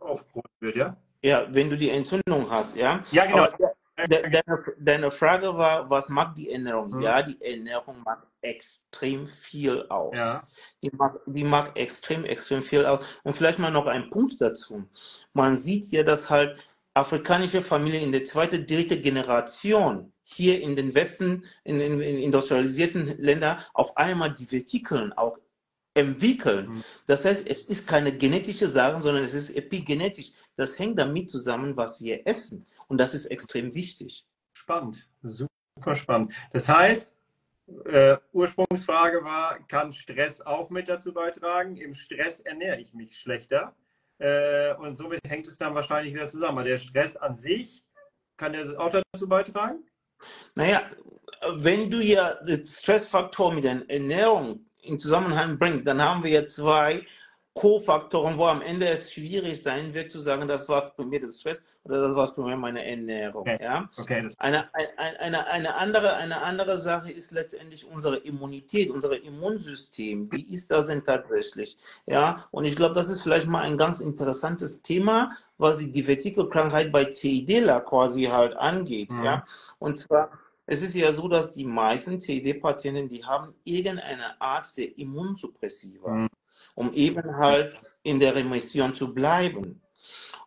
aufgeholt 0.00 0.50
wird, 0.60 0.76
ja? 0.76 0.96
ja, 1.22 1.46
wenn 1.50 1.70
du 1.70 1.76
die 1.76 1.90
Entzündung 1.90 2.50
hast, 2.50 2.76
ja. 2.76 3.04
Ja, 3.10 3.26
genau. 3.26 3.48
De, 3.98 4.22
deine, 4.30 4.64
deine 4.78 5.10
Frage 5.10 5.56
war, 5.56 5.88
was 5.88 6.08
macht 6.10 6.36
die 6.36 6.50
Ernährung? 6.50 6.90
Mhm. 6.90 7.00
Ja, 7.00 7.22
die 7.22 7.40
Ernährung 7.42 8.02
macht 8.04 8.26
extrem 8.42 9.26
viel 9.26 9.86
aus. 9.88 10.16
Ja. 10.16 10.46
Die 10.82 10.90
mag, 10.90 11.18
die 11.26 11.44
mag 11.44 11.76
extrem, 11.78 12.24
extrem 12.26 12.62
viel 12.62 12.84
aus. 12.84 13.00
Und 13.22 13.34
vielleicht 13.34 13.58
mal 13.58 13.70
noch 13.70 13.86
ein 13.86 14.10
Punkt 14.10 14.38
dazu. 14.40 14.84
Man 15.32 15.56
sieht 15.56 15.86
ja, 15.86 16.02
dass 16.02 16.28
halt 16.28 16.58
afrikanische 16.92 17.62
Familien 17.62 18.04
in 18.04 18.12
der 18.12 18.24
zweiten, 18.24 18.66
dritte 18.66 19.00
Generation 19.00 20.12
hier 20.28 20.60
in 20.60 20.74
den 20.74 20.94
Westen, 20.94 21.44
in 21.62 21.78
den 21.78 22.00
in 22.00 22.18
industrialisierten 22.18 23.16
Ländern, 23.18 23.58
auf 23.72 23.96
einmal 23.96 24.34
die 24.34 24.50
Vetikeln 24.50 25.12
auch 25.12 25.38
entwickeln. 25.94 26.68
Mhm. 26.68 26.84
Das 27.06 27.24
heißt, 27.24 27.48
es 27.48 27.64
ist 27.64 27.86
keine 27.86 28.12
genetische 28.12 28.68
Sache, 28.68 29.00
sondern 29.00 29.22
es 29.22 29.34
ist 29.34 29.50
epigenetisch. 29.50 30.32
Das 30.56 30.78
hängt 30.78 30.98
damit 30.98 31.30
zusammen, 31.30 31.76
was 31.76 32.00
wir 32.00 32.26
essen. 32.26 32.66
Und 32.88 32.98
das 32.98 33.14
ist 33.14 33.26
extrem 33.26 33.72
wichtig. 33.74 34.26
Spannend, 34.52 35.08
super 35.22 35.94
spannend. 35.94 36.34
Das 36.52 36.68
heißt, 36.68 37.14
äh, 37.84 38.16
Ursprungsfrage 38.32 39.22
war, 39.22 39.60
kann 39.68 39.92
Stress 39.92 40.40
auch 40.40 40.70
mit 40.70 40.88
dazu 40.88 41.12
beitragen? 41.12 41.76
Im 41.76 41.94
Stress 41.94 42.40
ernähre 42.40 42.80
ich 42.80 42.92
mich 42.94 43.16
schlechter. 43.16 43.74
Äh, 44.18 44.74
und 44.74 44.96
somit 44.96 45.20
hängt 45.28 45.46
es 45.46 45.56
dann 45.56 45.74
wahrscheinlich 45.74 46.14
wieder 46.14 46.26
zusammen. 46.26 46.58
Aber 46.58 46.68
der 46.68 46.78
Stress 46.78 47.16
an 47.16 47.34
sich, 47.34 47.84
kann 48.36 48.52
der 48.52 48.78
auch 48.80 48.90
dazu 48.90 49.28
beitragen? 49.28 49.84
Naja, 50.54 50.82
wenn 51.56 51.90
du 51.90 52.00
ja 52.00 52.34
den 52.44 52.64
Stressfaktor 52.64 53.52
mit 53.52 53.64
der 53.64 53.82
Ernährung 53.88 54.66
in 54.82 54.98
Zusammenhang 54.98 55.58
bringst, 55.58 55.86
dann 55.86 56.00
haben 56.00 56.22
wir 56.22 56.30
ja 56.30 56.46
zwei 56.46 57.04
Co-Faktoren, 57.56 58.36
wo 58.36 58.44
am 58.44 58.60
Ende 58.60 58.86
es 58.86 59.10
schwierig 59.10 59.62
sein 59.62 59.94
wird 59.94 60.10
zu 60.10 60.20
sagen, 60.20 60.46
das 60.46 60.68
war 60.68 60.92
für 60.94 61.04
mich 61.04 61.22
der 61.22 61.30
Stress 61.30 61.64
oder 61.84 62.02
das 62.02 62.14
war 62.14 62.34
für 62.34 62.42
mich 62.42 62.54
meine 62.54 62.84
Ernährung. 62.84 63.40
Okay. 63.40 63.58
Ja? 63.62 63.88
Okay, 63.96 64.22
das 64.22 64.38
Eine, 64.38 64.68
eine, 64.74 65.18
eine, 65.18 65.46
eine, 65.46 65.74
andere, 65.74 66.16
eine 66.16 66.42
andere 66.42 66.76
Sache 66.76 67.10
ist 67.10 67.32
letztendlich 67.32 67.88
unsere 67.90 68.16
Immunität, 68.18 68.90
unser 68.90 69.22
Immunsystem. 69.22 70.30
Wie 70.30 70.52
ist 70.52 70.70
das 70.70 70.88
denn 70.88 71.02
tatsächlich? 71.02 71.78
Ja, 72.04 72.46
und 72.50 72.66
ich 72.66 72.76
glaube, 72.76 72.94
das 72.94 73.08
ist 73.08 73.22
vielleicht 73.22 73.46
mal 73.46 73.62
ein 73.62 73.78
ganz 73.78 74.00
interessantes 74.00 74.82
Thema, 74.82 75.32
was 75.58 75.78
die 75.78 75.90
Divertikelkrankheit 75.90 76.92
bei 76.92 77.12
CIDLA 77.12 77.80
quasi 77.80 78.24
halt 78.24 78.56
angeht. 78.56 79.10
Mhm. 79.12 79.24
Ja, 79.24 79.44
und 79.78 79.98
zwar, 79.98 80.30
es 80.66 80.82
ist 80.82 80.94
ja 80.94 81.12
so, 81.12 81.28
dass 81.28 81.54
die 81.54 81.64
meisten 81.64 82.20
CID-Patienten, 82.20 83.08
die 83.08 83.24
haben 83.24 83.54
irgendeine 83.64 84.40
Art 84.40 84.76
der 84.76 84.96
Immunsuppressiva, 84.98 86.10
Mhm. 86.10 86.28
um 86.74 86.92
eben 86.92 87.36
halt 87.36 87.78
in 88.02 88.20
der 88.20 88.34
Remission 88.34 88.94
zu 88.94 89.14
bleiben. 89.14 89.82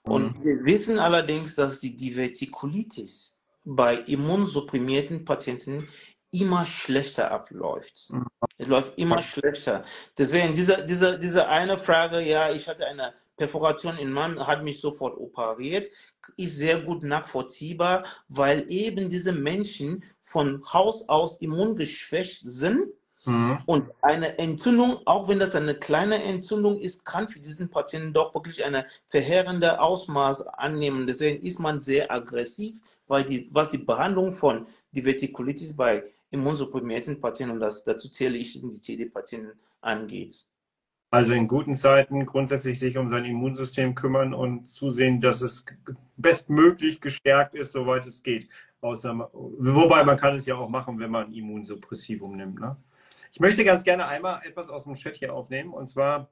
Und 0.03 0.43
wir 0.43 0.63
wissen 0.65 0.97
allerdings, 0.97 1.55
dass 1.55 1.79
die 1.79 1.95
Divertikulitis 1.95 3.35
bei 3.65 3.95
immunsupprimierten 3.95 5.25
Patienten 5.25 5.87
immer 6.31 6.65
schlechter 6.65 7.31
abläuft. 7.31 8.09
Mhm. 8.11 8.27
Es 8.57 8.67
läuft 8.67 8.97
immer 8.97 9.21
schlechter. 9.21 9.83
Deswegen 10.17 10.55
diese, 10.55 10.85
diese, 10.85 11.17
diese 11.19 11.47
eine 11.47 11.77
Frage, 11.77 12.21
ja, 12.21 12.51
ich 12.51 12.67
hatte 12.67 12.85
eine 12.85 13.13
Perforation 13.39 13.97
in 13.97 14.11
meinem, 14.11 14.45
hat 14.45 14.63
mich 14.63 14.79
sofort 14.79 15.17
operiert, 15.17 15.89
ist 16.37 16.57
sehr 16.57 16.79
gut 16.81 17.01
nachvollziehbar, 17.01 18.05
weil 18.27 18.65
eben 18.69 19.09
diese 19.09 19.31
Menschen 19.31 20.03
von 20.21 20.61
Haus 20.71 21.09
aus 21.09 21.37
immungeschwächt 21.37 22.41
sind 22.43 22.89
Mhm. 23.25 23.59
und 23.65 23.91
eine 24.01 24.37
Entzündung, 24.39 25.01
auch 25.05 25.27
wenn 25.27 25.39
das 25.39 25.53
eine 25.53 25.75
kleine 25.75 26.23
Entzündung 26.23 26.79
ist, 26.79 27.05
kann 27.05 27.27
für 27.27 27.39
diesen 27.39 27.69
Patienten 27.69 28.13
doch 28.13 28.33
wirklich 28.33 28.63
eine 28.63 28.85
verheerende 29.09 29.81
Ausmaß 29.81 30.47
annehmen. 30.47 31.05
Deswegen 31.05 31.45
ist 31.45 31.59
man 31.59 31.81
sehr 31.81 32.11
aggressiv, 32.11 32.75
weil 33.07 33.23
die, 33.25 33.49
was 33.51 33.71
die 33.71 33.77
Behandlung 33.77 34.33
von 34.33 34.67
Divertikulitis 34.93 35.75
bei 35.75 36.03
immunsupprimierten 36.31 37.19
Patienten, 37.19 37.55
und 37.55 37.59
das, 37.59 37.83
dazu 37.83 38.09
zähle 38.09 38.37
ich 38.37 38.53
die 38.53 38.81
TD-Patienten, 38.81 39.51
angeht. 39.81 40.45
Also 41.11 41.33
in 41.33 41.47
guten 41.47 41.73
Zeiten 41.73 42.25
grundsätzlich 42.25 42.79
sich 42.79 42.97
um 42.97 43.09
sein 43.09 43.25
Immunsystem 43.25 43.95
kümmern 43.95 44.33
und 44.33 44.67
zusehen, 44.67 45.19
dass 45.19 45.41
es 45.41 45.65
bestmöglich 46.17 47.01
gestärkt 47.01 47.55
ist, 47.55 47.71
soweit 47.71 48.05
es 48.05 48.21
geht. 48.21 48.47
Außer, 48.81 49.29
wobei 49.33 50.03
man 50.03 50.17
kann 50.17 50.35
es 50.35 50.45
ja 50.45 50.55
auch 50.55 50.69
machen, 50.69 50.99
wenn 50.99 51.09
man 51.09 51.33
Immunsuppressivum 51.33 52.33
nimmt. 52.33 52.59
Ne? 52.59 52.77
Ich 53.31 53.39
möchte 53.39 53.63
ganz 53.63 53.83
gerne 53.83 54.07
einmal 54.07 54.41
etwas 54.45 54.69
aus 54.69 54.83
dem 54.83 54.93
Chat 54.93 55.17
hier 55.17 55.33
aufnehmen. 55.33 55.73
Und 55.73 55.87
zwar, 55.87 56.29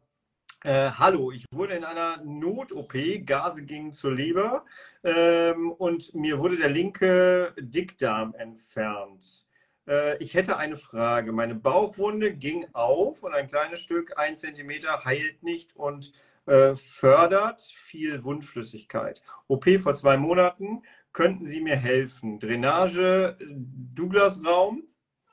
äh, 0.63 0.91
hallo, 0.91 1.31
ich 1.31 1.45
wurde 1.51 1.73
in 1.73 1.83
einer 1.83 2.23
Not-OP, 2.23 3.25
Gase 3.25 3.65
gingen 3.65 3.93
zur 3.93 4.13
Leber 4.13 4.63
ähm, 5.03 5.71
und 5.71 6.13
mir 6.13 6.39
wurde 6.39 6.57
der 6.57 6.69
linke 6.69 7.51
Dickdarm 7.57 8.35
entfernt. 8.35 9.46
Äh, 9.87 10.17
ich 10.17 10.33
hätte 10.33 10.57
eine 10.57 10.75
Frage. 10.75 11.31
Meine 11.31 11.55
Bauchwunde 11.55 12.33
ging 12.33 12.65
auf 12.73 13.23
und 13.23 13.33
ein 13.33 13.47
kleines 13.47 13.79
Stück, 13.79 14.17
ein 14.17 14.35
Zentimeter, 14.35 15.05
heilt 15.05 15.43
nicht 15.43 15.75
und 15.75 16.11
äh, 16.45 16.75
fördert 16.75 17.61
viel 17.61 18.23
Wundflüssigkeit. 18.23 19.21
OP 19.47 19.67
vor 19.79 19.93
zwei 19.93 20.17
Monaten. 20.17 20.83
Könnten 21.13 21.45
Sie 21.45 21.61
mir 21.61 21.75
helfen? 21.75 22.39
Drainage, 22.39 23.37
Douglas-Raum, 23.39 24.83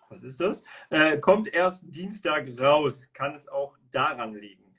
was 0.09 0.23
ist 0.23 0.41
das? 0.41 0.65
Äh, 0.89 1.19
kommt 1.19 1.53
erst 1.53 1.83
Dienstag 1.85 2.49
raus. 2.59 3.11
Kann 3.13 3.35
es 3.35 3.49
auch 3.49 3.77
daran 3.91 4.35
liegen? 4.35 4.75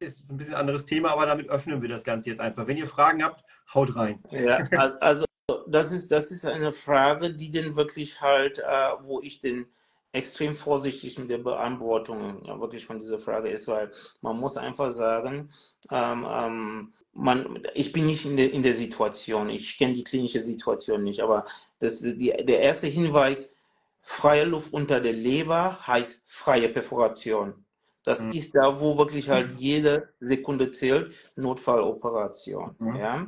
Ist 0.00 0.30
ein 0.30 0.38
bisschen 0.38 0.54
anderes 0.54 0.86
Thema, 0.86 1.10
aber 1.10 1.26
damit 1.26 1.48
öffnen 1.50 1.82
wir 1.82 1.88
das 1.88 2.02
Ganze 2.02 2.30
jetzt 2.30 2.40
einfach. 2.40 2.66
Wenn 2.66 2.78
ihr 2.78 2.86
Fragen 2.86 3.22
habt, 3.22 3.44
haut 3.74 3.94
rein. 3.94 4.22
Ja, 4.30 4.56
also 5.00 5.26
das 5.68 5.92
ist, 5.92 6.10
das 6.10 6.30
ist 6.30 6.44
eine 6.44 6.72
Frage, 6.72 7.34
die 7.34 7.50
denn 7.50 7.76
wirklich 7.76 8.20
halt, 8.20 8.58
äh, 8.58 8.90
wo 9.02 9.20
ich 9.20 9.40
den 9.40 9.66
extrem 10.12 10.56
vorsichtig 10.56 11.18
mit 11.18 11.30
der 11.30 11.38
Beantwortung 11.38 12.44
ja, 12.44 12.60
wirklich 12.60 12.84
von 12.86 12.98
dieser 12.98 13.20
Frage 13.20 13.48
ist, 13.48 13.68
weil 13.68 13.92
man 14.22 14.38
muss 14.38 14.56
einfach 14.56 14.90
sagen, 14.90 15.50
ähm, 15.90 16.26
ähm, 16.28 16.92
man, 17.12 17.60
ich 17.74 17.92
bin 17.92 18.06
nicht 18.06 18.24
in 18.24 18.36
der, 18.36 18.52
in 18.52 18.62
der 18.62 18.72
Situation, 18.72 19.50
ich 19.50 19.78
kenne 19.78 19.94
die 19.94 20.04
klinische 20.04 20.42
Situation 20.42 21.04
nicht, 21.04 21.20
aber 21.20 21.44
das, 21.78 22.00
die, 22.00 22.32
der 22.40 22.60
erste 22.60 22.86
Hinweis, 22.86 23.56
freie 24.02 24.44
Luft 24.44 24.72
unter 24.72 25.00
der 25.00 25.12
Leber 25.12 25.78
heißt 25.86 26.22
freie 26.26 26.68
Perforation. 26.68 27.64
Das 28.04 28.20
Mhm. 28.20 28.32
ist 28.32 28.54
da, 28.54 28.80
wo 28.80 28.96
wirklich 28.96 29.28
halt 29.28 29.52
jede 29.58 30.08
Sekunde 30.20 30.70
zählt, 30.70 31.12
Notfalloperation. 31.36 32.74
Mhm. 32.78 32.96
Ja? 32.96 33.26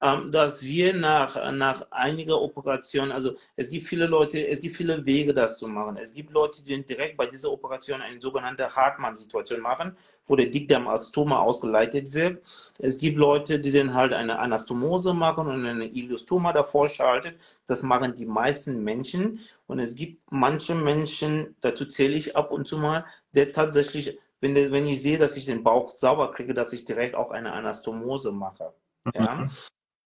Ähm, 0.00 0.30
dass 0.30 0.62
wir 0.62 0.94
nach, 0.94 1.52
nach 1.52 1.86
einiger 1.90 2.40
Operation, 2.40 3.10
also 3.10 3.32
es 3.56 3.70
gibt 3.70 3.86
viele 3.86 4.06
Leute, 4.06 4.46
es 4.46 4.60
gibt 4.60 4.76
viele 4.76 5.04
Wege, 5.04 5.34
das 5.34 5.58
zu 5.58 5.66
machen. 5.66 5.96
Es 5.96 6.12
gibt 6.12 6.30
Leute, 6.32 6.62
die 6.62 6.84
direkt 6.84 7.16
bei 7.16 7.26
dieser 7.26 7.50
Operation 7.50 8.00
eine 8.02 8.20
sogenannte 8.20 8.74
Hartmann-Situation 8.74 9.60
machen, 9.60 9.96
wo 10.26 10.36
der 10.36 10.46
Dickdarm 10.46 10.88
als 10.88 11.08
Stoma 11.08 11.38
ausgeleitet 11.40 12.12
wird. 12.12 12.42
Es 12.78 12.98
gibt 12.98 13.18
Leute, 13.18 13.58
die 13.58 13.72
dann 13.72 13.94
halt 13.94 14.12
eine 14.12 14.38
Anastomose 14.38 15.12
machen 15.12 15.48
und 15.48 15.66
eine 15.66 15.86
Iliostoma 15.86 16.52
davor 16.52 16.88
schaltet. 16.88 17.36
Das 17.66 17.82
machen 17.82 18.14
die 18.14 18.26
meisten 18.26 18.82
Menschen. 18.84 19.40
Und 19.66 19.78
es 19.80 19.94
gibt 19.94 20.20
manche 20.30 20.74
Menschen, 20.74 21.56
dazu 21.62 21.86
zähle 21.86 22.14
ich 22.14 22.36
ab 22.36 22.52
und 22.52 22.68
zu 22.68 22.78
mal, 22.78 23.04
der 23.34 23.52
tatsächlich, 23.52 24.18
wenn, 24.40 24.54
der, 24.54 24.70
wenn 24.72 24.86
ich 24.86 25.02
sehe, 25.02 25.18
dass 25.18 25.36
ich 25.36 25.44
den 25.44 25.62
Bauch 25.62 25.90
sauber 25.90 26.32
kriege, 26.32 26.54
dass 26.54 26.72
ich 26.72 26.84
direkt 26.84 27.14
auch 27.14 27.30
eine 27.30 27.52
Anastomose 27.52 28.32
mache. 28.32 28.74
Ja? 29.14 29.48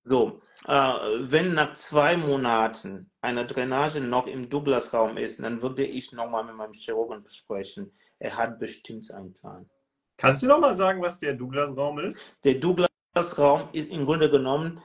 So, 0.05 0.41
äh, 0.67 0.93
wenn 1.21 1.55
nach 1.55 1.75
zwei 1.75 2.17
Monaten 2.17 3.11
eine 3.21 3.47
Drainage 3.47 4.01
noch 4.01 4.27
im 4.27 4.49
Douglas-Raum 4.49 5.19
ist, 5.19 5.43
dann 5.43 5.61
würde 5.61 5.85
ich 5.85 6.13
nochmal 6.13 6.45
mit 6.45 6.55
meinem 6.55 6.73
Chirurgen 6.73 7.23
besprechen. 7.23 7.93
Er 8.19 8.37
hat 8.37 8.59
bestimmt 8.59 9.11
einen 9.13 9.35
Plan. 9.35 9.69
Kannst 10.17 10.43
du 10.43 10.47
noch 10.47 10.61
mal 10.61 10.77
sagen, 10.77 11.03
was 11.03 11.19
der 11.19 11.35
Douglas-Raum 11.35 11.99
ist? 11.99 12.21
Der 12.43 12.55
Douglas-Raum 12.55 13.69
ist 13.73 13.91
im 13.91 14.07
Grunde 14.07 14.31
genommen 14.31 14.83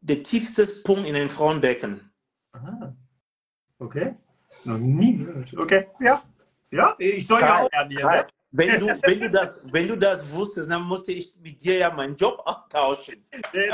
der 0.00 0.22
tiefste 0.22 0.66
Punkt 0.66 1.06
in 1.06 1.14
den 1.14 1.30
Frauenbecken. 1.30 2.12
Aha. 2.52 2.94
Okay. 3.78 4.16
Noch 4.64 4.78
nie 4.78 5.18
gehört. 5.18 5.56
Okay, 5.56 5.88
ja. 6.00 6.22
Ja, 6.74 6.94
ich 6.98 7.26
soll 7.26 7.40
ja 7.40 7.62
auch 7.62 7.70
lernen 7.70 7.90
hier, 7.90 8.04
ne? 8.04 8.26
Wenn 8.56 8.78
du, 8.78 8.86
wenn, 8.86 9.20
du 9.20 9.30
das, 9.30 9.66
wenn 9.72 9.88
du 9.88 9.96
das 9.96 10.30
wusstest, 10.32 10.70
dann 10.70 10.82
musste 10.82 11.10
ich 11.12 11.34
mit 11.42 11.60
dir 11.60 11.76
ja 11.76 11.90
meinen 11.92 12.14
Job 12.14 12.40
austauschen. 12.44 13.26
Nee, 13.52 13.70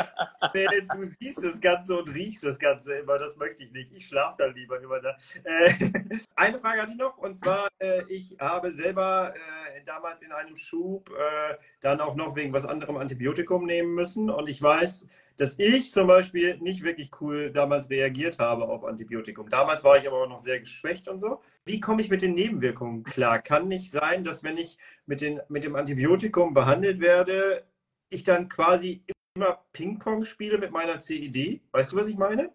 nee, 0.54 0.66
du 0.94 1.04
siehst 1.04 1.44
das 1.44 1.60
Ganze 1.60 1.98
und 1.98 2.08
riechst 2.14 2.44
das 2.44 2.58
Ganze 2.58 2.94
immer. 2.94 3.18
Das 3.18 3.36
möchte 3.36 3.62
ich 3.62 3.72
nicht. 3.72 3.92
Ich 3.92 4.06
schlafe 4.08 4.36
dann 4.38 4.54
lieber 4.54 4.80
immer 4.80 4.98
da. 5.00 5.16
Äh, 5.44 5.74
eine 6.34 6.58
Frage 6.58 6.80
hatte 6.80 6.92
ich 6.92 6.98
noch 6.98 7.18
und 7.18 7.36
zwar, 7.36 7.68
äh, 7.78 8.04
ich 8.08 8.38
habe 8.40 8.72
selber 8.72 9.34
äh, 9.36 9.84
damals 9.84 10.22
in 10.22 10.32
einem 10.32 10.56
Schub 10.56 11.10
äh, 11.10 11.56
dann 11.80 12.00
auch 12.00 12.14
noch 12.14 12.34
wegen 12.34 12.54
was 12.54 12.64
anderem 12.64 12.96
Antibiotikum 12.96 13.66
nehmen 13.66 13.94
müssen 13.94 14.30
und 14.30 14.48
ich 14.48 14.62
weiß, 14.62 15.06
dass 15.40 15.58
ich 15.58 15.90
zum 15.90 16.06
Beispiel 16.06 16.58
nicht 16.58 16.84
wirklich 16.84 17.10
cool 17.22 17.50
damals 17.50 17.88
reagiert 17.88 18.38
habe 18.38 18.68
auf 18.68 18.84
Antibiotikum. 18.84 19.48
Damals 19.48 19.82
war 19.84 19.96
ich 19.96 20.06
aber 20.06 20.22
auch 20.22 20.28
noch 20.28 20.38
sehr 20.38 20.60
geschwächt 20.60 21.08
und 21.08 21.18
so. 21.18 21.40
Wie 21.64 21.80
komme 21.80 22.02
ich 22.02 22.10
mit 22.10 22.20
den 22.20 22.34
Nebenwirkungen 22.34 23.04
klar? 23.04 23.38
Kann 23.40 23.66
nicht 23.66 23.90
sein, 23.90 24.22
dass 24.22 24.44
wenn 24.44 24.58
ich 24.58 24.76
mit, 25.06 25.22
den, 25.22 25.40
mit 25.48 25.64
dem 25.64 25.76
Antibiotikum 25.76 26.52
behandelt 26.52 27.00
werde, 27.00 27.64
ich 28.10 28.22
dann 28.22 28.50
quasi 28.50 29.02
immer 29.34 29.64
Ping-Pong 29.72 30.26
spiele 30.26 30.58
mit 30.58 30.72
meiner 30.72 30.98
CID? 30.98 31.62
Weißt 31.72 31.92
du, 31.92 31.96
was 31.96 32.08
ich 32.08 32.18
meine? 32.18 32.50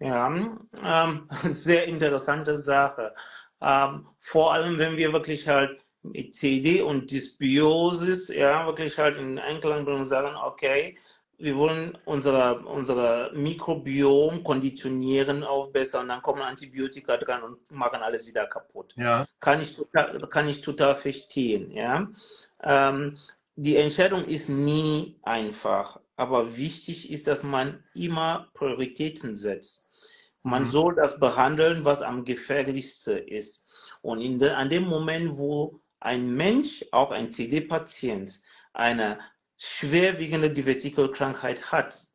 Ja, 0.00 0.34
ähm, 0.84 1.28
sehr 1.44 1.84
interessante 1.84 2.56
Sache. 2.56 3.14
Ähm, 3.60 4.08
vor 4.18 4.52
allem, 4.52 4.78
wenn 4.78 4.96
wir 4.96 5.12
wirklich 5.12 5.46
halt 5.46 5.80
mit 6.02 6.34
CD 6.34 6.82
und 6.82 7.12
Dysbiosis, 7.12 8.34
ja, 8.34 8.66
wirklich 8.66 8.98
halt 8.98 9.16
in 9.16 9.38
Einklang 9.38 9.84
bringen 9.84 10.00
und 10.00 10.06
sagen, 10.06 10.34
okay, 10.34 10.96
wir 11.40 11.56
wollen 11.56 11.96
unser, 12.04 12.66
unser 12.66 13.32
Mikrobiom 13.34 14.44
konditionieren, 14.44 15.42
aufbessern, 15.42 16.08
dann 16.08 16.22
kommen 16.22 16.42
Antibiotika 16.42 17.16
dran 17.16 17.42
und 17.42 17.70
machen 17.70 18.02
alles 18.02 18.26
wieder 18.26 18.46
kaputt. 18.46 18.94
Ja. 18.96 19.26
Kann 19.40 19.60
ich 19.62 19.74
total, 19.76 20.20
kann 20.28 20.48
ich 20.48 20.60
total 20.60 20.96
verstehen, 20.96 21.70
ja. 21.72 22.08
Ähm, 22.62 23.16
die 23.56 23.76
Entscheidung 23.76 24.24
ist 24.24 24.48
nie 24.48 25.18
einfach, 25.22 26.00
aber 26.16 26.56
wichtig 26.56 27.10
ist, 27.10 27.26
dass 27.26 27.42
man 27.42 27.82
immer 27.94 28.48
Prioritäten 28.54 29.36
setzt. 29.36 29.88
Man 30.42 30.64
Mhm. 30.64 30.70
soll 30.70 30.94
das 30.94 31.18
behandeln, 31.20 31.84
was 31.84 32.02
am 32.02 32.24
gefährlichsten 32.24 33.18
ist. 33.28 33.66
Und 34.02 34.20
in 34.20 34.38
de, 34.38 34.50
an 34.50 34.70
dem 34.70 34.84
Moment, 34.84 35.36
wo 35.36 35.80
ein 36.00 36.34
Mensch, 36.34 36.84
auch 36.92 37.10
ein 37.10 37.30
CD-Patient, 37.32 38.40
eine 38.72 39.18
schwerwiegende 39.62 40.50
Divertikelkrankheit 40.50 41.70
hat, 41.72 42.10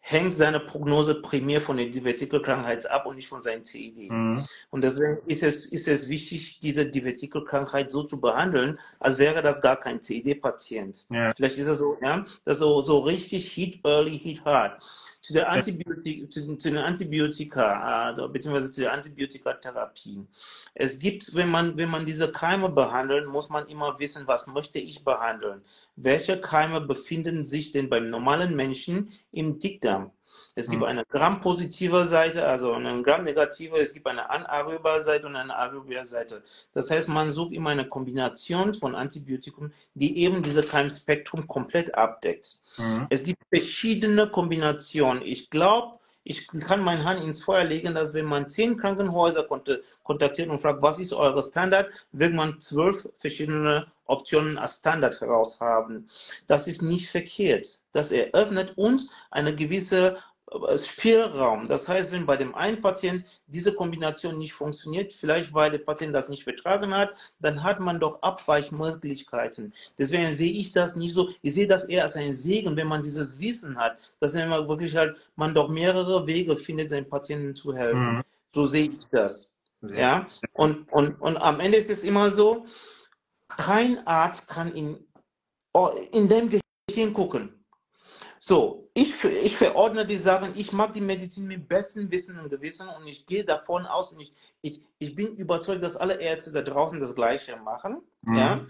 hängt 0.00 0.32
seine 0.32 0.60
Prognose 0.60 1.16
primär 1.16 1.60
von 1.60 1.76
der 1.76 1.86
Divertikelkrankheit 1.86 2.90
ab 2.90 3.04
und 3.04 3.16
nicht 3.16 3.28
von 3.28 3.42
seinem 3.42 3.62
CID. 3.62 4.10
Mhm. 4.10 4.44
Und 4.70 4.82
deswegen 4.82 5.18
ist 5.26 5.42
es, 5.42 5.66
ist 5.66 5.86
es 5.86 6.08
wichtig, 6.08 6.60
diese 6.60 6.86
Divertikelkrankheit 6.86 7.90
so 7.90 8.04
zu 8.04 8.18
behandeln, 8.18 8.78
als 9.00 9.18
wäre 9.18 9.42
das 9.42 9.60
gar 9.60 9.76
kein 9.76 10.02
CID-Patient. 10.02 11.08
Ja. 11.10 11.34
Vielleicht 11.36 11.58
ist 11.58 11.66
es 11.66 11.78
so, 11.78 11.98
ja, 12.00 12.24
das 12.46 12.58
so, 12.58 12.82
so 12.82 13.00
richtig 13.00 13.52
Hit 13.52 13.84
early, 13.84 14.18
Hit 14.18 14.42
hard. 14.46 14.82
Zu 15.28 15.34
der 15.34 15.50
Antibiotika, 15.50 16.30
zu, 16.30 16.56
zu 16.56 16.70
den 16.70 16.78
Antibiotika, 16.78 18.12
äh, 18.12 18.28
beziehungsweise 18.28 18.70
zu 18.70 18.80
der 18.80 18.94
Antibiotikatherapie. 18.94 20.26
Es 20.72 20.98
gibt, 20.98 21.34
wenn 21.34 21.50
man, 21.50 21.76
wenn 21.76 21.90
man 21.90 22.06
diese 22.06 22.32
Keime 22.32 22.70
behandeln, 22.70 23.26
muss 23.26 23.50
man 23.50 23.66
immer 23.66 23.98
wissen, 23.98 24.26
was 24.26 24.46
möchte 24.46 24.78
ich 24.78 25.04
behandeln? 25.04 25.60
Welche 25.96 26.40
Keime 26.40 26.80
befinden 26.80 27.44
sich 27.44 27.72
denn 27.72 27.90
beim 27.90 28.06
normalen 28.06 28.56
Menschen 28.56 29.12
im 29.30 29.58
Dickdarm? 29.58 30.12
Es 30.54 30.68
gibt 30.68 30.84
eine 30.84 31.04
Gram-positive 31.04 32.04
Seite, 32.04 32.46
also 32.46 32.72
eine 32.72 33.02
Gram-negative, 33.02 33.76
es 33.76 33.92
gibt 33.92 34.06
eine 34.06 34.28
anaerobe 34.28 35.02
Seite 35.04 35.26
und 35.26 35.36
eine 35.36 35.54
aerobe 35.54 36.04
Seite. 36.04 36.42
Das 36.72 36.90
heißt, 36.90 37.08
man 37.08 37.30
sucht 37.30 37.52
immer 37.52 37.70
eine 37.70 37.88
Kombination 37.88 38.74
von 38.74 38.94
Antibiotikum, 38.94 39.72
die 39.94 40.18
eben 40.18 40.42
dieses 40.42 40.68
Keimspektrum 40.68 41.46
komplett 41.46 41.94
abdeckt. 41.94 42.58
Mhm. 42.76 43.06
Es 43.10 43.22
gibt 43.22 43.42
verschiedene 43.52 44.28
Kombinationen. 44.28 45.22
Ich 45.22 45.50
glaube, 45.50 45.98
ich 46.28 46.46
kann 46.46 46.82
meine 46.82 47.04
Hand 47.04 47.22
ins 47.22 47.42
Feuer 47.42 47.64
legen, 47.64 47.94
dass 47.94 48.12
wenn 48.12 48.26
man 48.26 48.50
zehn 48.50 48.76
Krankenhäuser 48.76 49.44
kont 49.44 49.80
kontaktiert 50.02 50.50
und 50.50 50.60
fragt, 50.60 50.82
was 50.82 50.98
ist 50.98 51.14
eure 51.14 51.42
Standard, 51.42 51.88
wird 52.12 52.34
man 52.34 52.60
zwölf 52.60 53.08
verschiedene 53.18 53.90
Optionen 54.04 54.58
als 54.58 54.74
Standard 54.76 55.18
heraus 55.20 55.58
haben. 55.60 56.06
Das 56.46 56.66
ist 56.66 56.82
nicht 56.82 57.08
verkehrt. 57.08 57.80
Das 57.92 58.12
eröffnet 58.12 58.76
uns 58.76 59.10
eine 59.30 59.56
gewisse 59.56 60.18
Spielraum. 60.78 61.66
Das 61.68 61.88
heißt, 61.88 62.12
wenn 62.12 62.26
bei 62.26 62.36
dem 62.36 62.54
einen 62.54 62.80
Patient 62.80 63.24
diese 63.46 63.74
Kombination 63.74 64.38
nicht 64.38 64.52
funktioniert, 64.52 65.12
vielleicht 65.12 65.52
weil 65.52 65.70
der 65.70 65.78
Patient 65.78 66.14
das 66.14 66.28
nicht 66.28 66.44
vertragen 66.44 66.94
hat, 66.94 67.10
dann 67.40 67.62
hat 67.62 67.80
man 67.80 68.00
doch 68.00 68.22
Abweichmöglichkeiten. 68.22 69.72
Deswegen 69.98 70.34
sehe 70.34 70.52
ich 70.52 70.72
das 70.72 70.96
nicht 70.96 71.14
so. 71.14 71.30
Ich 71.42 71.54
sehe 71.54 71.66
das 71.66 71.84
eher 71.84 72.04
als 72.04 72.16
ein 72.16 72.34
Segen, 72.34 72.76
wenn 72.76 72.86
man 72.86 73.02
dieses 73.02 73.38
Wissen 73.38 73.76
hat, 73.76 73.98
dass 74.20 74.34
man 74.34 74.68
wirklich 74.68 74.96
halt, 74.96 75.16
man 75.36 75.54
doch 75.54 75.68
mehrere 75.68 76.26
Wege 76.26 76.56
findet, 76.56 76.90
seinen 76.90 77.08
Patienten 77.08 77.54
zu 77.54 77.74
helfen. 77.74 78.16
Mhm. 78.16 78.22
So 78.50 78.66
sehe 78.66 78.88
ich 78.88 79.06
das. 79.10 79.54
Sehr 79.80 80.00
Ja, 80.00 80.26
und, 80.54 80.90
und, 80.92 81.20
und 81.20 81.36
am 81.36 81.60
Ende 81.60 81.78
ist 81.78 81.90
es 81.90 82.02
immer 82.02 82.30
so, 82.30 82.66
kein 83.48 84.04
Arzt 84.06 84.48
kann 84.48 84.72
in, 84.74 85.06
oh, 85.72 85.90
in 86.12 86.28
dem 86.28 86.50
Gehirn 86.88 87.12
gucken. 87.12 87.57
So, 88.40 88.88
ich, 88.94 89.22
ich 89.24 89.56
verordne 89.56 90.06
die 90.06 90.16
Sachen, 90.16 90.52
ich 90.56 90.72
mag 90.72 90.92
die 90.92 91.00
Medizin 91.00 91.46
mit 91.48 91.68
bestem 91.68 92.10
Wissen 92.10 92.38
und 92.38 92.48
Gewissen 92.50 92.88
und 92.88 93.06
ich 93.06 93.26
gehe 93.26 93.44
davon 93.44 93.86
aus 93.86 94.12
und 94.12 94.20
ich, 94.20 94.32
ich, 94.62 94.82
ich 94.98 95.14
bin 95.14 95.34
überzeugt, 95.36 95.82
dass 95.82 95.96
alle 95.96 96.20
Ärzte 96.20 96.52
da 96.52 96.62
draußen 96.62 97.00
das 97.00 97.14
Gleiche 97.14 97.56
machen. 97.56 98.02
Mhm. 98.22 98.36
Ja? 98.36 98.66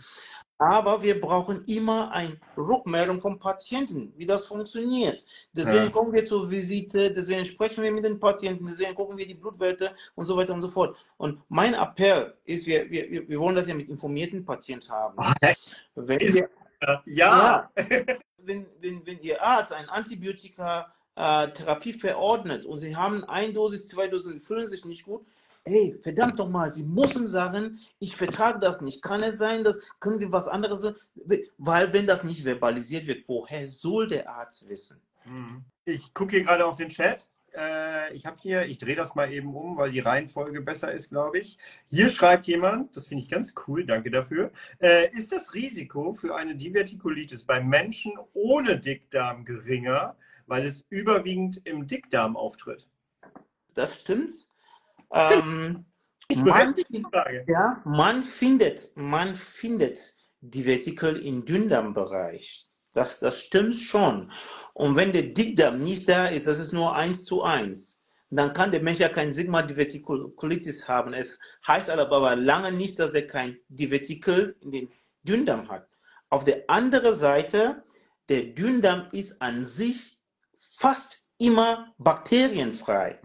Aber 0.61 1.03
wir 1.05 1.21
brauchen 1.21 1.65
immer 1.67 2.11
eine 2.11 2.37
Rückmeldung 2.57 3.21
vom 3.21 3.39
Patienten, 3.39 4.13
wie 4.17 4.27
das 4.27 4.45
funktioniert. 4.45 5.25
Deswegen 5.53 5.85
Ja. 5.85 5.91
kommen 5.91 6.13
wir 6.13 6.25
zur 6.25 6.51
Visite, 6.51 7.13
deswegen 7.13 7.45
sprechen 7.45 7.85
wir 7.85 7.93
mit 7.93 8.05
den 8.05 8.19
Patienten, 8.19 8.67
deswegen 8.67 8.95
gucken 8.97 9.17
wir 9.17 9.27
die 9.27 9.35
Blutwerte 9.35 9.93
und 10.17 10.25
so 10.25 10.37
weiter 10.37 10.53
und 10.55 10.63
so 10.63 10.69
fort. 10.69 10.97
Und 11.17 11.41
mein 11.49 11.75
Appell 11.75 12.35
ist, 12.45 12.67
wir, 12.67 12.91
wir, 12.91 13.29
wir 13.29 13.39
wollen 13.39 13.55
das 13.55 13.69
ja 13.69 13.75
mit 13.75 13.89
informierten 13.89 14.45
Patienten 14.45 14.89
haben. 14.91 15.17
Wenn 15.95 16.19
wir, 16.19 16.51
Ja. 16.83 17.03
ja, 17.07 17.71
wenn, 18.39 18.67
wenn, 18.81 19.05
wenn 19.07 19.21
Ihr 19.21 19.43
Arzt 19.43 19.73
ein 19.73 19.89
Antibiotika-Therapie 19.89 21.93
verordnet 21.93 22.65
und 22.65 22.79
Sie 22.79 22.97
haben 22.97 23.25
ein 23.25 23.55
Dosis, 23.55 23.89
zwei 23.89 24.11
Sie 24.11 24.41
fühlen 24.41 24.67
sich 24.67 24.85
nicht 24.85 25.05
gut, 25.05 25.27
hey, 25.65 25.99
verdammt 26.03 26.39
doch 26.39 26.49
mal, 26.49 26.73
Sie 26.73 26.83
müssen 26.83 27.27
sagen, 27.27 27.81
ich 27.99 28.17
vertrage 28.17 28.59
das 28.59 28.81
nicht. 28.81 29.03
Kann 29.03 29.23
es 29.23 29.39
sein, 29.39 29.65
dass 29.65 29.79
können 30.01 30.21
wir 30.21 30.33
was 30.33 30.49
anderes, 30.49 30.95
weil 31.59 31.93
wenn 31.93 32.07
das 32.07 32.25
nicht 32.25 32.43
verbalisiert 32.43 33.07
wird, 33.07 33.29
woher 33.29 33.69
soll 33.69 34.09
der 34.09 34.31
Arzt 34.31 34.69
wissen? 34.69 35.01
Mhm. 35.25 35.65
Ich 35.85 36.13
gucke 36.15 36.37
hier 36.37 36.45
gerade 36.45 36.67
auf 36.67 36.77
den 36.77 36.89
Chat. 36.89 37.29
Äh, 37.57 38.15
ich 38.15 38.27
habe 38.27 38.37
hier, 38.41 38.67
ich 38.67 38.79
drehe 38.79 38.97
das 38.97 39.15
mal 39.15 39.33
eben 39.33 39.55
um, 39.55 39.77
weil 39.77 39.91
die 39.91 40.01
Reihenfolge 40.01 40.61
besser 40.61 40.93
ist, 40.93 41.11
glaube 41.11 41.39
ich. 41.39 41.59
Hier 41.87 42.11
schreibt 42.11 42.47
jemand, 42.47 42.97
das 42.97 43.07
finde 43.07 43.23
ich 43.23 43.31
ganz 43.31 43.55
cool, 43.67 43.85
danke 43.85 44.11
dafür. 44.11 44.51
Äh, 44.81 45.11
ist 45.13 45.33
das 45.33 45.55
Risiko 45.55 46.13
für 46.13 46.35
eine 46.37 46.55
Divertikulitis 46.57 47.45
bei 47.45 47.61
Menschen 47.61 48.13
ohne 48.33 48.79
Dickdarm 48.79 49.45
geringer, 49.45 50.17
weil 50.47 50.67
es 50.67 50.85
überwiegend 50.91 51.61
im 51.65 51.87
Dickdarm 51.87 52.37
auftritt? 52.37 52.89
Das 53.75 54.01
stimmt. 54.01 54.33
Ähm, 55.11 55.87
Ich 56.29 56.37
man, 56.37 56.75
ja, 57.47 57.83
man 57.87 58.23
findet, 58.23 58.95
man 58.95 59.35
findet 59.35 59.99
Divertikel 60.43 61.17
im 61.17 61.47
Dünndarmbereich. 61.47 62.68
Das, 62.99 63.21
das 63.21 63.39
stimmt 63.39 63.77
schon. 63.77 64.33
Und 64.75 64.97
wenn 64.97 65.13
der 65.13 65.23
Dickdarm 65.23 65.79
nicht 65.79 66.09
da 66.09 66.27
ist, 66.27 66.49
das 66.49 66.59
ist 66.59 66.73
nur 66.73 66.97
eins 66.97 67.25
zu 67.25 67.45
eins, 67.45 68.01
dann 68.29 68.53
kann 68.53 68.73
der 68.73 68.83
Mensch 68.83 68.99
ja 68.99 69.09
kein 69.09 69.33
Sigma-Divertikulitis 69.33 70.89
haben. 70.89 71.13
Es 71.15 71.39
heißt 71.65 71.89
aber 71.89 72.35
lange 72.35 72.73
nicht, 72.73 72.99
dass 72.99 73.13
er 73.13 73.25
kein 73.29 73.57
Divertikel 73.69 74.57
in 74.63 74.73
den 74.73 74.93
Dünndarm 75.23 75.69
hat. 75.69 75.89
Auf 76.29 76.43
der 76.43 76.69
anderen 76.69 77.15
Seite, 77.15 77.85
der 78.29 78.43
Dünndarm 78.43 79.07
ist 79.13 79.41
an 79.41 79.65
sich 79.65 80.19
fast 80.59 81.33
immer 81.39 81.95
bakterienfrei. 81.99 83.21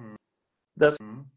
Das 0.76 1.00
Mhm. 1.00 1.32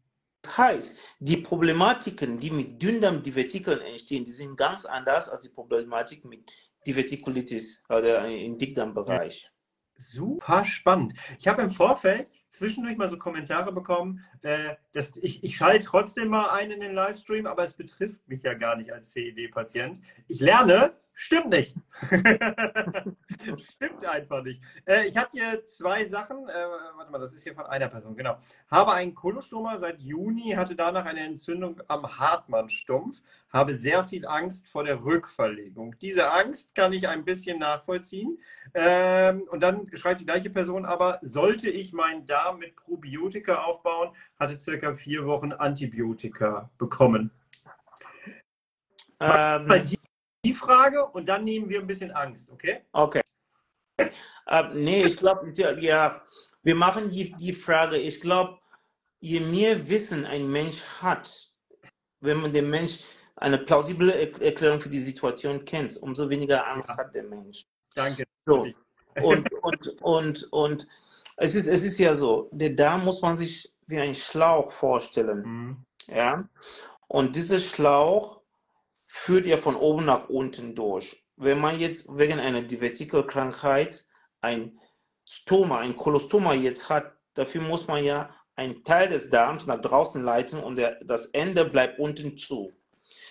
heißt, 0.45 0.99
die 1.19 1.37
Problematiken, 1.37 2.39
die 2.39 2.51
mit 2.51 2.79
Dünndarmdivertikeln 2.81 3.81
entstehen, 3.81 4.25
die 4.25 4.31
sind 4.31 4.55
ganz 4.55 4.85
anders 4.85 5.27
als 5.27 5.41
die 5.41 5.49
Problematik 5.49 6.23
mit 6.23 6.51
Divertikulitis 6.87 7.83
oder 7.89 8.27
im 8.27 8.57
Dickdarmbereich. 8.57 9.51
Super 9.95 10.63
spannend. 10.63 11.13
Ich 11.39 11.47
habe 11.47 11.61
im 11.61 11.69
Vorfeld 11.69 12.27
zwischendurch 12.49 12.97
mal 12.97 13.09
so 13.09 13.17
Kommentare 13.17 13.71
bekommen, 13.71 14.23
äh, 14.41 14.75
dass 14.93 15.15
ich, 15.17 15.43
ich 15.43 15.57
schalte 15.57 15.85
trotzdem 15.85 16.29
mal 16.29 16.49
ein 16.49 16.71
in 16.71 16.79
den 16.79 16.93
Livestream, 16.93 17.45
aber 17.45 17.63
es 17.63 17.73
betrifft 17.73 18.27
mich 18.27 18.43
ja 18.43 18.53
gar 18.53 18.75
nicht 18.75 18.91
als 18.91 19.11
CED-Patient. 19.11 20.01
Ich 20.27 20.39
lerne, 20.39 20.93
stimmt 21.17 21.49
nicht. 21.49 21.75
stimmt 23.73 24.05
einfach 24.05 24.43
nicht. 24.43 24.61
Äh, 24.85 25.07
ich 25.07 25.17
habe 25.17 25.29
hier 25.33 25.65
zwei 25.65 26.05
Sachen, 26.05 26.47
äh, 26.47 26.65
warte 26.95 27.11
mal, 27.11 27.17
das 27.17 27.33
ist 27.33 27.43
hier 27.43 27.55
von 27.55 27.65
einer 27.65 27.87
Person, 27.89 28.15
genau. 28.15 28.37
Habe 28.69 28.93
einen 28.93 29.15
Kolostoma 29.15 29.77
seit 29.79 29.99
Juni, 29.99 30.51
hatte 30.51 30.75
danach 30.75 31.05
eine 31.05 31.21
Entzündung 31.21 31.81
am 31.87 32.19
Hartmann-Stumpf, 32.19 33.23
habe 33.51 33.73
sehr 33.73 34.03
viel 34.03 34.27
Angst 34.27 34.67
vor 34.67 34.83
der 34.83 35.03
Rückverlegung. 35.03 35.95
Diese 35.99 36.31
Angst 36.31 36.75
kann 36.75 36.93
ich 36.93 37.07
ein 37.07 37.25
bisschen 37.25 37.57
nachvollziehen. 37.57 38.37
Ähm, 38.75 39.41
und 39.49 39.63
dann 39.63 39.89
schreibt 39.95 40.21
die 40.21 40.25
gleiche 40.25 40.51
Person 40.51 40.85
aber, 40.85 41.17
sollte 41.23 41.71
ich 41.71 41.93
meinen 41.93 42.27
Darm 42.37 42.59
mit 42.59 42.75
Probiotika 42.75 43.63
aufbauen, 43.63 44.15
hatte 44.39 44.59
circa 44.59 44.93
vier 44.93 45.25
Wochen 45.25 45.51
Antibiotika 45.53 46.69
bekommen. 46.77 47.31
Ähm, 49.19 49.67
Mal 49.67 49.83
die, 49.83 49.97
die 50.45 50.53
Frage 50.53 51.03
und 51.03 51.27
dann 51.27 51.43
nehmen 51.43 51.67
wir 51.67 51.79
ein 51.79 51.87
bisschen 51.87 52.11
Angst, 52.11 52.51
okay? 52.51 52.81
okay. 52.91 53.21
Ähm, 54.49 54.69
nee, 54.73 55.03
ich 55.03 55.17
glaube, 55.17 55.51
ja, 55.79 56.21
wir 56.61 56.75
machen 56.75 57.09
die, 57.09 57.33
die 57.33 57.53
Frage, 57.53 57.97
ich 57.97 58.21
glaube, 58.21 58.59
je 59.19 59.39
mehr 59.39 59.89
Wissen 59.89 60.23
ein 60.25 60.49
Mensch 60.51 60.83
hat, 61.01 61.51
wenn 62.21 62.37
man 62.41 62.53
den 62.53 62.69
Mensch 62.69 62.99
eine 63.35 63.57
plausible 63.57 64.11
Er- 64.11 64.41
Erklärung 64.41 64.79
für 64.79 64.89
die 64.89 64.99
Situation 64.99 65.65
kennt, 65.65 65.97
umso 65.97 66.29
weniger 66.29 66.67
Angst 66.67 66.89
Ja. 66.89 66.97
hat 66.97 67.15
der 67.15 67.23
Mensch. 67.23 67.65
Danke. 67.95 68.25
So. 68.45 68.67
Und, 69.15 69.51
und, 69.63 69.87
und, 70.01 70.43
und 70.53 70.87
es 71.37 71.55
ist, 71.55 71.67
es 71.67 71.83
ist 71.83 71.99
ja 71.99 72.15
so, 72.15 72.49
der 72.51 72.71
Darm 72.71 73.05
muss 73.05 73.21
man 73.21 73.37
sich 73.37 73.71
wie 73.87 73.99
ein 73.99 74.15
Schlauch 74.15 74.71
vorstellen. 74.71 75.43
Mhm. 75.45 75.85
Ja? 76.07 76.49
Und 77.07 77.35
dieser 77.35 77.59
Schlauch 77.59 78.41
führt 79.05 79.45
ja 79.45 79.57
von 79.57 79.75
oben 79.75 80.05
nach 80.05 80.27
unten 80.29 80.75
durch. 80.75 81.23
Wenn 81.37 81.59
man 81.59 81.79
jetzt 81.79 82.05
wegen 82.09 82.39
einer 82.39 82.61
Divertikelkrankheit 82.63 84.05
ein 84.41 84.79
Stoma, 85.25 85.79
ein 85.79 85.95
Kolostoma 85.95 86.53
jetzt 86.53 86.89
hat, 86.89 87.13
dafür 87.35 87.61
muss 87.61 87.87
man 87.87 88.03
ja 88.03 88.29
einen 88.55 88.83
Teil 88.83 89.09
des 89.09 89.29
Darms 89.29 89.65
nach 89.67 89.79
draußen 89.79 90.23
leiten 90.23 90.59
und 90.59 90.77
der, 90.77 90.99
das 91.05 91.27
Ende 91.27 91.65
bleibt 91.65 91.99
unten 91.99 92.37
zu. 92.37 92.73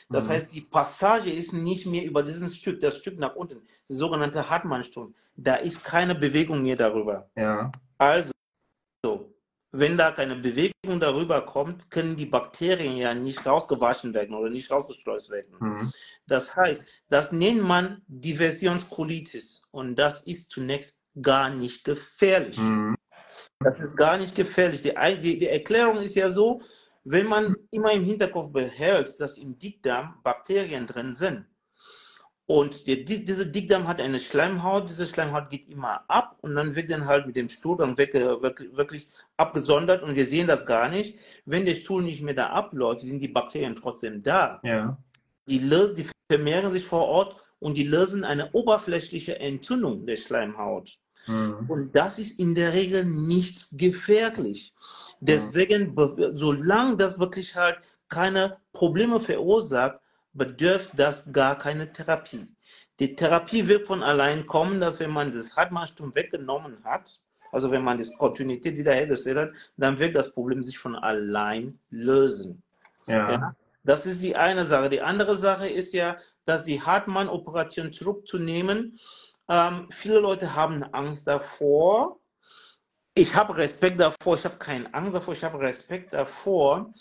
Das 0.08 0.26
Mhm. 0.26 0.30
heißt, 0.30 0.54
die 0.54 0.60
Passage 0.60 1.30
ist 1.30 1.52
nicht 1.52 1.84
mehr 1.86 2.04
über 2.04 2.22
dieses 2.22 2.56
Stück, 2.56 2.80
das 2.80 2.96
Stück 2.98 3.18
nach 3.18 3.34
unten, 3.34 3.60
die 3.88 3.94
sogenannte 3.94 4.48
Hartmann-Strom. 4.48 5.14
Da 5.34 5.56
ist 5.56 5.82
keine 5.84 6.14
Bewegung 6.14 6.62
mehr 6.62 6.76
darüber. 6.76 7.28
Ja. 7.36 7.72
Also, 7.98 8.32
wenn 9.72 9.96
da 9.96 10.10
keine 10.10 10.36
Bewegung 10.36 11.00
darüber 11.00 11.44
kommt, 11.44 11.90
können 11.90 12.16
die 12.16 12.26
Bakterien 12.26 12.96
ja 12.96 13.14
nicht 13.14 13.44
rausgewaschen 13.44 14.14
werden 14.14 14.34
oder 14.34 14.50
nicht 14.50 14.70
rausgeschleust 14.70 15.30
werden. 15.30 15.54
Mhm. 15.58 15.92
Das 16.26 16.54
heißt, 16.54 16.86
das 17.08 17.32
nennt 17.32 17.62
man 17.62 18.02
Diversionskolitis 18.06 19.66
und 19.70 19.96
das 19.96 20.22
ist 20.22 20.50
zunächst 20.50 21.00
gar 21.20 21.50
nicht 21.50 21.84
gefährlich. 21.84 22.58
Mhm. 22.58 22.96
Das 23.60 23.78
ist 23.78 23.96
gar 23.96 24.18
nicht 24.18 24.34
gefährlich. 24.34 24.82
Die, 24.82 24.94
die, 25.20 25.38
die 25.38 25.48
Erklärung 25.48 25.98
ist 25.98 26.14
ja 26.14 26.30
so, 26.30 26.60
wenn 27.04 27.26
man 27.26 27.54
immer 27.70 27.92
im 27.92 28.04
Hinterkopf 28.04 28.52
behält, 28.52 29.18
dass 29.20 29.38
im 29.38 29.58
Dickdarm 29.58 30.20
Bakterien 30.22 30.86
drin 30.86 31.14
sind 31.14 31.46
und 32.46 32.86
die, 32.86 33.04
dieser 33.04 33.44
Dickdarm 33.44 33.88
hat 33.88 34.00
eine 34.00 34.20
Schleimhaut, 34.20 34.88
diese 34.88 35.04
Schleimhaut 35.06 35.50
geht 35.50 35.68
immer 35.68 36.04
ab 36.08 36.36
und 36.42 36.54
dann 36.54 36.76
wird 36.76 36.90
dann 36.90 37.06
halt 37.06 37.26
mit 37.26 37.34
dem 37.34 37.48
Stuhlgang 37.48 37.98
weg, 37.98 38.14
äh, 38.14 38.40
wirklich, 38.40 38.76
wirklich 38.76 39.08
abgesondert 39.36 40.02
und 40.04 40.14
wir 40.14 40.26
sehen 40.26 40.46
das 40.46 40.64
gar 40.64 40.88
nicht. 40.88 41.18
Wenn 41.44 41.66
der 41.66 41.74
Stuhl 41.74 42.02
nicht 42.02 42.22
mehr 42.22 42.34
da 42.34 42.50
abläuft, 42.50 43.02
sind 43.02 43.20
die 43.20 43.28
Bakterien 43.28 43.74
trotzdem 43.74 44.22
da. 44.22 44.60
Ja. 44.62 44.96
Die, 45.48 45.58
lösen, 45.58 45.96
die 45.96 46.06
vermehren 46.30 46.70
sich 46.70 46.84
vor 46.84 47.06
Ort 47.06 47.36
und 47.58 47.76
die 47.76 47.84
lösen 47.84 48.22
eine 48.22 48.52
oberflächliche 48.52 49.40
Entzündung 49.40 50.06
der 50.06 50.16
Schleimhaut. 50.16 50.98
Mhm. 51.26 51.64
Und 51.66 51.96
das 51.96 52.20
ist 52.20 52.38
in 52.38 52.54
der 52.54 52.72
Regel 52.72 53.04
nicht 53.04 53.76
gefährlich. 53.76 54.72
Deswegen, 55.18 55.96
be- 55.96 56.32
solange 56.34 56.96
das 56.96 57.18
wirklich 57.18 57.56
halt 57.56 57.78
keine 58.08 58.58
Probleme 58.72 59.18
verursacht, 59.18 59.98
bedürft 60.36 60.90
das 60.94 61.32
gar 61.32 61.56
keine 61.58 61.92
Therapie. 61.92 62.46
Die 62.98 63.14
Therapie 63.14 63.66
wird 63.66 63.86
von 63.86 64.02
allein 64.02 64.46
kommen, 64.46 64.80
dass 64.80 65.00
wenn 65.00 65.10
man 65.10 65.32
das 65.32 65.56
Hartmannsturm 65.56 66.14
weggenommen 66.14 66.82
hat, 66.84 67.20
also 67.52 67.70
wenn 67.70 67.84
man 67.84 67.98
die 67.98 68.10
Kontinuität 68.16 68.76
wiederhergestellt 68.76 69.38
hat, 69.38 69.50
dann 69.76 69.98
wird 69.98 70.16
das 70.16 70.32
Problem 70.32 70.62
sich 70.62 70.78
von 70.78 70.96
allein 70.96 71.78
lösen. 71.90 72.62
Ja. 73.06 73.30
Ja, 73.30 73.56
das 73.84 74.06
ist 74.06 74.22
die 74.22 74.34
eine 74.34 74.64
Sache. 74.64 74.88
Die 74.88 75.00
andere 75.00 75.36
Sache 75.36 75.68
ist 75.68 75.92
ja, 75.92 76.16
dass 76.44 76.64
die 76.64 76.80
Hartmann-Operation 76.80 77.92
zurückzunehmen. 77.92 78.98
Ähm, 79.48 79.88
viele 79.90 80.18
Leute 80.18 80.54
haben 80.54 80.82
Angst 80.82 81.26
davor. 81.26 82.18
Ich 83.14 83.34
habe 83.34 83.56
Respekt 83.56 84.00
davor. 84.00 84.36
Ich 84.36 84.44
habe 84.44 84.56
keine 84.56 84.92
Angst 84.92 85.14
davor. 85.14 85.34
Ich 85.34 85.44
habe 85.44 85.60
Respekt 85.60 86.12
davor. 86.12 86.92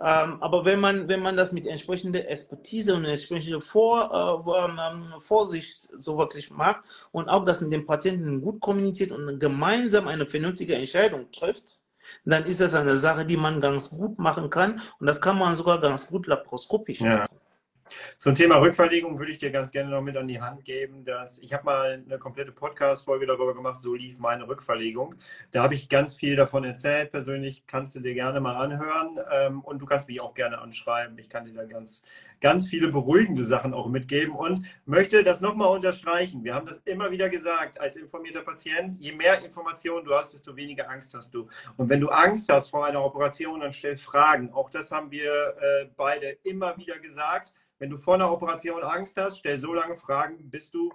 Ähm, 0.00 0.42
aber 0.42 0.64
wenn 0.64 0.80
man, 0.80 1.08
wenn 1.08 1.20
man 1.22 1.36
das 1.36 1.52
mit 1.52 1.66
entsprechender 1.66 2.28
Expertise 2.28 2.94
und 2.94 3.04
entsprechender 3.04 3.60
Vor, 3.60 4.44
äh, 4.46 4.90
ähm, 4.90 5.04
Vorsicht 5.20 5.88
so 5.98 6.18
wirklich 6.18 6.50
macht 6.50 7.08
und 7.12 7.28
auch 7.28 7.44
das 7.44 7.60
mit 7.60 7.72
dem 7.72 7.86
Patienten 7.86 8.40
gut 8.40 8.60
kommuniziert 8.60 9.12
und 9.12 9.38
gemeinsam 9.38 10.08
eine 10.08 10.26
vernünftige 10.26 10.74
Entscheidung 10.74 11.30
trifft, 11.30 11.84
dann 12.24 12.44
ist 12.44 12.60
das 12.60 12.74
eine 12.74 12.96
Sache, 12.96 13.24
die 13.24 13.36
man 13.36 13.60
ganz 13.60 13.90
gut 13.90 14.18
machen 14.18 14.50
kann. 14.50 14.80
Und 14.98 15.06
das 15.06 15.20
kann 15.20 15.38
man 15.38 15.54
sogar 15.56 15.80
ganz 15.80 16.06
gut 16.08 16.26
laparoskopisch 16.26 17.00
Ja. 17.00 17.18
machen. 17.20 17.38
Zum 18.16 18.34
Thema 18.34 18.56
Rückverlegung 18.56 19.18
würde 19.18 19.32
ich 19.32 19.38
dir 19.38 19.50
ganz 19.50 19.70
gerne 19.70 19.90
noch 19.90 20.00
mit 20.00 20.16
an 20.16 20.28
die 20.28 20.40
Hand 20.40 20.64
geben, 20.64 21.04
dass 21.04 21.38
ich 21.38 21.52
habe 21.52 21.64
mal 21.64 22.02
eine 22.04 22.18
komplette 22.18 22.52
Podcast-Folge 22.52 23.26
darüber 23.26 23.54
gemacht, 23.54 23.80
so 23.80 23.94
lief 23.94 24.18
meine 24.18 24.48
Rückverlegung. 24.48 25.14
Da 25.50 25.62
habe 25.62 25.74
ich 25.74 25.88
ganz 25.88 26.14
viel 26.14 26.36
davon 26.36 26.64
erzählt. 26.64 27.10
Persönlich 27.10 27.66
kannst 27.66 27.94
du 27.94 28.00
dir 28.00 28.14
gerne 28.14 28.40
mal 28.40 28.56
anhören 28.56 29.18
ähm, 29.30 29.60
und 29.60 29.80
du 29.80 29.86
kannst 29.86 30.08
mich 30.08 30.20
auch 30.20 30.34
gerne 30.34 30.58
anschreiben. 30.58 31.18
Ich 31.18 31.28
kann 31.28 31.44
dir 31.44 31.52
da 31.52 31.64
ganz, 31.64 32.02
ganz 32.40 32.68
viele 32.68 32.88
beruhigende 32.88 33.44
Sachen 33.44 33.74
auch 33.74 33.88
mitgeben 33.88 34.34
und 34.34 34.64
möchte 34.86 35.22
das 35.22 35.40
nochmal 35.40 35.68
unterstreichen. 35.68 36.44
Wir 36.44 36.54
haben 36.54 36.66
das 36.66 36.78
immer 36.84 37.10
wieder 37.10 37.28
gesagt, 37.28 37.80
als 37.80 37.96
informierter 37.96 38.42
Patient, 38.42 38.96
je 38.98 39.12
mehr 39.12 39.42
Informationen 39.44 40.04
du 40.04 40.14
hast, 40.14 40.32
desto 40.32 40.56
weniger 40.56 40.88
Angst 40.88 41.14
hast 41.14 41.34
du. 41.34 41.48
Und 41.76 41.88
wenn 41.88 42.00
du 42.00 42.08
Angst 42.08 42.48
hast 42.48 42.70
vor 42.70 42.86
einer 42.86 43.04
Operation, 43.04 43.60
dann 43.60 43.72
stell 43.72 43.96
Fragen. 43.96 44.52
Auch 44.52 44.70
das 44.70 44.90
haben 44.90 45.10
wir 45.10 45.56
äh, 45.60 45.88
beide 45.96 46.38
immer 46.42 46.76
wieder 46.76 46.98
gesagt. 46.98 47.52
Wenn 47.78 47.90
du 47.90 47.96
vor 47.96 48.14
einer 48.14 48.30
Operation 48.30 48.82
Angst 48.82 49.16
hast, 49.16 49.38
stell 49.38 49.58
so 49.58 49.74
lange 49.74 49.96
Fragen, 49.96 50.50
bis 50.50 50.70
du 50.70 50.92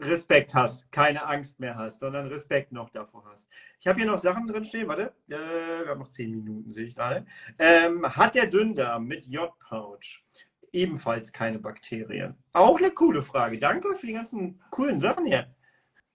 Respekt 0.00 0.54
hast, 0.54 0.90
keine 0.90 1.26
Angst 1.26 1.60
mehr 1.60 1.76
hast, 1.76 2.00
sondern 2.00 2.26
Respekt 2.28 2.72
noch 2.72 2.90
davor 2.90 3.24
hast. 3.30 3.48
Ich 3.78 3.86
habe 3.86 3.98
hier 3.98 4.10
noch 4.10 4.18
Sachen 4.18 4.46
drin 4.46 4.64
stehen, 4.64 4.88
warte, 4.88 5.12
äh, 5.28 5.84
wir 5.84 5.88
haben 5.88 6.00
noch 6.00 6.08
zehn 6.08 6.30
Minuten, 6.30 6.70
sehe 6.72 6.86
ich 6.86 6.94
gerade. 6.94 7.26
Ähm, 7.58 8.04
hat 8.16 8.34
der 8.34 8.46
Dünndarm 8.46 9.06
mit 9.06 9.26
J-Pouch 9.26 10.24
ebenfalls 10.72 11.32
keine 11.32 11.58
Bakterien? 11.58 12.34
Auch 12.52 12.78
eine 12.78 12.90
coole 12.90 13.22
Frage. 13.22 13.58
Danke 13.58 13.94
für 13.94 14.06
die 14.06 14.14
ganzen 14.14 14.60
coolen 14.70 14.98
Sachen 14.98 15.26
hier. 15.26 15.54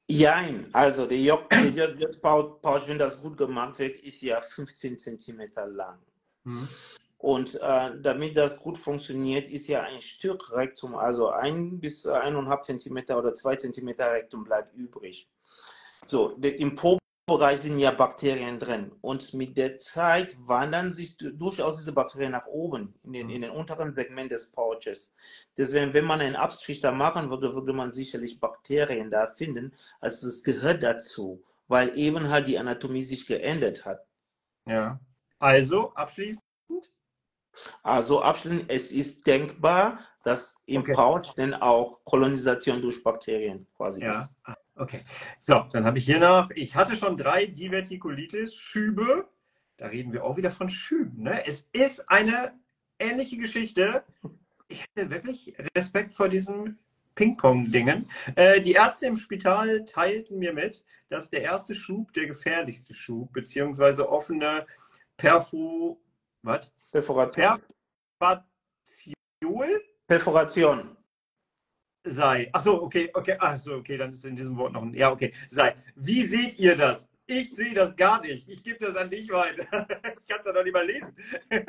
Jein, 0.08 0.68
also 0.74 1.08
der 1.08 1.18
J-Pouch, 1.18 2.88
wenn 2.88 3.00
das 3.00 3.22
gut 3.22 3.38
gemacht 3.38 3.80
wird, 3.80 3.96
ist 4.02 4.22
ja 4.22 4.42
15 4.42 5.00
Zentimeter 5.00 5.68
lang. 5.68 6.00
Mhm. 6.44 6.68
Und 7.26 7.56
äh, 7.56 8.00
damit 8.04 8.38
das 8.38 8.60
gut 8.60 8.78
funktioniert, 8.78 9.48
ist 9.48 9.66
ja 9.68 9.82
ein 9.82 10.00
Stück 10.00 10.52
Rektum, 10.52 10.94
also 10.94 11.30
ein 11.30 11.80
bis 11.80 12.06
eineinhalb 12.06 12.64
Zentimeter 12.64 13.18
oder 13.18 13.34
zwei 13.34 13.56
Zentimeter 13.56 14.12
Rektum 14.12 14.44
bleibt 14.44 14.76
übrig. 14.76 15.28
So, 16.06 16.38
im 16.40 16.76
Po-Bereich 16.76 17.62
sind 17.62 17.80
ja 17.80 17.90
Bakterien 17.90 18.60
drin. 18.60 18.92
Und 19.02 19.34
mit 19.34 19.58
der 19.58 19.80
Zeit 19.80 20.36
wandern 20.38 20.94
sich 20.94 21.18
du- 21.18 21.32
durchaus 21.32 21.78
diese 21.78 21.94
Bakterien 21.94 22.34
nach 22.34 22.46
oben, 22.46 22.94
in 23.04 23.14
den, 23.14 23.30
in 23.32 23.42
den 23.42 23.50
unteren 23.50 23.96
Segment 23.96 24.32
des 24.32 24.52
Pouches. 24.52 25.16
Deswegen, 25.58 25.96
wenn 25.96 26.06
man 26.06 26.22
einen 26.22 26.36
Abstrich 26.36 26.80
da 26.80 26.92
machen 26.92 27.32
würde, 27.32 27.56
würde 27.56 27.74
man 27.74 27.92
sicherlich 27.92 28.40
Bakterien 28.40 29.10
da 29.10 29.34
finden. 29.36 29.74
Also 30.00 30.28
das 30.28 30.44
gehört 30.44 30.84
dazu, 30.84 31.44
weil 31.68 31.98
eben 31.98 32.30
halt 32.30 32.48
die 32.48 32.60
Anatomie 32.60 33.02
sich 33.02 33.26
geändert 33.26 33.84
hat. 33.84 34.06
Ja. 34.68 35.00
Also, 35.40 35.92
abschließend. 35.96 36.45
Also 37.84 38.22
abschließend, 38.22 38.66
es 38.72 38.92
ist 38.92 39.26
denkbar, 39.28 40.00
dass 40.24 40.58
im 40.66 40.82
Okay. 40.82 40.94
Pouch 40.94 41.34
dann 41.36 41.54
auch 41.54 42.04
Kolonisation 42.04 42.82
durch 42.82 43.04
Bakterien 43.04 43.68
quasi 43.76 44.02
Ja. 44.02 44.22
ist. 44.22 44.36
Ah, 44.44 44.56
Okay. 44.78 45.06
So, 45.40 45.66
dann 45.72 45.86
habe 45.86 45.98
ich 46.00 46.06
hier 46.06 46.20
noch, 46.20 46.50
ich 46.52 46.76
hatte 46.76 46.96
schon 46.98 47.16
drei 47.16 47.46
Divertikulitis-Schübe. 47.46 49.28
Da 49.78 49.88
reden 49.88 50.12
wir 50.14 50.24
auch 50.24 50.36
wieder 50.38 50.52
von 50.52 50.70
Schüben. 50.70 51.24
Ne? 51.24 51.46
Es 51.48 51.68
ist 51.72 52.10
eine 52.10 52.54
ähnliche 53.00 53.38
Geschichte. 53.38 54.04
Ich 54.68 54.84
hätte 54.96 55.10
wirklich 55.10 55.54
Respekt 55.78 56.14
vor 56.14 56.28
diesen 56.28 56.80
Ping-Pong-Dingen. 57.16 58.06
Äh, 58.36 58.60
die 58.62 58.74
Ärzte 58.74 59.06
im 59.06 59.16
Spital 59.18 59.86
teilten 59.86 60.40
mir 60.40 60.54
mit, 60.54 60.84
dass 61.10 61.30
der 61.30 61.44
erste 61.44 61.74
Schub 61.74 62.12
der 62.14 62.26
gefährlichste 62.28 62.94
Schub, 62.94 63.32
beziehungsweise 63.32 64.10
offene 64.10 64.66
Perfo, 65.18 66.02
was? 66.42 66.72
Perforation. 66.96 67.62
Perforation 68.18 69.82
Perforation. 70.08 70.98
sei. 72.06 72.50
Ach 72.54 72.64
so, 72.64 72.84
okay, 72.84 73.12
okay, 73.14 73.36
ach 73.38 73.60
so, 73.60 73.74
okay, 73.74 73.98
dann 73.98 74.14
ist 74.14 74.24
in 74.24 74.38
diesem 74.38 74.56
Wort 74.56 74.72
noch 74.72 74.82
ein, 74.82 74.94
ja, 74.94 75.12
okay, 75.12 75.34
sei. 75.52 75.76
Wie 75.96 76.26
seht 76.26 76.58
ihr 76.58 76.78
das? 76.78 77.10
Ich 77.28 77.54
sehe 77.54 77.74
das 77.74 77.98
gar 77.98 78.22
nicht. 78.22 78.48
Ich 78.48 78.64
gebe 78.64 78.80
das 78.80 78.96
an 78.96 79.10
dich 79.10 79.30
weiter. 79.30 79.66
Ich 80.22 80.28
kann 80.28 80.40
es 80.40 80.46
ja 80.46 80.54
noch 80.54 80.64
nicht 80.64 80.74
mal 80.74 80.86
lesen. 80.86 81.14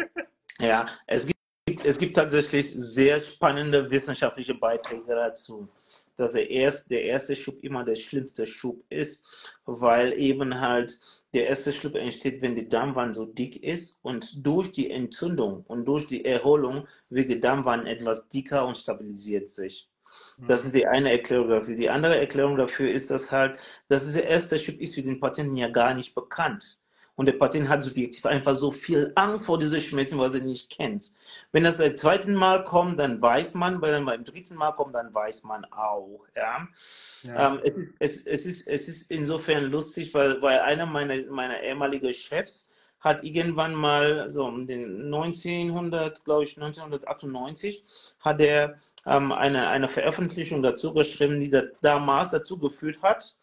Ja, 0.60 0.86
es 1.08 1.26
gibt, 1.26 1.84
es 1.84 1.98
gibt 1.98 2.14
tatsächlich 2.14 2.72
sehr 2.72 3.20
spannende 3.20 3.90
wissenschaftliche 3.90 4.54
Beiträge 4.54 5.12
dazu, 5.14 5.68
dass 6.16 6.32
der 6.32 6.48
erste, 6.48 6.88
der 6.88 7.02
erste 7.02 7.34
Schub 7.34 7.62
immer 7.62 7.84
der 7.84 7.96
schlimmste 7.96 8.46
Schub 8.46 8.82
ist, 8.88 9.52
weil 9.66 10.12
eben 10.14 10.58
halt 10.60 10.98
der 11.36 11.48
erste 11.48 11.70
Schub 11.70 11.94
entsteht, 11.94 12.40
wenn 12.40 12.56
die 12.56 12.68
Darmwand 12.68 13.14
so 13.14 13.26
dick 13.26 13.62
ist 13.62 13.98
und 14.02 14.46
durch 14.46 14.72
die 14.72 14.90
Entzündung 14.90 15.64
und 15.68 15.84
durch 15.84 16.06
die 16.06 16.24
Erholung 16.24 16.88
wird 17.10 17.28
die 17.28 17.40
Darmwand 17.40 17.86
etwas 17.86 18.28
dicker 18.28 18.66
und 18.66 18.78
stabilisiert 18.78 19.50
sich. 19.50 19.90
Das 20.38 20.64
ist 20.64 20.74
die 20.74 20.86
eine 20.86 21.12
Erklärung 21.12 21.50
dafür. 21.50 21.76
Die 21.76 21.90
andere 21.90 22.18
Erklärung 22.18 22.56
dafür 22.56 22.90
ist, 22.90 23.10
dass 23.10 23.30
halt, 23.30 23.60
dass 23.88 24.04
dieser 24.04 24.24
erste 24.24 24.58
Schub 24.58 24.80
ist 24.80 24.94
für 24.94 25.02
den 25.02 25.20
Patienten 25.20 25.56
ja 25.56 25.68
gar 25.68 25.92
nicht 25.92 26.14
bekannt. 26.14 26.80
Und 27.16 27.26
der 27.26 27.32
Patient 27.32 27.68
hat 27.68 27.82
subjektiv 27.82 28.26
einfach 28.26 28.54
so 28.54 28.70
viel 28.70 29.10
Angst 29.14 29.46
vor 29.46 29.58
diesen 29.58 29.80
Schmerzen, 29.80 30.18
was 30.18 30.34
er 30.34 30.40
nicht 30.40 30.70
kennt. 30.70 31.12
Wenn 31.50 31.64
das 31.64 31.78
beim 31.78 31.96
zweiten 31.96 32.34
Mal 32.34 32.64
kommt, 32.64 32.98
dann 33.00 33.20
weiß 33.20 33.54
man, 33.54 33.80
wenn 33.80 33.94
er 33.94 34.02
beim 34.02 34.24
dritten 34.24 34.54
Mal 34.54 34.72
kommt, 34.72 34.94
dann 34.94 35.14
weiß 35.14 35.44
man 35.44 35.64
auch. 35.66 36.20
Ja? 36.36 36.68
Ja. 37.22 37.54
Ähm, 37.64 37.94
es, 37.98 38.18
es, 38.18 38.26
es, 38.26 38.46
ist, 38.46 38.68
es 38.68 38.88
ist 38.88 39.10
insofern 39.10 39.70
lustig, 39.70 40.12
weil, 40.12 40.40
weil 40.42 40.60
einer 40.60 40.84
meiner, 40.84 41.22
meiner 41.30 41.60
ehemaligen 41.62 42.12
Chefs 42.12 42.70
hat 43.00 43.24
irgendwann 43.24 43.74
mal, 43.74 44.28
so 44.28 44.44
um 44.44 44.66
den 44.66 45.06
1900, 45.06 46.24
glaube 46.24 46.44
ich, 46.44 46.56
1998, 46.56 47.84
hat 48.20 48.40
er 48.40 48.78
ähm, 49.06 49.32
eine, 49.32 49.68
eine 49.68 49.88
Veröffentlichung 49.88 50.62
dazu 50.62 50.92
geschrieben, 50.92 51.40
die 51.40 51.48
da, 51.48 51.62
damals 51.80 52.30
dazu 52.30 52.58
geführt 52.58 53.00
hat, 53.02 53.36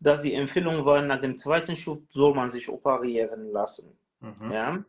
dass 0.00 0.22
die 0.22 0.34
Empfehlung 0.34 0.84
war, 0.84 1.02
nach 1.02 1.20
dem 1.20 1.38
zweiten 1.38 1.76
Schub 1.76 2.04
soll 2.10 2.34
man 2.34 2.50
sich 2.50 2.68
operieren 2.68 3.50
lassen. 3.52 3.96
Mhm. 4.20 4.52
Ja? 4.52 4.84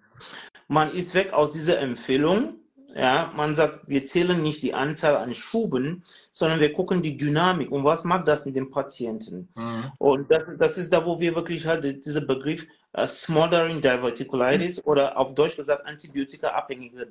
Man 0.68 0.91
ist 0.91 1.14
weg 1.14 1.34
aus 1.34 1.53
dieser 1.53 1.80
Empfehlung. 1.80 2.60
Ja, 2.95 3.32
man 3.36 3.53
sagt, 3.53 3.88
wir 3.88 4.08
zählen 4.08 4.41
nicht 4.41 4.64
die 4.64 4.74
Anzahl 4.74 5.18
an 5.18 5.36
Schuben, 5.36 6.03
sondern 6.32 6.60
wir 6.60 6.74
gucken 6.74 7.03
die 7.03 7.16
Dynamik 7.16 7.72
und 7.72 7.84
was 7.84 8.03
macht 8.03 8.28
das 8.28 8.45
mit 8.45 8.55
dem 8.55 8.72
Patienten. 8.72 9.49
Mhm. 9.53 9.91
Und 9.99 10.32
das, 10.32 10.47
das 10.58 10.80
ist 10.80 10.91
da, 10.91 11.05
wo 11.05 11.20
wir 11.20 11.36
wirklich 11.36 11.68
halt 11.68 12.03
dieser 12.05 12.22
Begriff 12.22 12.66
uh, 12.97 13.05
Smothering 13.05 13.82
Diverticulitis 13.82 14.78
mhm. 14.78 14.84
oder 14.86 15.16
auf 15.16 15.36
Deutsch 15.36 15.58
gesagt 15.58 15.86
Antibiotika-abhängige 15.86 17.08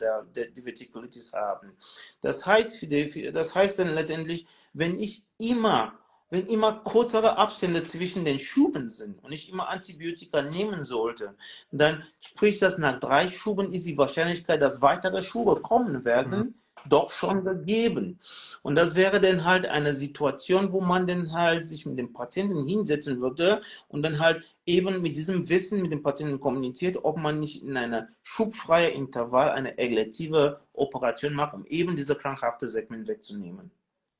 Divertikulitis 0.57 1.33
haben. 1.33 1.77
Das 2.21 2.45
heißt, 2.45 2.85
das 3.33 3.55
heißt 3.55 3.79
dann 3.79 3.95
letztendlich, 3.95 4.47
wenn 4.73 4.99
ich 4.99 5.25
immer 5.39 5.93
wenn 6.31 6.47
immer 6.47 6.83
kürzere 6.85 7.39
Abstände 7.39 7.85
zwischen 7.87 8.25
den 8.25 8.39
Schuben 8.39 8.91
sind 8.91 9.23
und 9.23 9.33
ich 9.33 9.49
immer 9.49 9.69
Antibiotika 9.69 10.43
nehmen 10.43 10.85
sollte, 10.85 11.35
dann 11.71 12.03
spricht 12.21 12.63
das 12.63 12.79
nach 12.79 12.99
drei 12.99 13.29
Schuben 13.29 13.73
ist 13.73 13.87
die 13.87 13.97
Wahrscheinlichkeit, 13.97 14.61
dass 14.61 14.83
weitere 14.83 15.23
Schube 15.23 15.61
kommen 15.61 16.05
werden, 16.05 16.39
mhm. 16.39 16.55
doch 16.89 17.13
schon 17.13 17.45
gegeben. 17.45 18.19
Und 18.63 18.75
das 18.75 18.97
wäre 18.97 19.21
dann 19.21 19.45
halt 19.45 19.67
eine 19.67 19.95
Situation, 19.95 20.73
wo 20.73 20.81
man 20.81 21.07
dann 21.07 21.31
halt 21.33 21.69
sich 21.69 21.87
mit 21.87 21.99
dem 21.99 22.13
Patienten 22.13 22.67
hinsetzen 22.67 23.21
würde 23.21 23.61
und 23.89 24.03
dann 24.03 24.19
halt 24.19 24.45
eben 24.67 25.01
mit 25.03 25.15
diesem 25.15 25.49
Wissen 25.49 25.81
mit 25.81 25.93
dem 25.93 26.03
Patienten 26.03 26.41
kommuniziert, 26.41 26.99
ob 27.05 27.19
man 27.19 27.39
nicht 27.39 27.63
in 27.63 27.77
einer 27.77 28.09
schubfreien 28.25 28.95
Intervall 28.95 29.51
eine 29.51 29.79
elektive 29.79 30.61
Operation 30.73 31.35
macht, 31.35 31.55
um 31.55 31.65
eben 31.67 31.95
diese 31.95 32.17
krankhafte 32.17 32.67
Segment 32.67 33.07
wegzunehmen. 33.07 33.71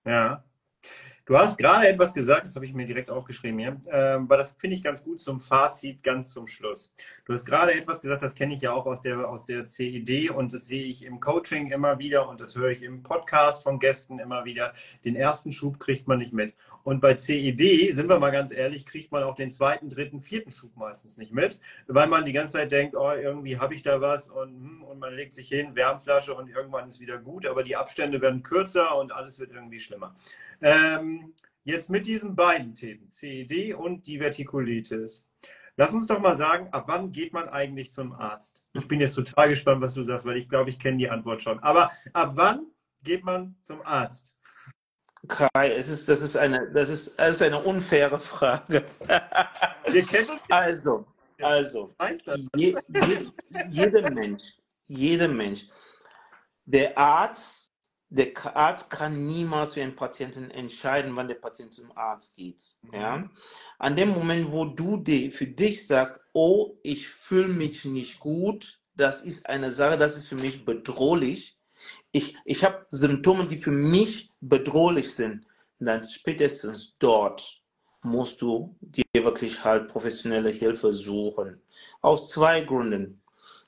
Ja. 0.05 0.45
Du 1.27 1.37
hast 1.37 1.59
gerade 1.59 1.89
etwas 1.89 2.15
gesagt, 2.15 2.47
das 2.47 2.55
habe 2.55 2.67
ich 2.67 2.73
mir 2.73 2.87
direkt 2.87 3.11
aufgeschrieben 3.11 3.59
hier, 3.59 3.81
ähm, 3.91 4.23
aber 4.27 4.37
das 4.37 4.53
finde 4.53 4.77
ich 4.77 4.85
ganz 4.85 5.03
gut 5.03 5.21
zum 5.21 5.41
Fazit, 5.41 6.05
ganz 6.05 6.33
zum 6.33 6.47
Schluss. 6.47 6.93
Du 7.25 7.33
hast 7.33 7.45
gerade 7.45 7.75
etwas 7.75 8.01
gesagt, 8.01 8.23
das 8.23 8.37
kenne 8.37 8.55
ich 8.55 8.61
ja 8.61 8.73
auch 8.73 8.87
aus 8.87 9.03
der, 9.03 9.29
aus 9.29 9.45
der 9.45 9.65
CED 9.65 10.31
und 10.31 10.53
das 10.53 10.69
sehe 10.69 10.85
ich 10.85 11.05
im 11.05 11.19
Coaching 11.19 11.73
immer 11.73 11.99
wieder 11.99 12.29
und 12.29 12.41
das 12.41 12.55
höre 12.55 12.71
ich 12.71 12.85
im 12.85 13.03
Podcast 13.03 13.65
von 13.65 13.81
Gästen 13.81 14.21
immer 14.21 14.45
wieder. 14.45 14.73
Den 15.05 15.17
ersten 15.17 15.51
Schub 15.51 15.81
kriegt 15.81 16.07
man 16.07 16.21
nicht 16.21 16.33
mit. 16.33 16.55
Und 16.85 17.01
bei 17.01 17.15
CED, 17.15 17.93
sind 17.93 18.09
wir 18.09 18.21
mal 18.21 18.31
ganz 18.31 18.53
ehrlich, 18.53 18.87
kriegt 18.87 19.11
man 19.11 19.25
auch 19.25 19.35
den 19.35 19.51
zweiten, 19.51 19.89
dritten, 19.89 20.21
vierten 20.21 20.53
Schub 20.53 20.77
meistens 20.77 21.17
nicht 21.17 21.33
mit, 21.33 21.59
weil 21.89 22.07
man 22.07 22.25
die 22.25 22.33
ganze 22.33 22.59
Zeit 22.59 22.71
denkt, 22.71 22.95
oh, 22.95 23.11
irgendwie 23.11 23.59
habe 23.59 23.75
ich 23.75 23.83
da 23.83 24.01
was 24.01 24.29
und, 24.31 24.51
hm, 24.51 24.85
und 24.85 25.01
man 25.01 25.13
legt 25.13 25.33
sich 25.33 25.49
hin, 25.49 25.75
Wärmflasche 25.75 26.33
und 26.33 26.49
irgendwann 26.49 26.87
ist 26.87 27.01
wieder 27.01 27.19
gut, 27.19 27.47
aber 27.47 27.65
die 27.65 27.75
Abstände 27.75 28.21
werden 28.21 28.45
kürzer 28.45 28.97
und 28.97 29.11
alles 29.11 29.41
wird 29.41 29.51
irgendwie 29.51 29.81
schlimmer. 29.81 30.15
Ähm, 30.63 31.16
jetzt 31.65 31.91
mit 31.91 32.07
diesen 32.07 32.37
beiden 32.37 32.75
Themen, 32.75 33.09
CED 33.09 33.75
und 33.75 34.07
Divertikulitis. 34.07 35.29
Lass 35.77 35.93
uns 35.93 36.07
doch 36.07 36.21
mal 36.21 36.37
sagen, 36.37 36.69
ab 36.73 36.85
wann 36.87 37.13
geht 37.13 37.35
man 37.35 37.49
eigentlich 37.49 37.93
zum 37.93 38.13
Arzt? 38.13 38.65
Ich 38.73 38.89
bin 38.89 39.01
jetzt 39.01 39.15
total 39.15 39.51
gespannt, 39.51 39.83
was 39.83 39.95
du 39.95 40.05
sagst, 40.05 40.25
weil 40.25 40.39
ich 40.39 40.49
glaube, 40.49 40.71
ich 40.71 40.79
kenne 40.79 40.97
die 40.97 41.11
Antwort 41.11 41.43
schon. 41.43 41.59
Aber 41.59 41.91
ab 42.15 42.31
wann 42.35 42.67
geht 43.03 43.25
man 43.25 43.57
zum 43.61 43.83
Arzt? 43.83 44.33
Kai, 45.29 45.73
es 45.73 45.89
ist, 45.89 46.09
das, 46.09 46.21
ist 46.21 46.37
eine, 46.37 46.71
das, 46.73 46.89
ist, 46.89 47.19
das 47.19 47.35
ist 47.35 47.43
eine 47.43 47.61
unfaire 47.61 48.19
Frage. 48.19 48.85
Wir 49.91 50.03
kennen 50.05 50.31
uns. 50.31 50.41
Also, 50.49 51.05
also 51.39 51.95
je, 52.55 52.75
je, 52.95 53.31
jeder 53.69 54.11
Mensch, 54.11 54.55
jeder 54.87 55.29
Mensch, 55.29 55.67
der 56.65 56.97
Arzt 56.97 57.66
der 58.09 58.57
Arzt 58.57 58.91
kann 58.91 59.27
niemals 59.27 59.75
für 59.75 59.83
einen 59.83 59.97
Patienten 59.97 60.51
entscheiden, 60.51 61.17
wann 61.17 61.29
der 61.29 61.35
Patient 61.35 61.73
zum 61.73 61.97
Arzt 61.97 62.37
geht. 62.37 62.63
Mhm. 62.83 62.95
Ja? 62.95 63.31
An 63.79 63.97
dem 63.97 64.11
Moment, 64.11 64.53
wo 64.53 64.65
du 64.65 64.97
die, 64.97 65.31
für 65.31 65.47
dich 65.47 65.87
sagst, 65.87 66.21
oh, 66.33 66.77
ich 66.83 67.09
fühle 67.09 67.49
mich 67.49 67.85
nicht 67.85 68.21
gut, 68.21 68.81
das 68.95 69.23
ist 69.23 69.49
eine 69.49 69.73
Sache, 69.73 69.99
das 69.99 70.17
ist 70.17 70.29
für 70.29 70.37
mich 70.37 70.65
bedrohlich. 70.65 71.59
Ich, 72.13 72.37
ich 72.45 72.65
habe 72.65 72.87
Symptome, 72.91 73.47
die 73.47 73.59
für 73.59 73.71
mich 73.71 74.31
bedrohlich 74.41 75.15
sind. 75.15 75.47
Dann 75.79 76.09
spätestens 76.09 76.97
dort 76.99 77.61
musst 78.03 78.41
du 78.41 78.77
dir 78.81 79.05
wirklich 79.13 79.63
halt 79.65 79.89
professionelle 79.89 80.49
Hilfe 80.51 80.93
suchen. 80.93 81.61
Aus 82.01 82.29
zwei 82.29 82.63
Gründen. 82.63 83.21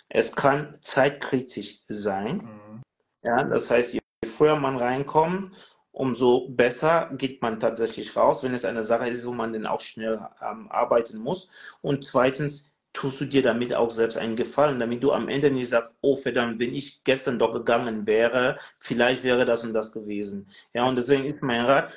Es 0.08 0.34
kann 0.34 0.78
zeitkritisch 0.80 1.80
sein. 1.88 2.36
Mhm. 2.36 2.82
Ja, 3.22 3.44
das 3.44 3.68
heißt, 3.68 3.97
früher 4.38 4.56
man 4.56 4.76
reinkommt, 4.76 5.52
umso 5.90 6.48
besser 6.50 7.10
geht 7.18 7.42
man 7.42 7.58
tatsächlich 7.58 8.16
raus, 8.16 8.42
wenn 8.44 8.54
es 8.54 8.64
eine 8.64 8.84
Sache 8.84 9.08
ist, 9.08 9.26
wo 9.26 9.32
man 9.32 9.52
dann 9.52 9.66
auch 9.66 9.80
schnell 9.80 10.20
ähm, 10.40 10.70
arbeiten 10.70 11.18
muss. 11.18 11.48
Und 11.82 12.04
zweitens 12.04 12.70
tust 12.92 13.20
du 13.20 13.24
dir 13.26 13.42
damit 13.42 13.74
auch 13.74 13.90
selbst 13.90 14.16
einen 14.16 14.36
Gefallen, 14.36 14.78
damit 14.78 15.02
du 15.02 15.12
am 15.12 15.28
Ende 15.28 15.50
nicht 15.50 15.68
sagst, 15.70 15.90
oh 16.02 16.16
verdammt, 16.16 16.60
wenn 16.60 16.72
ich 16.72 17.02
gestern 17.04 17.38
doch 17.38 17.52
gegangen 17.52 18.06
wäre, 18.06 18.58
vielleicht 18.78 19.24
wäre 19.24 19.44
das 19.44 19.64
und 19.64 19.74
das 19.74 19.92
gewesen. 19.92 20.48
Ja, 20.72 20.84
und 20.88 20.96
deswegen 20.96 21.24
ist 21.24 21.42
mein 21.42 21.64
Rat, 21.64 21.92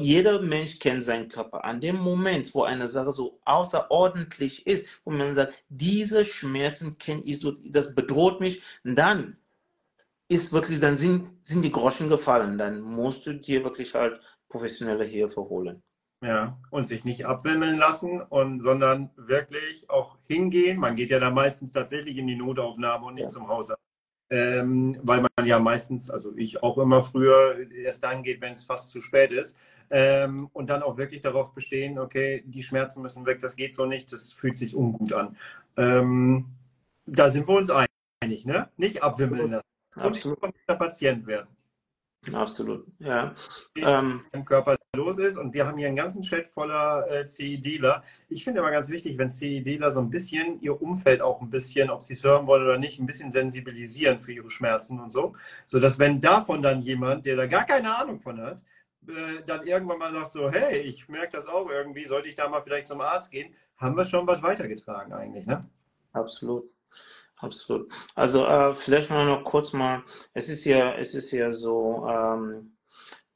jeder 0.00 0.40
Mensch 0.42 0.78
kennt 0.78 1.04
seinen 1.04 1.28
Körper. 1.28 1.64
An 1.64 1.80
dem 1.80 1.96
Moment, 1.96 2.54
wo 2.54 2.62
eine 2.62 2.88
Sache 2.88 3.12
so 3.12 3.40
außerordentlich 3.46 4.66
ist, 4.66 4.86
wo 5.04 5.10
man 5.10 5.34
sagt, 5.34 5.54
diese 5.70 6.24
Schmerzen 6.26 6.98
kenne 6.98 7.22
ich 7.24 7.40
so, 7.40 7.52
das 7.64 7.94
bedroht 7.94 8.40
mich, 8.40 8.62
dann 8.84 9.38
ist 10.28 10.52
wirklich, 10.52 10.80
dann 10.80 10.96
sind, 10.96 11.30
sind 11.42 11.62
die 11.62 11.72
Groschen 11.72 12.08
gefallen. 12.08 12.58
Dann 12.58 12.80
musst 12.80 13.26
du 13.26 13.34
dir 13.34 13.64
wirklich 13.64 13.94
halt 13.94 14.20
professionelle 14.48 15.04
Hilfe 15.04 15.42
holen. 15.42 15.82
Ja, 16.22 16.58
und 16.70 16.88
sich 16.88 17.04
nicht 17.04 17.26
abwimmeln 17.26 17.76
lassen, 17.76 18.22
und, 18.22 18.58
sondern 18.58 19.10
wirklich 19.16 19.90
auch 19.90 20.16
hingehen. 20.26 20.78
Man 20.78 20.96
geht 20.96 21.10
ja 21.10 21.18
da 21.18 21.30
meistens 21.30 21.72
tatsächlich 21.72 22.16
in 22.16 22.26
die 22.26 22.36
Notaufnahme 22.36 23.06
und 23.06 23.14
nicht 23.14 23.24
ja. 23.24 23.28
zum 23.28 23.48
Hausarzt. 23.48 23.82
Ähm, 24.30 24.98
weil 25.02 25.20
man 25.20 25.46
ja 25.46 25.58
meistens, 25.58 26.08
also 26.10 26.34
ich 26.36 26.62
auch 26.62 26.78
immer 26.78 27.02
früher 27.02 27.70
erst 27.70 28.04
dann 28.04 28.22
geht, 28.22 28.40
wenn 28.40 28.54
es 28.54 28.64
fast 28.64 28.90
zu 28.90 29.02
spät 29.02 29.32
ist. 29.32 29.54
Ähm, 29.90 30.48
und 30.54 30.70
dann 30.70 30.82
auch 30.82 30.96
wirklich 30.96 31.20
darauf 31.20 31.52
bestehen, 31.52 31.98
okay, 31.98 32.42
die 32.46 32.62
Schmerzen 32.62 33.02
müssen 33.02 33.26
weg, 33.26 33.40
das 33.40 33.54
geht 33.54 33.74
so 33.74 33.84
nicht, 33.84 34.10
das 34.10 34.32
fühlt 34.32 34.56
sich 34.56 34.74
ungut 34.74 35.12
an. 35.12 35.36
Ähm, 35.76 36.46
da 37.04 37.28
sind 37.28 37.46
wir 37.46 37.54
uns 37.54 37.70
einig, 37.70 38.46
ne? 38.46 38.70
Nicht 38.78 39.02
abwimmeln 39.02 39.50
lassen. 39.50 39.73
Absolut. 39.96 40.42
Und 40.42 40.54
der 40.68 40.74
Patient 40.74 41.26
werden. 41.26 41.48
Absolut, 42.32 42.86
ja. 43.00 43.34
Ähm, 43.76 44.22
Im 44.32 44.44
Körper 44.44 44.76
los 44.96 45.18
ist 45.18 45.36
und 45.36 45.52
wir 45.52 45.66
haben 45.66 45.76
hier 45.76 45.88
einen 45.88 45.96
ganzen 45.96 46.22
Chat 46.22 46.48
voller 46.48 47.06
äh, 47.10 47.26
CE-Dealer. 47.26 48.02
Ich 48.28 48.44
finde 48.44 48.60
immer 48.60 48.70
ganz 48.70 48.88
wichtig, 48.88 49.18
wenn 49.18 49.30
CE-Dealer 49.30 49.92
so 49.92 50.00
ein 50.00 50.10
bisschen 50.10 50.60
ihr 50.62 50.80
Umfeld 50.80 51.20
auch 51.20 51.42
ein 51.42 51.50
bisschen, 51.50 51.90
ob 51.90 52.02
sie 52.02 52.14
es 52.14 52.24
hören 52.24 52.46
wollen 52.46 52.64
oder 52.64 52.78
nicht, 52.78 52.98
ein 52.98 53.06
bisschen 53.06 53.30
sensibilisieren 53.30 54.18
für 54.18 54.32
ihre 54.32 54.50
Schmerzen 54.50 55.00
und 55.00 55.10
so, 55.10 55.34
sodass 55.66 55.98
wenn 55.98 56.20
davon 56.20 56.62
dann 56.62 56.80
jemand, 56.80 57.26
der 57.26 57.36
da 57.36 57.46
gar 57.46 57.66
keine 57.66 57.94
Ahnung 57.94 58.20
von 58.20 58.40
hat, 58.40 58.62
äh, 59.08 59.42
dann 59.44 59.66
irgendwann 59.66 59.98
mal 59.98 60.12
sagt 60.12 60.32
so, 60.32 60.50
hey, 60.50 60.78
ich 60.78 61.08
merke 61.08 61.32
das 61.32 61.46
auch 61.46 61.68
irgendwie, 61.68 62.04
sollte 62.04 62.28
ich 62.28 62.34
da 62.34 62.48
mal 62.48 62.62
vielleicht 62.62 62.86
zum 62.86 63.00
Arzt 63.00 63.30
gehen, 63.30 63.54
haben 63.76 63.96
wir 63.96 64.06
schon 64.06 64.26
was 64.26 64.42
weitergetragen 64.42 65.12
eigentlich, 65.12 65.46
ne? 65.46 65.60
Absolut. 66.12 66.70
Absolut. 67.44 67.92
Also 68.14 68.46
äh, 68.46 68.72
vielleicht 68.74 69.10
mal 69.10 69.26
noch 69.26 69.44
kurz 69.44 69.72
mal, 69.74 70.02
es 70.32 70.48
ist 70.48 70.64
ja, 70.64 70.94
es 70.94 71.14
ist 71.14 71.30
ja 71.30 71.52
so, 71.52 72.06
ähm, 72.08 72.76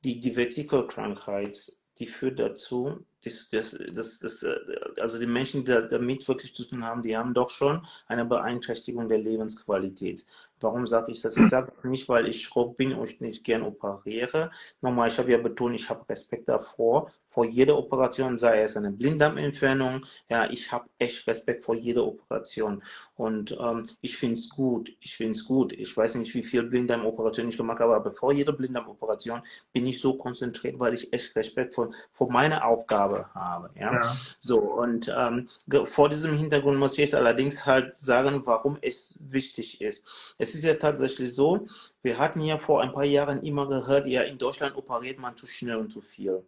die, 0.05 0.19
die 0.19 0.35
Vertikalkrankheit, 0.35 1.73
die 1.99 2.07
führt 2.07 2.39
dazu, 2.39 3.05
das, 3.23 3.51
das, 3.51 3.77
das, 3.93 4.19
das, 4.21 4.43
äh, 4.45 4.57
also 4.99 5.19
die 5.19 5.27
Menschen, 5.27 5.65
die 5.65 5.73
damit 5.91 6.27
wirklich 6.27 6.55
zu 6.55 6.65
tun 6.65 6.85
haben, 6.85 7.03
die 7.03 7.17
haben 7.17 7.35
doch 7.35 7.51
schon 7.51 7.87
eine 8.07 8.25
Beeinträchtigung 8.25 9.09
der 9.09 9.19
Lebensqualität. 9.19 10.25
Warum 10.61 10.87
sage 10.87 11.13
ich 11.13 11.21
das? 11.21 11.37
Ich 11.37 11.49
sage 11.49 11.73
nicht, 11.85 12.09
weil 12.09 12.27
ich 12.27 12.43
schrob 12.43 12.77
bin 12.77 12.93
und 12.93 13.21
nicht 13.21 13.45
gern 13.45 13.63
operiere. 13.63 14.51
Nochmal, 14.81 15.09
ich 15.09 15.19
habe 15.19 15.31
ja 15.31 15.39
betont, 15.39 15.75
ich 15.75 15.89
habe 15.89 16.09
Respekt 16.09 16.49
davor, 16.49 17.11
vor 17.27 17.45
jeder 17.45 17.77
Operation, 17.79 18.39
sei 18.39 18.63
es 18.63 18.77
eine 18.77 18.91
Blinddarmentfernung. 18.91 20.05
Ja, 20.29 20.51
ich 20.51 20.73
habe 20.73 20.89
echt 20.99 21.27
Respekt 21.27 21.65
vor 21.65 21.75
jeder 21.75 22.07
Operation. 22.07 22.83
Und 23.15 23.57
ähm, 23.61 23.87
ich 24.01 24.17
finde 24.17 24.35
es 24.35 24.49
gut. 24.49 24.91
Ich 25.01 25.17
finde 25.17 25.33
es 25.33 25.45
gut. 25.45 25.73
Ich 25.73 25.97
weiß 25.97 26.17
nicht, 26.17 26.35
wie 26.35 26.43
viel 26.43 26.63
Blinddarmoperationen 26.63 27.51
ich 27.51 27.57
gemacht 27.57 27.81
habe, 27.81 27.95
aber 27.95 28.13
vor 28.13 28.33
jeder 28.33 28.53
Blinddarmoperation 28.53 29.43
bin 29.73 29.87
ich 29.87 30.01
so 30.01 30.17
konzentriert, 30.17 30.79
weil 30.79 30.95
ich 30.95 31.13
echt 31.13 31.35
Respekt 31.37 31.75
vor, 31.75 31.91
vor 32.11 32.31
meiner 32.31 32.65
Aufgabe 32.65 33.27
habe. 33.35 33.71
Ja, 33.75 33.93
ja. 33.93 34.17
so. 34.39 34.59
Und 34.59 35.13
ähm, 35.17 35.49
vor 35.85 36.09
diesem 36.09 36.37
Hintergrund 36.37 36.79
muss 36.79 36.93
ich 36.93 36.99
jetzt 36.99 37.15
allerdings 37.15 37.67
halt 37.67 37.97
sagen, 37.97 38.43
warum 38.45 38.79
es 38.81 39.19
wichtig 39.21 39.81
ist. 39.81 40.05
Es 40.39 40.48
es 40.49 40.55
ist 40.55 40.65
ja 40.65 40.75
tatsächlich 40.75 41.35
so, 41.35 41.67
wir 42.03 42.19
hatten 42.19 42.41
ja 42.41 42.59
vor 42.59 42.83
ein 42.83 42.93
paar 42.93 43.05
Jahren 43.05 43.43
immer 43.43 43.69
gehört, 43.69 44.07
ja, 44.07 44.23
in 44.23 44.39
Deutschland 44.39 44.77
operiert 44.77 45.19
man 45.19 45.37
zu 45.37 45.47
schnell 45.47 45.77
und 45.77 45.93
zu 45.93 46.01
viel. 46.01 46.45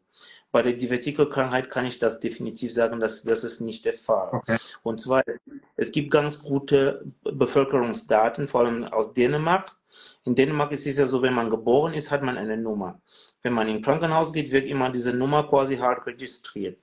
Bei 0.52 0.62
der 0.62 0.72
Divertikelkrankheit 0.74 1.70
kann 1.70 1.86
ich 1.86 1.98
das 1.98 2.20
definitiv 2.20 2.72
sagen, 2.72 3.00
dass 3.00 3.22
das 3.22 3.44
ist 3.44 3.60
nicht 3.60 3.84
der 3.84 3.94
Fall. 3.94 4.30
Okay. 4.32 4.56
Und 4.82 5.00
zwar, 5.00 5.22
es 5.76 5.92
gibt 5.92 6.10
ganz 6.10 6.42
gute 6.42 7.04
Bevölkerungsdaten, 7.22 8.48
vor 8.48 8.60
allem 8.62 8.84
aus 8.84 9.12
Dänemark. 9.14 9.76
In 10.24 10.34
Dänemark 10.34 10.72
ist 10.72 10.86
es 10.86 10.96
ja 10.96 11.06
so, 11.06 11.22
wenn 11.22 11.34
man 11.34 11.50
geboren 11.50 11.94
ist, 11.94 12.10
hat 12.10 12.22
man 12.22 12.36
eine 12.38 12.56
Nummer. 12.56 13.00
wenn 13.42 13.54
man 13.54 13.68
in 13.68 13.80
Krankenhaus 13.82 14.32
geht, 14.32 14.52
wird 14.52 14.66
immer 14.66 14.90
diese 14.90 15.14
Nummer 15.14 15.46
quasi 15.46 15.76
hart 15.78 16.06
registriert. 16.06 16.78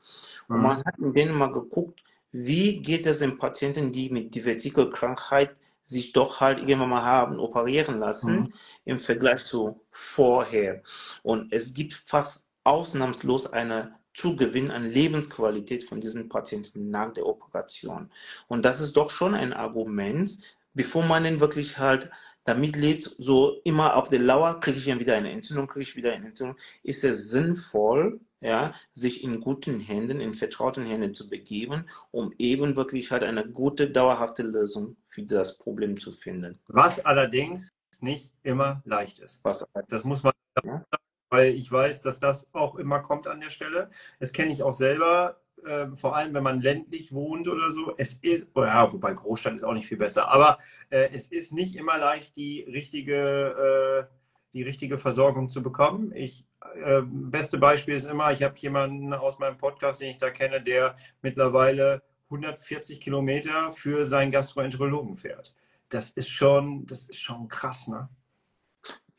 Und 0.49 0.57
Mhm. 0.57 0.63
man 0.63 0.77
hat 0.85 0.97
in 0.99 1.13
denen 1.13 1.35
mal 1.35 1.51
geguckt, 1.51 2.01
wie 2.31 2.81
geht 2.81 3.05
es 3.05 3.19
den 3.19 3.37
Patienten, 3.37 3.91
die 3.91 4.09
mit 4.09 4.33
Divertikelkrankheit 4.35 5.55
sich 5.87 6.11
doch 6.13 6.41
halt 6.41 6.59
irgendwann 6.59 6.89
mal 6.89 7.03
haben 7.03 7.39
operieren 7.39 7.99
lassen, 7.99 8.35
Mhm. 8.41 8.53
im 8.85 8.99
Vergleich 8.99 9.45
zu 9.45 9.81
vorher. 9.91 10.83
Und 11.23 11.51
es 11.53 11.73
gibt 11.73 11.93
fast 11.93 12.47
ausnahmslos 12.63 13.47
eine 13.47 13.95
Zugewinn 14.13 14.71
an 14.71 14.89
Lebensqualität 14.89 15.83
von 15.83 16.01
diesen 16.01 16.27
Patienten 16.27 16.89
nach 16.89 17.13
der 17.13 17.25
Operation. 17.25 18.11
Und 18.47 18.63
das 18.65 18.81
ist 18.81 18.97
doch 18.97 19.09
schon 19.11 19.33
ein 19.35 19.53
Argument, 19.53 20.31
bevor 20.73 21.03
man 21.05 21.23
den 21.23 21.39
wirklich 21.39 21.77
halt 21.77 22.09
damit 22.47 22.77
lebt, 22.77 23.03
so 23.17 23.59
immer 23.65 23.97
auf 23.97 24.09
der 24.09 24.19
Lauer, 24.19 24.59
kriege 24.61 24.77
ich 24.77 24.85
dann 24.85 25.01
wieder 25.01 25.15
eine 25.15 25.31
Entzündung, 25.31 25.67
kriege 25.67 25.83
ich 25.83 25.95
wieder 25.97 26.13
eine 26.13 26.27
Entzündung, 26.27 26.55
ist 26.81 27.03
es 27.03 27.29
sinnvoll, 27.29 28.21
ja, 28.39 28.73
sich 28.93 29.23
in 29.23 29.41
guten 29.41 29.81
Händen, 29.81 30.21
in 30.21 30.33
vertrauten 30.33 30.85
Händen 30.85 31.13
zu 31.13 31.29
begeben, 31.29 31.89
um 32.11 32.33
eben 32.37 32.77
wirklich 32.77 33.11
halt 33.11 33.23
eine 33.23 33.45
gute, 33.45 33.89
dauerhafte 33.89 34.43
Lösung 34.43 34.95
für 35.07 35.23
das 35.23 35.57
Problem 35.57 35.99
zu 35.99 36.13
finden. 36.13 36.57
Was 36.67 37.03
allerdings 37.03 37.69
nicht 37.99 38.33
immer 38.43 38.81
leicht 38.85 39.19
ist. 39.19 39.41
Was 39.43 39.65
Das 39.89 40.05
muss 40.05 40.23
man 40.23 40.31
sagen, 40.55 40.85
weil 41.29 41.53
ich 41.53 41.69
weiß, 41.69 42.01
dass 42.01 42.21
das 42.21 42.47
auch 42.53 42.75
immer 42.75 43.01
kommt 43.01 43.27
an 43.27 43.41
der 43.41 43.49
Stelle. 43.49 43.89
Das 44.19 44.31
kenne 44.31 44.53
ich 44.53 44.63
auch 44.63 44.73
selber, 44.73 45.41
äh, 45.65 45.87
vor 45.95 46.15
allem 46.15 46.33
wenn 46.33 46.43
man 46.43 46.61
ländlich 46.61 47.13
wohnt 47.13 47.47
oder 47.47 47.71
so. 47.71 47.93
Es 47.97 48.13
ist, 48.15 48.47
oh 48.53 48.63
ja, 48.63 48.91
wobei 48.91 49.13
Großstadt 49.13 49.53
ist 49.53 49.63
auch 49.63 49.73
nicht 49.73 49.87
viel 49.87 49.97
besser, 49.97 50.27
aber 50.29 50.59
äh, 50.89 51.09
es 51.13 51.27
ist 51.27 51.53
nicht 51.53 51.75
immer 51.75 51.97
leicht, 51.97 52.35
die 52.35 52.61
richtige, 52.61 54.07
äh, 54.09 54.13
die 54.53 54.63
richtige 54.63 54.97
Versorgung 54.97 55.49
zu 55.49 55.61
bekommen. 55.61 56.11
Ich, 56.15 56.45
äh, 56.83 57.01
beste 57.03 57.57
Beispiel 57.57 57.95
ist 57.95 58.05
immer, 58.05 58.31
ich 58.31 58.43
habe 58.43 58.57
jemanden 58.57 59.13
aus 59.13 59.39
meinem 59.39 59.57
Podcast, 59.57 60.01
den 60.01 60.09
ich 60.09 60.17
da 60.17 60.29
kenne, 60.29 60.61
der 60.61 60.95
mittlerweile 61.21 62.01
140 62.29 62.99
Kilometer 63.01 63.71
für 63.71 64.05
seinen 64.05 64.31
Gastroenterologen 64.31 65.17
fährt. 65.17 65.55
Das 65.89 66.11
ist 66.11 66.29
schon, 66.29 66.85
das 66.85 67.05
ist 67.05 67.19
schon 67.19 67.47
krass, 67.47 67.87
ne? 67.87 68.09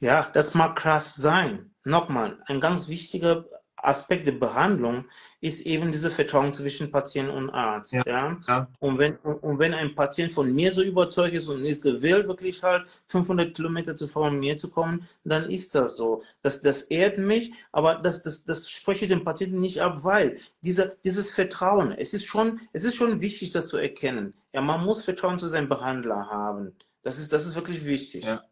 Ja, 0.01 0.31
das 0.33 0.55
mag 0.55 0.77
krass 0.77 1.15
sein. 1.15 1.71
Nochmal, 1.85 2.41
ein 2.47 2.61
ganz 2.61 2.89
wichtiger 2.89 3.47
Aspekt 3.83 4.27
der 4.27 4.33
Behandlung 4.33 5.05
ist 5.41 5.61
eben 5.67 5.93
diese 5.93 6.11
Vertrauen 6.11 6.53
zwischen 6.53 6.91
Patient 6.91 7.31
und 7.31 7.51
Arzt. 7.51 7.93
Ja, 7.93 8.03
Ja. 8.07 8.41
ja. 8.47 8.69
Und 8.81 8.99
wenn, 8.99 9.17
und 9.17 9.59
wenn 9.59 9.75
ein 9.75 9.95
Patient 9.95 10.33
von 10.33 10.53
mir 10.53 10.73
so 10.73 10.83
überzeugt 10.83 11.35
ist 11.35 11.49
und 11.49 11.65
ist 11.65 11.83
gewillt, 11.83 12.27
wirklich 12.27 12.63
halt 12.63 12.87
500 13.07 13.55
Kilometer 13.55 13.97
zu 13.97 14.09
fahren, 14.09 14.41
mir 14.41 14.57
zu 14.57 14.71
kommen, 14.71 15.07
dann 15.25 15.49
ist 15.51 15.75
das 15.75 15.97
so. 15.97 16.23
Das, 16.43 16.61
das 16.63 16.83
ehrt 16.83 17.19
mich, 17.19 17.53
aber 17.73 17.97
das, 17.97 18.23
das, 18.23 18.45
das 18.45 18.69
spreche 18.69 19.05
ich 19.05 19.11
dem 19.11 19.25
Patienten 19.25 19.61
nicht 19.61 19.81
ab, 19.81 19.99
weil 20.03 20.39
dieser, 20.63 20.89
dieses 21.05 21.31
Vertrauen, 21.31 21.93
es 21.93 22.13
ist 22.13 22.27
schon, 22.27 22.61
es 22.73 22.85
ist 22.85 22.97
schon 22.97 23.21
wichtig, 23.21 23.53
das 23.53 23.69
zu 23.69 23.77
erkennen. 23.77 24.35
Ja, 24.53 24.61
man 24.61 24.85
muss 24.85 25.05
Vertrauen 25.05 25.39
zu 25.39 25.47
seinem 25.49 25.69
Behandler 25.69 26.27
haben. 26.29 26.75
Das 27.03 27.19
ist, 27.19 27.33
das 27.33 27.47
ist 27.47 27.55
wirklich 27.55 27.85
wichtig. 27.85 28.25
Ja. 28.25 28.43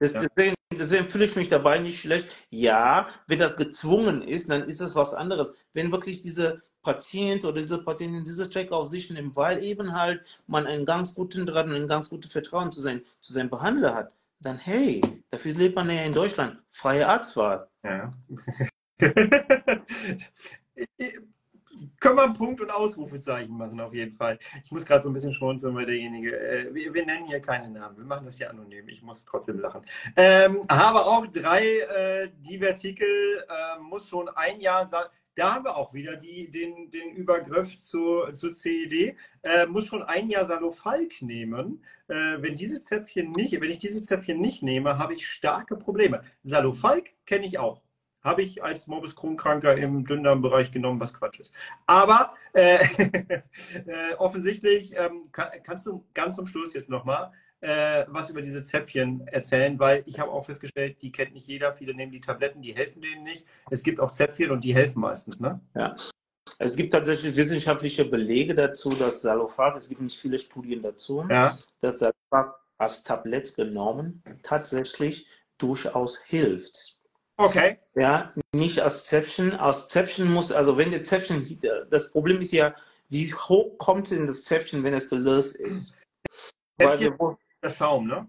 Deswegen, 0.00 0.54
deswegen 0.72 1.08
fühle 1.08 1.26
ich 1.26 1.36
mich 1.36 1.48
dabei 1.48 1.78
nicht 1.78 2.00
schlecht. 2.00 2.28
Ja, 2.50 3.08
wenn 3.26 3.38
das 3.38 3.56
gezwungen 3.56 4.22
ist, 4.22 4.50
dann 4.50 4.64
ist 4.64 4.80
das 4.80 4.94
was 4.94 5.14
anderes. 5.14 5.52
Wenn 5.72 5.92
wirklich 5.92 6.20
diese 6.20 6.62
Patient 6.82 7.44
oder 7.44 7.60
diese 7.60 7.78
Patientin 7.78 8.24
dieses 8.24 8.50
Check 8.50 8.72
auf 8.72 8.88
sich 8.88 9.10
nimmt, 9.10 9.36
weil 9.36 9.62
eben 9.62 9.92
halt 9.92 10.22
man 10.46 10.66
einen 10.66 10.86
ganz 10.86 11.14
guten 11.14 11.46
Draht 11.46 11.66
und 11.66 11.74
ein 11.74 11.88
ganz 11.88 12.08
gutes 12.08 12.32
Vertrauen 12.32 12.72
zu, 12.72 12.80
sein, 12.80 13.02
zu 13.20 13.32
seinem 13.32 13.50
Behandler 13.50 13.94
hat, 13.94 14.12
dann 14.40 14.58
hey, 14.58 15.00
dafür 15.30 15.54
lebt 15.54 15.76
man 15.76 15.90
ja 15.90 16.02
in 16.02 16.12
Deutschland. 16.12 16.58
Freie 16.68 17.08
Arztwahl. 17.08 17.68
Ja. 17.82 18.10
Können 22.00 22.16
wir 22.16 22.24
einen 22.24 22.34
Punkt 22.34 22.60
und 22.60 22.70
Ausrufezeichen 22.70 23.56
machen, 23.56 23.80
auf 23.80 23.94
jeden 23.94 24.14
Fall. 24.14 24.38
Ich 24.64 24.70
muss 24.72 24.86
gerade 24.86 25.02
so 25.02 25.10
ein 25.10 25.12
bisschen 25.12 25.32
schmunzeln, 25.32 25.74
weil 25.74 25.86
derjenige, 25.86 26.38
äh, 26.38 26.74
wir, 26.74 26.92
wir 26.94 27.06
nennen 27.06 27.24
hier 27.26 27.40
keine 27.40 27.70
Namen, 27.70 27.96
wir 27.96 28.04
machen 28.04 28.24
das 28.24 28.36
hier 28.36 28.50
anonym, 28.50 28.88
ich 28.88 29.02
muss 29.02 29.24
trotzdem 29.24 29.58
lachen. 29.58 29.82
Ähm, 30.16 30.60
habe 30.70 31.00
auch 31.00 31.26
drei, 31.26 31.80
äh, 31.80 32.30
Divertikel, 32.38 33.06
äh, 33.48 33.80
muss 33.80 34.08
schon 34.08 34.28
ein 34.28 34.60
Jahr 34.60 34.86
sein. 34.86 35.04
Da 35.38 35.54
haben 35.54 35.64
wir 35.64 35.76
auch 35.76 35.94
wieder 35.94 36.16
die, 36.16 36.50
den, 36.50 36.90
den 36.90 37.10
Übergriff 37.10 37.78
zu, 37.78 38.24
zu 38.32 38.50
CED. 38.50 39.16
Äh, 39.42 39.66
muss 39.66 39.86
schon 39.86 40.02
ein 40.02 40.28
Jahr 40.28 40.44
Salofalk 40.46 41.22
nehmen. 41.22 41.84
Äh, 42.08 42.42
wenn 42.42 42.56
diese 42.56 42.80
Zäpfchen 42.80 43.30
nicht, 43.30 43.52
wenn 43.60 43.70
ich 43.70 43.78
diese 43.78 44.02
Zäpfchen 44.02 44.40
nicht 44.40 44.64
nehme, 44.64 44.98
habe 44.98 45.14
ich 45.14 45.28
starke 45.28 45.76
Probleme. 45.76 46.22
Salofalk 46.42 47.10
kenne 47.24 47.46
ich 47.46 47.60
auch. 47.60 47.82
Habe 48.28 48.42
ich 48.42 48.62
als 48.62 48.86
Morbus 48.88 49.16
Crohn-Kranker 49.16 49.74
im 49.78 50.04
Dünndarmbereich 50.04 50.70
genommen, 50.70 51.00
was 51.00 51.14
Quatsch 51.14 51.40
ist. 51.40 51.54
Aber 51.86 52.34
äh, 52.52 52.76
äh, 53.86 54.14
offensichtlich 54.18 54.92
ähm, 54.94 55.32
kann, 55.32 55.48
kannst 55.62 55.86
du 55.86 56.04
ganz 56.12 56.36
zum 56.36 56.44
Schluss 56.44 56.74
jetzt 56.74 56.90
nochmal 56.90 57.32
äh, 57.60 58.04
was 58.08 58.28
über 58.28 58.42
diese 58.42 58.62
Zäpfchen 58.62 59.26
erzählen, 59.28 59.78
weil 59.78 60.02
ich 60.04 60.20
habe 60.20 60.30
auch 60.30 60.44
festgestellt, 60.44 61.00
die 61.00 61.10
kennt 61.10 61.32
nicht 61.32 61.48
jeder. 61.48 61.72
Viele 61.72 61.94
nehmen 61.94 62.12
die 62.12 62.20
Tabletten, 62.20 62.60
die 62.60 62.76
helfen 62.76 63.00
denen 63.00 63.22
nicht. 63.22 63.46
Es 63.70 63.82
gibt 63.82 63.98
auch 63.98 64.10
Zäpfchen 64.10 64.50
und 64.50 64.62
die 64.62 64.74
helfen 64.74 65.00
meistens, 65.00 65.40
ne? 65.40 65.60
Ja. 65.74 65.96
Es 66.58 66.76
gibt 66.76 66.92
tatsächlich 66.92 67.34
wissenschaftliche 67.34 68.04
Belege 68.04 68.54
dazu, 68.54 68.90
dass 68.90 69.22
Salofar, 69.22 69.74
es 69.74 69.88
gibt 69.88 70.02
nicht 70.02 70.20
viele 70.20 70.38
Studien 70.38 70.82
dazu, 70.82 71.24
Ja. 71.30 71.56
dass 71.80 72.00
Salofar 72.00 72.60
als 72.76 73.04
Tablett 73.04 73.54
genommen 73.54 74.22
tatsächlich 74.42 75.26
durchaus 75.56 76.18
hilft. 76.18 76.97
Okay. 77.38 77.78
Ja, 77.94 78.32
nicht 78.52 78.80
als 78.80 79.06
Zäpfchen. 79.06 79.54
Aus 79.54 79.88
Zäpfchen 79.88 80.30
muss, 80.32 80.50
also 80.50 80.76
wenn 80.76 80.90
der 80.90 81.04
Zäpfchen, 81.04 81.60
das 81.88 82.10
Problem 82.10 82.40
ist 82.40 82.52
ja, 82.52 82.74
wie 83.08 83.32
hoch 83.32 83.78
kommt 83.78 84.10
denn 84.10 84.26
das 84.26 84.42
Zäpfchen, 84.42 84.82
wenn 84.82 84.92
es 84.92 85.08
gelöst 85.08 85.54
ist? 85.56 85.96
Weil 86.78 86.98
wir, 86.98 87.16
Der 87.62 87.68
Schaum, 87.70 88.08
ne? 88.08 88.28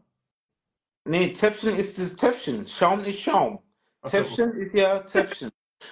nee, 1.06 1.34
Zäpfchen 1.34 1.76
ist 1.76 1.98
das 1.98 2.16
Zäpfchen. 2.16 2.68
Schaum 2.68 3.04
ist 3.04 3.20
Schaum. 3.20 3.60
So. 4.04 4.10
Zäpfchen 4.10 4.54
ist 4.54 4.78
ja 4.78 5.04
Zäpfchen. 5.06 5.50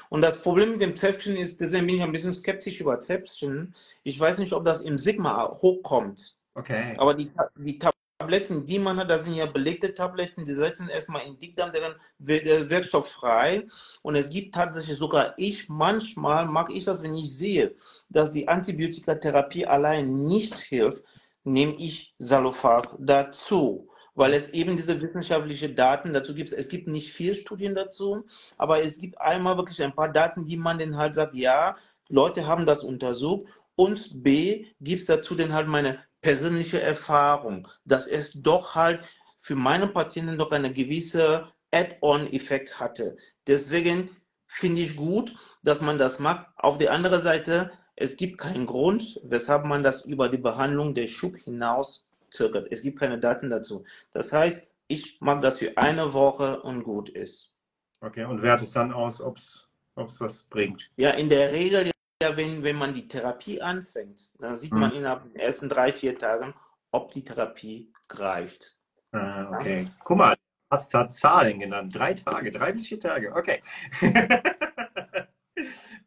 Und 0.10 0.22
das 0.22 0.42
Problem 0.42 0.74
mit 0.74 0.82
dem 0.82 0.96
Zäpfchen 0.96 1.36
ist, 1.38 1.60
deswegen 1.60 1.88
bin 1.88 1.96
ich 1.96 2.04
ein 2.04 2.12
bisschen 2.12 2.34
skeptisch 2.34 2.80
über 2.80 3.00
Zäpfchen. 3.00 3.74
Ich 4.04 4.20
weiß 4.20 4.38
nicht, 4.38 4.54
ob 4.54 4.64
das 4.64 4.82
im 4.82 5.00
Sigma 5.00 5.52
hochkommt. 5.54 6.38
Okay. 6.54 6.94
Aber 6.98 7.16
die, 7.16 7.32
die 7.56 7.80
Tabletten, 8.20 8.66
die 8.66 8.80
man 8.80 8.98
hat, 8.98 9.12
das 9.12 9.26
sind 9.26 9.36
ja 9.36 9.46
belegte 9.46 9.94
Tabletten, 9.94 10.44
die 10.44 10.54
setzen 10.54 10.90
erstmal 10.90 11.28
in 11.28 11.38
Dickdarm, 11.38 11.72
der 11.72 12.70
Wirkstoff 12.70 13.10
frei. 13.10 13.68
Und 14.02 14.16
es 14.16 14.30
gibt 14.30 14.56
tatsächlich 14.56 14.98
sogar 14.98 15.36
ich, 15.38 15.70
manchmal 15.70 16.48
mag 16.48 16.72
ich 16.72 16.84
das, 16.84 17.04
wenn 17.04 17.14
ich 17.14 17.32
sehe, 17.38 17.76
dass 18.10 18.32
die 18.32 18.48
Antibiotikatherapie 18.48 19.68
allein 19.68 20.26
nicht 20.26 20.58
hilft, 20.58 21.04
nehme 21.44 21.76
ich 21.78 22.16
Salofar 22.18 22.98
dazu. 22.98 23.88
Weil 24.16 24.34
es 24.34 24.50
eben 24.50 24.76
diese 24.76 25.00
wissenschaftlichen 25.00 25.76
Daten 25.76 26.12
dazu 26.12 26.34
gibt. 26.34 26.52
Es 26.52 26.70
gibt 26.70 26.88
nicht 26.88 27.14
viele 27.14 27.36
Studien 27.36 27.76
dazu, 27.76 28.26
aber 28.58 28.82
es 28.82 29.00
gibt 29.00 29.22
einmal 29.22 29.58
wirklich 29.58 29.82
ein 29.84 29.94
paar 29.94 30.12
Daten, 30.12 30.48
die 30.48 30.58
man 30.58 30.80
dann 30.80 30.98
halt 30.98 31.14
sagt, 31.14 31.36
ja, 31.36 31.76
Leute 32.10 32.48
haben 32.48 32.66
das 32.66 32.84
untersucht 32.84 33.46
und 33.76 34.24
B, 34.24 34.66
gibt 34.82 35.02
es 35.02 35.06
dazu 35.06 35.36
dann 35.36 35.54
halt 35.54 35.68
meine 35.68 36.00
persönliche 36.22 36.82
Erfahrung, 36.82 37.68
dass 37.86 38.08
es 38.08 38.32
doch 38.34 38.76
halt 38.76 39.02
für 39.38 39.56
meine 39.56 39.88
Patienten 39.88 40.38
doch 40.38 40.52
eine 40.52 40.74
gewisse 40.74 41.52
Add-on-Effekt 41.72 42.80
hatte. 42.80 43.18
Deswegen 43.46 44.10
finde 44.46 44.82
ich 44.82 44.96
gut, 44.96 45.36
dass 45.64 45.82
man 45.82 45.98
das 45.98 46.20
macht. 46.20 46.48
Auf 46.56 46.78
der 46.78 46.92
anderen 46.92 47.22
Seite, 47.22 47.72
es 47.96 48.18
gibt 48.18 48.38
keinen 48.38 48.66
Grund, 48.66 49.20
weshalb 49.24 49.66
man 49.66 49.84
das 49.84 50.06
über 50.06 50.30
die 50.30 50.38
Behandlung 50.38 50.94
der 50.94 51.08
Schub 51.08 51.38
hinaus 51.38 52.06
zögert. 52.30 52.68
Es 52.72 52.82
gibt 52.82 53.00
keine 53.00 53.20
Daten 53.20 53.50
dazu. 53.50 53.86
Das 54.14 54.34
heißt, 54.34 54.68
ich 54.88 55.18
mag 55.20 55.42
das 55.42 55.58
für 55.58 55.78
eine 55.78 56.14
Woche 56.14 56.62
und 56.62 56.84
gut 56.84 57.10
ist. 57.10 57.56
Okay. 58.02 58.26
Und 58.26 58.42
wertet 58.42 58.68
es 58.68 58.74
dann 58.74 58.94
aus, 58.94 59.22
ob 59.22 59.38
es 59.38 59.68
was 59.96 60.44
bringt. 60.44 60.90
Ja, 60.98 61.12
in 61.12 61.30
der 61.30 61.52
Regel, 61.52 61.92
ja, 62.22 62.36
wenn, 62.36 62.64
wenn 62.64 62.76
man 62.76 62.94
die 62.94 63.08
Therapie 63.08 63.62
anfängt, 63.62 64.42
dann 64.42 64.56
sieht 64.56 64.72
man 64.72 64.92
Hm. 64.92 64.98
innerhalb 64.98 65.34
der 65.34 65.44
ersten 65.44 65.70
drei, 65.70 65.94
vier 65.94 66.18
Tagen, 66.18 66.54
ob 66.92 67.12
die 67.12 67.24
Therapie 67.24 67.92
greift. 68.08 68.78
Ah, 69.12 69.52
okay. 69.54 69.88
Guck 70.04 70.18
mal, 70.18 70.36
Arzt 70.70 70.94
hat 70.94 71.14
Zahlen 71.14 71.60
genannt. 71.60 71.96
Drei 71.96 72.14
Tage, 72.14 72.52
drei 72.52 72.74
bis 72.74 72.88
vier 72.88 73.00
Tage. 73.00 73.34
Okay. 73.34 73.62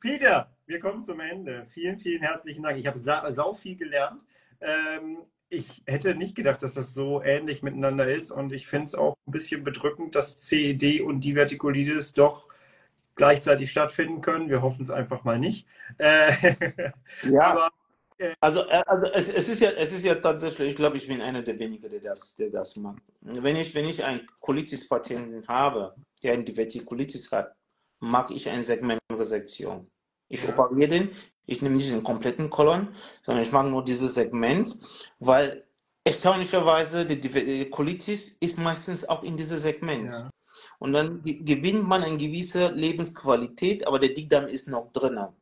Peter, 0.00 0.50
wir 0.66 0.80
kommen 0.80 1.02
zum 1.02 1.20
Ende. 1.20 1.64
Vielen, 1.66 1.98
vielen 1.98 2.22
herzlichen 2.22 2.62
Dank. 2.62 2.78
Ich 2.78 2.86
habe 2.86 2.98
sa 2.98 3.30
sau 3.32 3.52
viel 3.52 3.76
gelernt. 3.76 4.24
Ähm, 4.60 5.18
ich 5.48 5.82
hätte 5.86 6.14
nicht 6.14 6.34
gedacht, 6.36 6.62
dass 6.62 6.74
das 6.74 6.94
so 6.94 7.22
ähnlich 7.22 7.62
miteinander 7.62 8.06
ist 8.06 8.30
und 8.30 8.52
ich 8.52 8.66
finde 8.66 8.84
es 8.84 8.94
auch 8.94 9.14
ein 9.26 9.32
bisschen 9.32 9.64
bedrückend, 9.64 10.14
dass 10.14 10.38
CED 10.38 11.00
und 11.00 11.24
Divertikulitis 11.24 12.12
doch 12.12 12.48
gleichzeitig 13.20 13.70
stattfinden 13.70 14.22
können. 14.22 14.48
Wir 14.48 14.62
hoffen 14.62 14.82
es 14.82 14.90
einfach 14.90 15.24
mal 15.24 15.38
nicht. 15.38 15.66
Äh, 15.98 16.32
Ja, 17.22 17.42
aber 17.52 17.70
also, 18.40 18.66
äh, 18.68 18.82
also 18.86 19.12
es, 19.12 19.28
es, 19.28 19.48
ist 19.48 19.60
ja, 19.60 19.70
es 19.70 19.92
ist 19.92 20.04
ja 20.04 20.14
tatsächlich, 20.14 20.70
ich 20.70 20.76
glaube, 20.76 20.96
ich 20.96 21.06
bin 21.06 21.20
einer 21.20 21.42
der 21.42 21.58
wenigen, 21.58 21.88
der 21.88 22.00
das, 22.00 22.36
der 22.36 22.50
das 22.50 22.76
macht. 22.76 23.02
Wenn 23.20 23.56
ich, 23.56 23.74
wenn 23.74 23.88
ich 23.88 24.04
einen 24.04 24.26
Colitis-Patienten 24.40 25.46
habe, 25.48 25.94
der 26.22 26.32
eine 26.34 26.44
Divertikulitis 26.44 27.30
hat 27.30 27.54
mag 28.00 28.30
ich 28.30 28.48
eine 28.48 28.62
Segmentresektion. 28.62 29.86
Ich 30.28 30.48
operiere 30.48 30.88
den, 30.88 31.08
ich 31.46 31.60
nehme 31.60 31.76
nicht 31.76 31.90
den 31.90 32.02
kompletten 32.02 32.48
Kolon, 32.48 32.88
sondern 33.24 33.44
ich 33.44 33.52
mag 33.52 33.66
nur 33.66 33.84
dieses 33.84 34.14
Segment, 34.14 34.78
weil 35.18 35.64
erstaunlicherweise 36.04 37.04
die, 37.04 37.20
die 37.20 37.68
Colitis 37.68 38.36
ist 38.40 38.58
meistens 38.58 39.06
auch 39.06 39.22
in 39.22 39.36
diesem 39.36 39.58
Segment. 39.58 40.10
Ja. 40.10 40.30
Und 40.80 40.94
dann 40.94 41.22
gewinnt 41.22 41.86
man 41.86 42.02
eine 42.02 42.16
gewisse 42.16 42.68
Lebensqualität, 42.72 43.86
aber 43.86 43.98
der 43.98 44.08
Dickdarm 44.08 44.48
ist 44.48 44.66
noch 44.66 44.90
drin. 44.94 45.14
Ja? 45.14 45.34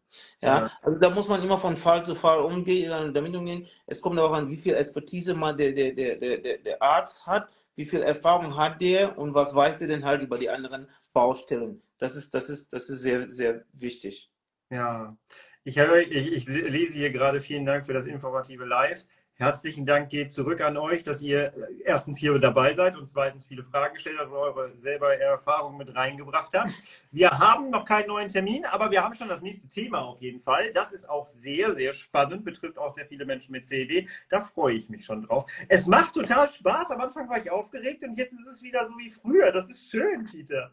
ja? 0.43 0.71
also 0.83 0.99
da 0.99 1.11
muss 1.11 1.29
man 1.29 1.43
immer 1.45 1.59
von 1.59 1.77
Fall 1.77 2.05
zu 2.05 2.17
Fall 2.17 2.41
umgehen, 2.41 3.15
damit 3.15 3.37
umgehen. 3.37 3.67
Es 3.87 4.01
kommt 4.01 4.19
darauf 4.19 4.33
an, 4.33 4.51
wie 4.51 4.57
viel 4.57 4.75
Expertise 4.75 5.35
man 5.35 5.57
der, 5.57 5.73
der, 5.73 5.93
der, 5.93 6.17
der, 6.17 6.59
der 6.59 6.83
Arzt 6.83 7.25
hat, 7.29 7.49
wie 7.77 7.85
viel 7.85 8.03
Erfahrung 8.03 8.57
hat 8.57 8.83
der 8.83 9.17
und 9.17 9.33
was 9.33 9.55
weiß 9.55 9.79
der 9.79 9.87
denn 9.87 10.05
halt 10.05 10.23
über 10.23 10.39
die 10.39 10.51
anderen 10.51 10.89
Baustellen. 11.13 11.81
Das 11.99 12.17
ist, 12.17 12.35
das 12.35 12.49
ist, 12.49 12.73
das 12.73 12.89
ist 12.89 13.01
sehr, 13.01 13.31
sehr 13.31 13.65
wichtig. 13.73 14.33
Ja, 14.71 15.17
ich, 15.63 15.79
habe, 15.79 16.03
ich, 16.03 16.33
ich 16.33 16.47
lese 16.49 16.95
hier 16.95 17.13
gerade, 17.13 17.41
vielen 17.41 17.65
Dank 17.65 17.87
für 17.87 17.93
das 17.93 18.07
informative 18.07 18.65
Live. 18.65 19.07
Herzlichen 19.41 19.87
Dank 19.87 20.09
geht 20.09 20.33
zurück 20.33 20.61
an 20.61 20.77
euch, 20.77 21.05
dass 21.05 21.23
ihr 21.23 21.53
erstens 21.85 22.19
hier 22.19 22.37
dabei 22.41 22.75
seid 22.75 22.97
und 22.97 23.07
zweitens 23.07 23.47
viele 23.47 23.63
Fragen 23.63 23.95
gestellt 23.95 24.17
habt 24.19 24.33
und 24.33 24.37
eure 24.37 24.77
selber 24.77 25.17
Erfahrungen 25.17 25.79
mit 25.79 25.95
reingebracht 25.95 26.53
habt. 26.55 26.73
Wir 27.13 27.31
haben 27.31 27.71
noch 27.71 27.85
keinen 27.85 28.09
neuen 28.09 28.29
Termin, 28.29 28.65
aber 28.65 28.91
wir 28.91 29.01
haben 29.01 29.15
schon 29.15 29.29
das 29.29 29.41
nächste 29.41 29.69
Thema 29.69 30.01
auf 30.01 30.21
jeden 30.21 30.41
Fall. 30.41 30.73
Das 30.73 30.91
ist 30.91 31.09
auch 31.09 31.29
sehr, 31.29 31.73
sehr 31.77 31.93
spannend, 31.93 32.45
betrifft 32.45 32.79
auch 32.79 32.91
sehr 32.91 33.07
viele 33.07 33.25
Menschen 33.27 33.53
mit 33.53 33.65
CED. 33.65 34.09
Da 34.29 34.41
freue 34.41 34.75
ich 34.75 34.89
mich 34.89 35.05
schon 35.05 35.23
drauf. 35.23 35.47
Es 35.69 35.87
macht 35.87 36.15
total 36.15 36.49
Spaß. 36.49 36.91
Am 36.91 37.01
Anfang 37.01 37.29
war 37.29 37.39
ich 37.39 37.49
aufgeregt 37.49 38.03
und 38.03 38.15
jetzt 38.15 38.33
ist 38.33 38.47
es 38.49 38.61
wieder 38.61 38.85
so 38.89 38.99
wie 38.99 39.11
früher. 39.11 39.53
Das 39.53 39.71
ist 39.71 39.89
schön, 39.89 40.25
Peter. 40.25 40.73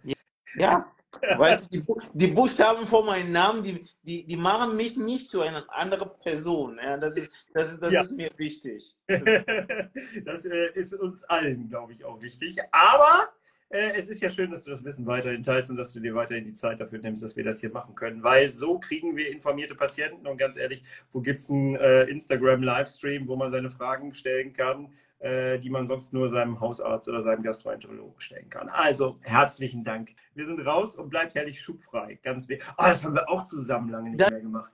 Ja, 0.55 0.91
weil 1.38 1.59
die, 1.72 1.84
die, 2.13 2.28
Buchstaben 2.28 2.86
vor 2.88 3.05
meinem 3.05 3.32
Namen, 3.32 3.63
die, 3.63 3.86
die, 4.03 4.26
die 4.26 4.36
machen 4.36 4.76
mich 4.76 4.95
nicht 4.95 5.30
zu 5.30 5.41
einer 5.41 5.66
anderen 5.70 6.09
Person. 6.24 6.80
Ja, 6.82 6.97
das 6.97 7.18
ist, 7.18 7.32
das 7.53 7.72
ist, 7.74 7.82
das 7.82 7.93
ja. 7.93 8.01
ist 8.01 8.11
mir 8.11 8.32
wichtig. 8.38 8.95
das 9.07 10.45
äh, 10.45 10.72
ist 10.74 10.93
uns 10.93 11.24
allen, 11.24 11.70
glaube 11.70 11.93
ich, 11.93 12.03
auch 12.05 12.22
wichtig. 12.22 12.57
Aber 12.72 13.30
äh, 13.70 13.93
es 13.95 14.07
ist 14.07 14.22
ja 14.22 14.30
schön, 14.30 14.51
dass 14.51 14.63
du 14.63 14.70
das 14.70 14.84
Wissen 14.84 15.05
weiterhin 15.05 15.43
teilst 15.43 15.70
und 15.70 15.78
dass 15.78 15.93
du 15.93 15.99
dir 15.99 16.16
weiterhin 16.16 16.45
die 16.45 16.53
Zeit 16.53 16.80
dafür 16.80 16.99
nimmst, 16.99 17.24
dass 17.24 17.36
wir 17.36 17.43
das 17.43 17.59
hier 17.59 17.72
machen 17.72 17.95
können. 17.95 18.24
Weil 18.24 18.47
so 18.47 18.80
kriegen 18.80 19.18
wir 19.18 19.32
informierte 19.32 19.76
Patienten. 19.76 20.28
Und 20.28 20.38
ganz 20.38 20.57
ehrlich, 20.57 20.84
wo 21.11 21.22
gibt 21.22 21.39
es 21.39 21.49
einen 21.49 21.76
äh, 21.76 22.03
Instagram-Livestream, 22.03 23.28
wo 23.28 23.36
man 23.36 23.51
seine 23.51 23.70
Fragen 23.70 24.13
stellen 24.13 24.53
kann? 24.53 24.93
Äh, 25.20 25.59
die 25.59 25.70
man 25.70 25.88
sonst 25.88 26.13
nur 26.13 26.30
seinem 26.30 26.59
Hausarzt 26.59 27.07
oder 27.07 27.22
seinem 27.22 27.41
Gastroenterologen 27.41 28.20
stellen 28.20 28.49
kann. 28.49 28.68
Also 28.68 29.18
herzlichen 29.22 29.84
Dank. 29.86 30.09
Wir 30.34 30.45
sind 30.45 30.59
raus 30.66 30.95
und 30.97 31.09
bleibt 31.09 31.36
herrlich 31.36 31.61
schubfrei. 31.61 32.20
Ganz 32.22 32.49
weh. 32.49 32.59
Ah, 32.76 32.89
das 32.89 33.03
haben 33.03 33.16
wir 33.16 33.28
auch 33.30 33.43
zusammen 33.43 33.89
lange 33.89 34.09
nicht 34.09 34.20
mehr 34.20 34.41
gemacht. 34.41 34.74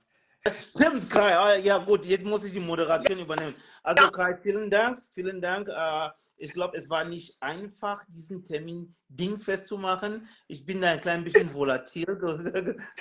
Stimmt, 0.74 1.08
Kai. 1.08 1.36
Ah, 1.36 1.54
ja, 1.56 1.78
gut, 1.78 2.04
jetzt 2.04 2.24
muss 2.24 2.42
ich 2.42 2.52
die 2.52 2.60
Moderation 2.60 3.20
übernehmen. 3.20 3.54
Also, 3.84 4.10
Kai, 4.10 4.36
vielen 4.42 4.68
Dank. 4.68 5.00
Vielen 5.14 5.40
Dank. 5.40 5.68
Ich 6.42 6.54
glaube, 6.54 6.76
es 6.76 6.90
war 6.90 7.04
nicht 7.04 7.36
einfach, 7.40 8.02
diesen 8.08 8.44
Termin 8.44 8.92
dingfest 9.08 9.68
zu 9.68 9.78
machen. 9.78 10.26
Ich 10.48 10.66
bin 10.66 10.80
da 10.80 10.90
ein 10.90 11.00
klein 11.00 11.22
bisschen 11.22 11.54
volatil 11.54 12.04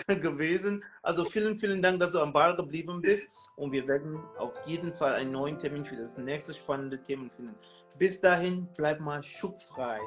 gewesen. 0.06 0.84
Also 1.02 1.26
vielen, 1.26 1.58
vielen 1.58 1.82
Dank, 1.82 2.00
dass 2.00 2.12
du 2.12 2.20
am 2.20 2.34
Ball 2.34 2.56
geblieben 2.56 3.02
bist. 3.02 3.24
Und 3.56 3.72
wir 3.72 3.88
werden 3.88 4.20
auf 4.38 4.54
jeden 4.68 4.94
Fall 4.94 5.16
einen 5.16 5.32
neuen 5.32 5.58
Termin 5.58 5.84
für 5.84 5.96
das 5.96 6.16
nächste 6.20 6.54
spannende 6.54 7.02
Thema 7.02 7.32
finden. 7.32 7.56
Bis 7.98 8.22
dahin, 8.22 8.68
bleib 8.78 9.00
mal 9.00 9.24
schubfrei. 9.24 9.98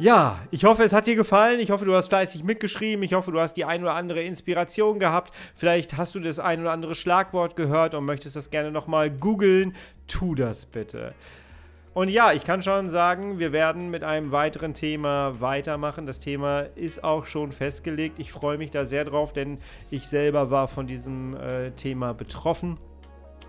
Ja, 0.00 0.38
ich 0.50 0.64
hoffe, 0.64 0.82
es 0.82 0.94
hat 0.94 1.06
dir 1.06 1.14
gefallen. 1.14 1.60
Ich 1.60 1.70
hoffe, 1.70 1.84
du 1.84 1.94
hast 1.94 2.08
fleißig 2.08 2.42
mitgeschrieben. 2.42 3.02
Ich 3.02 3.12
hoffe, 3.12 3.32
du 3.32 3.38
hast 3.38 3.52
die 3.58 3.66
ein 3.66 3.82
oder 3.82 3.92
andere 3.92 4.22
Inspiration 4.22 4.98
gehabt. 4.98 5.34
Vielleicht 5.54 5.98
hast 5.98 6.14
du 6.14 6.20
das 6.20 6.38
ein 6.38 6.62
oder 6.62 6.72
andere 6.72 6.94
Schlagwort 6.94 7.54
gehört 7.54 7.94
und 7.94 8.06
möchtest 8.06 8.34
das 8.34 8.48
gerne 8.48 8.70
nochmal 8.70 9.10
googeln. 9.10 9.76
Tu 10.06 10.34
das 10.34 10.64
bitte. 10.64 11.12
Und 11.92 12.08
ja, 12.08 12.32
ich 12.32 12.44
kann 12.44 12.62
schon 12.62 12.88
sagen, 12.88 13.38
wir 13.38 13.52
werden 13.52 13.90
mit 13.90 14.02
einem 14.02 14.32
weiteren 14.32 14.72
Thema 14.72 15.38
weitermachen. 15.38 16.06
Das 16.06 16.18
Thema 16.18 16.60
ist 16.60 17.04
auch 17.04 17.26
schon 17.26 17.52
festgelegt. 17.52 18.18
Ich 18.18 18.32
freue 18.32 18.56
mich 18.56 18.70
da 18.70 18.86
sehr 18.86 19.04
drauf, 19.04 19.34
denn 19.34 19.58
ich 19.90 20.08
selber 20.08 20.50
war 20.50 20.66
von 20.66 20.86
diesem 20.86 21.36
äh, 21.36 21.72
Thema 21.72 22.14
betroffen. 22.14 22.78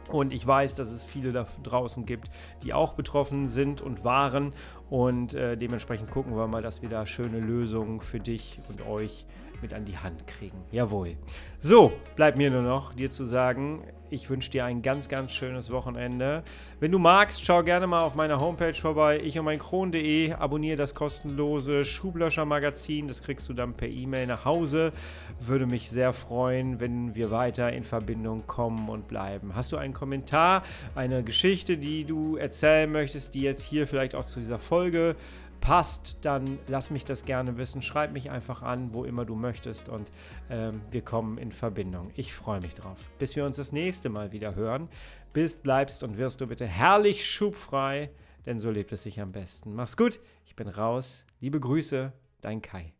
Und 0.09 0.33
ich 0.33 0.45
weiß, 0.45 0.75
dass 0.75 0.89
es 0.89 1.05
viele 1.05 1.31
da 1.31 1.45
draußen 1.63 2.05
gibt, 2.05 2.29
die 2.63 2.73
auch 2.73 2.93
betroffen 2.93 3.47
sind 3.47 3.81
und 3.81 4.03
waren. 4.03 4.53
Und 4.89 5.33
äh, 5.33 5.55
dementsprechend 5.57 6.11
gucken 6.11 6.35
wir 6.35 6.47
mal, 6.47 6.61
dass 6.61 6.81
wir 6.81 6.89
da 6.89 7.05
schöne 7.05 7.39
Lösungen 7.39 8.01
für 8.01 8.19
dich 8.19 8.59
und 8.69 8.85
euch 8.87 9.25
mit 9.61 9.73
an 9.73 9.85
die 9.85 9.97
Hand 9.97 10.27
kriegen. 10.27 10.57
Jawohl. 10.71 11.15
So, 11.59 11.93
bleibt 12.15 12.37
mir 12.37 12.49
nur 12.49 12.63
noch, 12.63 12.93
dir 12.93 13.09
zu 13.09 13.23
sagen, 13.23 13.83
ich 14.11 14.29
wünsche 14.29 14.51
dir 14.51 14.65
ein 14.65 14.81
ganz, 14.81 15.07
ganz 15.07 15.31
schönes 15.31 15.71
Wochenende. 15.71 16.43
Wenn 16.81 16.91
du 16.91 16.99
magst, 16.99 17.45
schau 17.45 17.63
gerne 17.63 17.87
mal 17.87 18.01
auf 18.01 18.13
meiner 18.13 18.41
Homepage 18.41 18.73
vorbei, 18.73 19.21
ich 19.23 19.39
und 19.39 19.45
mein 19.45 19.59
Kron.de. 19.59 20.33
Abonniere 20.33 20.75
das 20.75 20.93
kostenlose 20.93 21.85
Schublöscher-Magazin. 21.85 23.07
Das 23.07 23.23
kriegst 23.23 23.47
du 23.47 23.53
dann 23.53 23.73
per 23.73 23.87
E-Mail 23.87 24.27
nach 24.27 24.43
Hause. 24.43 24.91
Würde 25.39 25.65
mich 25.65 25.89
sehr 25.89 26.11
freuen, 26.11 26.81
wenn 26.81 27.15
wir 27.15 27.31
weiter 27.31 27.71
in 27.71 27.83
Verbindung 27.83 28.45
kommen 28.47 28.89
und 28.89 29.07
bleiben. 29.07 29.55
Hast 29.55 29.71
du 29.71 29.77
einen 29.77 29.93
Kommentar, 29.93 30.63
eine 30.93 31.23
Geschichte, 31.23 31.77
die 31.77 32.03
du 32.03 32.35
erzählen 32.35 32.91
möchtest, 32.91 33.33
die 33.33 33.41
jetzt 33.41 33.63
hier 33.63 33.87
vielleicht 33.87 34.15
auch 34.15 34.25
zu 34.25 34.41
dieser 34.41 34.59
Folge 34.59 35.15
passt, 35.61 36.17
dann 36.21 36.59
lass 36.67 36.89
mich 36.89 37.05
das 37.05 37.23
gerne 37.23 37.57
wissen. 37.57 37.81
Schreib 37.81 38.11
mich 38.11 38.29
einfach 38.29 38.63
an, 38.63 38.93
wo 38.93 39.05
immer 39.05 39.23
du 39.23 39.35
möchtest 39.35 39.87
und 39.87 40.11
ähm, 40.49 40.81
wir 40.91 41.01
kommen 41.01 41.37
in 41.37 41.51
Verbindung. 41.51 42.11
Ich 42.15 42.33
freue 42.33 42.59
mich 42.59 42.75
drauf. 42.75 42.97
Bis 43.19 43.35
wir 43.35 43.45
uns 43.45 43.55
das 43.55 43.71
nächste 43.71 44.09
Mal 44.09 44.33
wieder 44.33 44.55
hören. 44.55 44.89
Bist, 45.31 45.63
bleibst 45.63 46.03
und 46.03 46.17
wirst 46.17 46.41
du 46.41 46.47
bitte 46.47 46.65
herrlich 46.65 47.25
schubfrei, 47.25 48.09
denn 48.45 48.59
so 48.59 48.69
lebt 48.69 48.91
es 48.91 49.03
sich 49.03 49.21
am 49.21 49.31
besten. 49.31 49.73
Mach's 49.75 49.95
gut, 49.95 50.19
ich 50.45 50.57
bin 50.57 50.67
raus. 50.67 51.25
Liebe 51.39 51.59
Grüße, 51.59 52.11
dein 52.41 52.61
Kai. 52.61 52.93